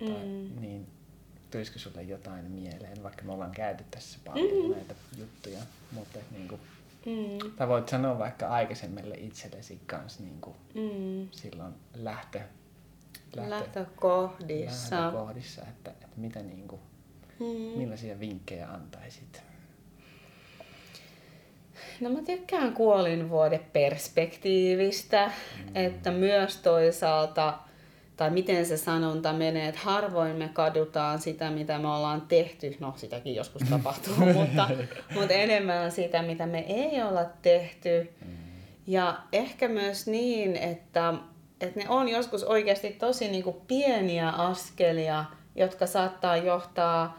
Mm. 0.00 0.06
Tai, 0.06 0.24
niin 0.60 0.86
tulisiko 1.50 1.78
sulle 1.78 2.02
jotain 2.02 2.50
mieleen, 2.50 3.02
vaikka 3.02 3.22
me 3.22 3.32
ollaan 3.32 3.50
käyty 3.50 3.84
tässä 3.90 4.18
paljon 4.24 4.66
mm. 4.66 4.72
näitä 4.72 4.94
juttuja, 5.18 5.60
mutta 5.92 6.18
niin 6.30 6.48
kuin, 6.48 6.60
Mm. 7.06 7.52
Tai 7.56 7.68
voit 7.68 7.88
sanoa 7.88 8.18
vaikka 8.18 8.48
aikaisemmille 8.48 9.14
itsellesi 9.14 9.80
kanssa 9.86 10.22
niin 10.22 10.40
kuin 10.40 10.56
mm. 10.74 11.28
silloin 11.30 11.74
lähtö, 11.94 12.40
lähtö, 13.36 13.50
lähtökohdissa, 13.50 14.96
lähtökohdissa 15.00 15.62
että, 15.62 15.90
että 15.90 16.06
mitä 16.16 16.42
niin 16.42 16.68
kuin, 16.68 16.80
mm. 17.40 17.78
millaisia 17.78 18.20
vinkkejä 18.20 18.68
antaisit? 18.68 19.42
No 22.00 22.10
mä 22.10 22.22
tykkään 22.22 22.72
kuolinvuodeperspektiivistä, 22.72 25.26
mm. 25.26 25.32
että 25.76 26.10
myös 26.10 26.56
toisaalta 26.56 27.58
tai 28.16 28.30
miten 28.30 28.66
se 28.66 28.76
sanonta 28.76 29.32
menee, 29.32 29.68
että 29.68 29.80
harvoin 29.80 30.36
me 30.36 30.50
kadutaan 30.52 31.18
sitä, 31.18 31.50
mitä 31.50 31.78
me 31.78 31.88
ollaan 31.88 32.20
tehty. 32.20 32.76
No, 32.80 32.94
sitäkin 32.96 33.34
joskus 33.34 33.62
tapahtuu, 33.70 34.14
mutta, 34.34 34.70
mutta 35.14 35.34
enemmän 35.34 35.92
sitä, 35.92 36.22
mitä 36.22 36.46
me 36.46 36.64
ei 36.68 37.02
olla 37.02 37.24
tehty. 37.42 38.10
Mm. 38.24 38.30
Ja 38.86 39.18
ehkä 39.32 39.68
myös 39.68 40.06
niin, 40.06 40.56
että, 40.56 41.14
että 41.60 41.80
ne 41.80 41.88
on 41.88 42.08
joskus 42.08 42.44
oikeasti 42.44 42.90
tosi 42.90 43.28
niin 43.28 43.44
kuin 43.44 43.56
pieniä 43.66 44.28
askelia, 44.28 45.24
jotka 45.56 45.86
saattaa 45.86 46.36
johtaa 46.36 47.18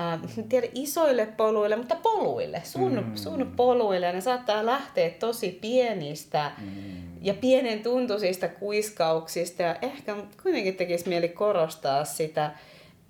äh, 0.00 0.20
tiedä, 0.48 0.66
isoille 0.74 1.26
poluille, 1.26 1.76
mutta 1.76 1.96
poluille, 1.96 2.62
sun, 2.64 2.94
mm. 2.94 3.16
sun 3.16 3.52
poluille. 3.56 4.06
Ja 4.06 4.12
ne 4.12 4.20
saattaa 4.20 4.66
lähteä 4.66 5.10
tosi 5.10 5.58
pienistä 5.60 6.52
mm 6.58 7.10
ja 7.20 7.34
pienen 7.34 7.82
tuntuisista 7.82 8.48
kuiskauksista 8.48 9.62
ja 9.62 9.76
ehkä 9.82 10.16
kuitenkin 10.42 10.76
tekisi 10.76 11.08
mieli 11.08 11.28
korostaa 11.28 12.04
sitä, 12.04 12.50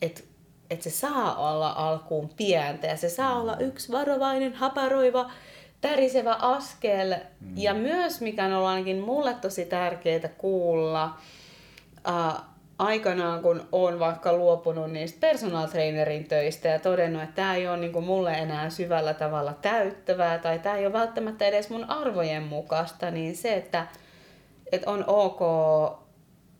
että 0.02 0.20
että 0.70 0.84
se 0.84 0.90
saa 0.90 1.50
olla 1.50 1.72
alkuun 1.76 2.30
pientä 2.36 2.86
ja 2.86 2.96
se 2.96 3.08
saa 3.08 3.40
olla 3.40 3.56
yksi 3.56 3.92
varovainen, 3.92 4.54
haparoiva, 4.54 5.30
tärisevä 5.80 6.34
askel. 6.34 7.14
Mm. 7.40 7.52
Ja 7.56 7.74
myös, 7.74 8.20
mikä 8.20 8.44
on 8.44 8.52
ollut 8.52 8.68
ainakin 8.68 9.00
mulle 9.00 9.34
tosi 9.34 9.64
tärkeää 9.64 10.28
kuulla, 10.38 11.18
äh, 12.08 12.42
aikanaan 12.80 13.42
kun 13.42 13.68
on 13.72 13.98
vaikka 13.98 14.32
luopunut 14.32 14.92
niistä 14.92 15.20
personal 15.20 15.66
trainerin 15.66 16.24
töistä 16.24 16.68
ja 16.68 16.78
todennut, 16.78 17.22
että 17.22 17.34
tämä 17.34 17.54
ei 17.54 17.68
ole 17.68 17.76
niin 17.76 18.04
mulle 18.04 18.32
enää 18.32 18.70
syvällä 18.70 19.14
tavalla 19.14 19.52
täyttävää 19.52 20.38
tai 20.38 20.58
tämä 20.58 20.76
ei 20.76 20.86
ole 20.86 20.92
välttämättä 20.92 21.46
edes 21.46 21.70
mun 21.70 21.90
arvojen 21.90 22.42
mukaista, 22.42 23.10
niin 23.10 23.36
se, 23.36 23.54
että 23.54 23.86
että 24.72 24.90
on 24.90 25.04
ok 25.06 25.40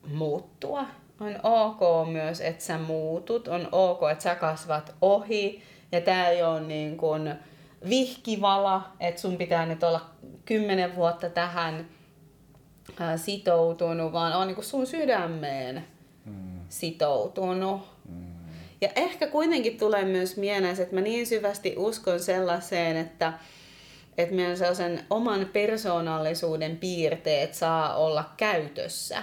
muuttua. 0.09 0.85
On 1.21 1.41
ok 1.43 2.09
myös, 2.13 2.41
että 2.41 2.65
sä 2.65 2.79
muutut. 2.79 3.49
On 3.49 3.69
ok, 3.73 4.01
että 4.13 4.25
sä 4.25 4.35
kasvat 4.35 4.95
ohi. 5.01 5.63
Ja 5.93 6.01
tää 6.01 6.29
ei 6.29 6.43
ole 6.43 6.61
niin 6.61 6.97
kuin 6.97 7.35
vihkivala, 7.89 8.83
että 9.01 9.21
sun 9.21 9.37
pitää 9.37 9.67
nyt 9.67 9.83
olla 9.83 10.01
kymmenen 10.45 10.97
vuotta 10.97 11.31
tähän 11.31 11.89
sitoutunut, 13.17 14.13
vaan 14.13 14.33
on 14.33 14.47
niin 14.47 14.55
kuin 14.55 14.65
sun 14.65 14.87
sydämeen. 14.87 15.85
Sitoutunut. 16.71 17.81
Mm. 18.09 18.27
Ja 18.81 18.89
ehkä 18.97 19.27
kuitenkin 19.27 19.79
tulee 19.79 20.05
myös 20.05 20.37
mieleen, 20.37 20.81
että 20.81 20.95
mä 20.95 21.01
niin 21.01 21.27
syvästi 21.27 21.75
uskon 21.77 22.21
sellaiseen, 22.21 22.97
että 22.97 23.33
että 24.19 24.35
meidän 24.35 24.57
sellaisen 24.57 25.05
oman 25.11 25.47
persoonallisuuden 25.53 26.77
piirteet 26.77 27.55
saa 27.55 27.97
olla 27.97 28.25
käytössä. 28.37 29.23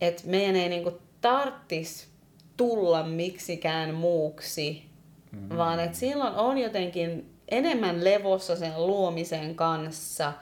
Että 0.00 0.22
meidän 0.26 0.56
ei 0.56 0.68
niinku 0.68 1.00
tarttis 1.20 2.08
tulla 2.56 3.02
miksikään 3.02 3.94
muuksi, 3.94 4.82
mm-hmm. 5.32 5.56
vaan 5.56 5.80
että 5.80 5.98
silloin 5.98 6.34
on 6.34 6.58
jotenkin 6.58 7.34
enemmän 7.48 8.04
levossa 8.04 8.56
sen 8.56 8.86
luomisen 8.86 9.54
kanssa, 9.54 10.32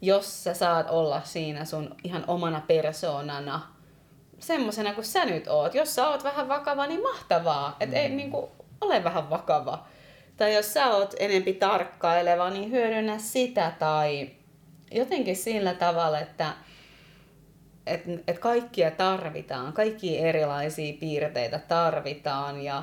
jos 0.00 0.44
sä 0.44 0.54
saat 0.54 0.90
olla 0.90 1.20
siinä 1.24 1.64
sun 1.64 1.94
ihan 2.04 2.24
omana 2.26 2.62
persoonana, 2.66 3.71
semmosena 4.42 4.94
kuin 4.94 5.04
sä 5.04 5.24
nyt 5.24 5.48
oot. 5.48 5.74
Jos 5.74 5.94
sä 5.94 6.08
oot 6.08 6.24
vähän 6.24 6.48
vakava, 6.48 6.86
niin 6.86 7.02
mahtavaa. 7.02 7.76
Että 7.80 7.96
mm. 7.96 8.02
ei 8.02 8.08
niinku, 8.08 8.50
ole 8.80 9.04
vähän 9.04 9.30
vakava 9.30 9.84
tai 10.36 10.54
jos 10.54 10.74
sä 10.74 10.86
oot 10.86 11.14
enempi 11.18 11.52
tarkkaileva, 11.52 12.50
niin 12.50 12.70
hyödynnä 12.70 13.18
sitä 13.18 13.72
tai 13.78 14.30
jotenkin 14.90 15.36
sillä 15.36 15.74
tavalla, 15.74 16.20
että 16.20 16.52
et, 17.86 18.02
et 18.28 18.38
kaikkia 18.38 18.90
tarvitaan, 18.90 19.72
kaikki 19.72 20.18
erilaisia 20.18 20.94
piirteitä 21.00 21.58
tarvitaan 21.58 22.64
ja 22.64 22.82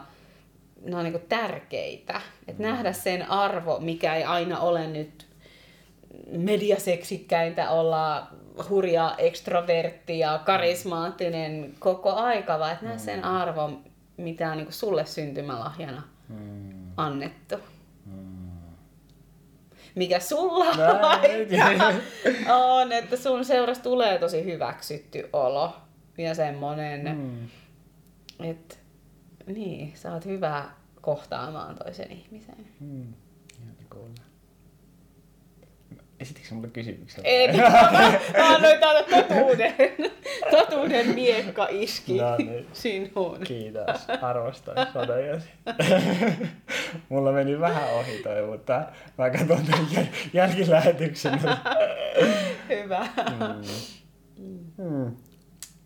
ne 0.82 0.96
on 0.96 1.04
niinku 1.04 1.22
tärkeitä. 1.30 2.22
Et 2.48 2.58
mm. 2.58 2.64
nähdä 2.64 2.94
sen 2.94 3.30
arvo, 3.30 3.80
mikä 3.80 4.16
ei 4.16 4.24
aina 4.24 4.60
ole 4.60 4.88
nyt 4.88 5.28
mediaseksikkäintä 6.32 7.70
olla 7.70 8.28
hurja 8.70 9.16
ekstrovertti 9.18 10.20
ja 10.20 10.42
karismaattinen 10.46 11.74
koko 11.80 12.14
aika, 12.14 12.60
vaan 12.60 12.72
että 12.72 12.98
sen 12.98 13.20
mm. 13.20 13.26
arvo, 13.26 13.72
mitä 14.18 14.52
on 14.52 14.58
niinku 14.58 14.72
sulle 14.72 15.06
syntymälahjana 15.06 16.04
mm 16.30 16.80
annettu. 17.00 17.56
Mm. 18.06 18.50
Mikä 19.96 20.20
sulla 20.20 20.66
on, 22.74 22.92
että 22.92 23.18
sun 23.18 23.46
seurassa 23.46 23.84
tulee 23.84 24.20
tosi 24.20 24.46
hyväksytty 24.46 25.30
olo 25.34 25.76
ja 26.18 26.36
semmonen, 26.36 27.18
mm. 27.18 27.48
että 28.46 28.76
niin, 29.46 29.92
sä 29.96 30.14
oot 30.14 30.26
hyvä 30.26 30.66
kohtaamaan 31.02 31.76
toisen 31.76 32.12
ihmisen. 32.12 32.68
Mm. 32.80 33.14
Esitikö 36.20 36.56
mulle 36.56 36.68
kysymyksen? 36.68 37.22
En, 37.24 37.56
mä, 37.56 37.70
mä 38.38 38.56
annoin 38.56 38.80
täällä 38.80 39.04
totuuden. 39.04 39.76
Totuuden 40.58 41.08
miekka 41.08 41.68
iski 41.70 42.18
no 42.18 42.38
niin. 42.38 42.68
sinuun. 42.74 43.40
Kiitos, 43.44 44.08
arvostan 44.22 44.76
sadajasi. 44.94 45.50
Mulla 47.10 47.32
meni 47.32 47.60
vähän 47.60 47.94
ohi 47.94 48.20
toi, 48.24 48.48
mutta 48.48 48.86
mä 49.18 49.30
katson 49.30 49.66
tämän 49.66 50.10
jälkilähetyksen. 50.34 51.40
Hyvä. 52.70 53.08
Mm. 53.30 54.60
Mm. 54.78 55.16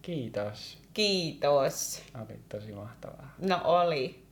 Kiitos. 0.02 0.78
Kiitos. 0.94 2.02
Oli 2.16 2.40
tosi 2.50 2.72
mahtavaa. 2.72 3.36
No 3.42 3.62
oli. 3.64 4.23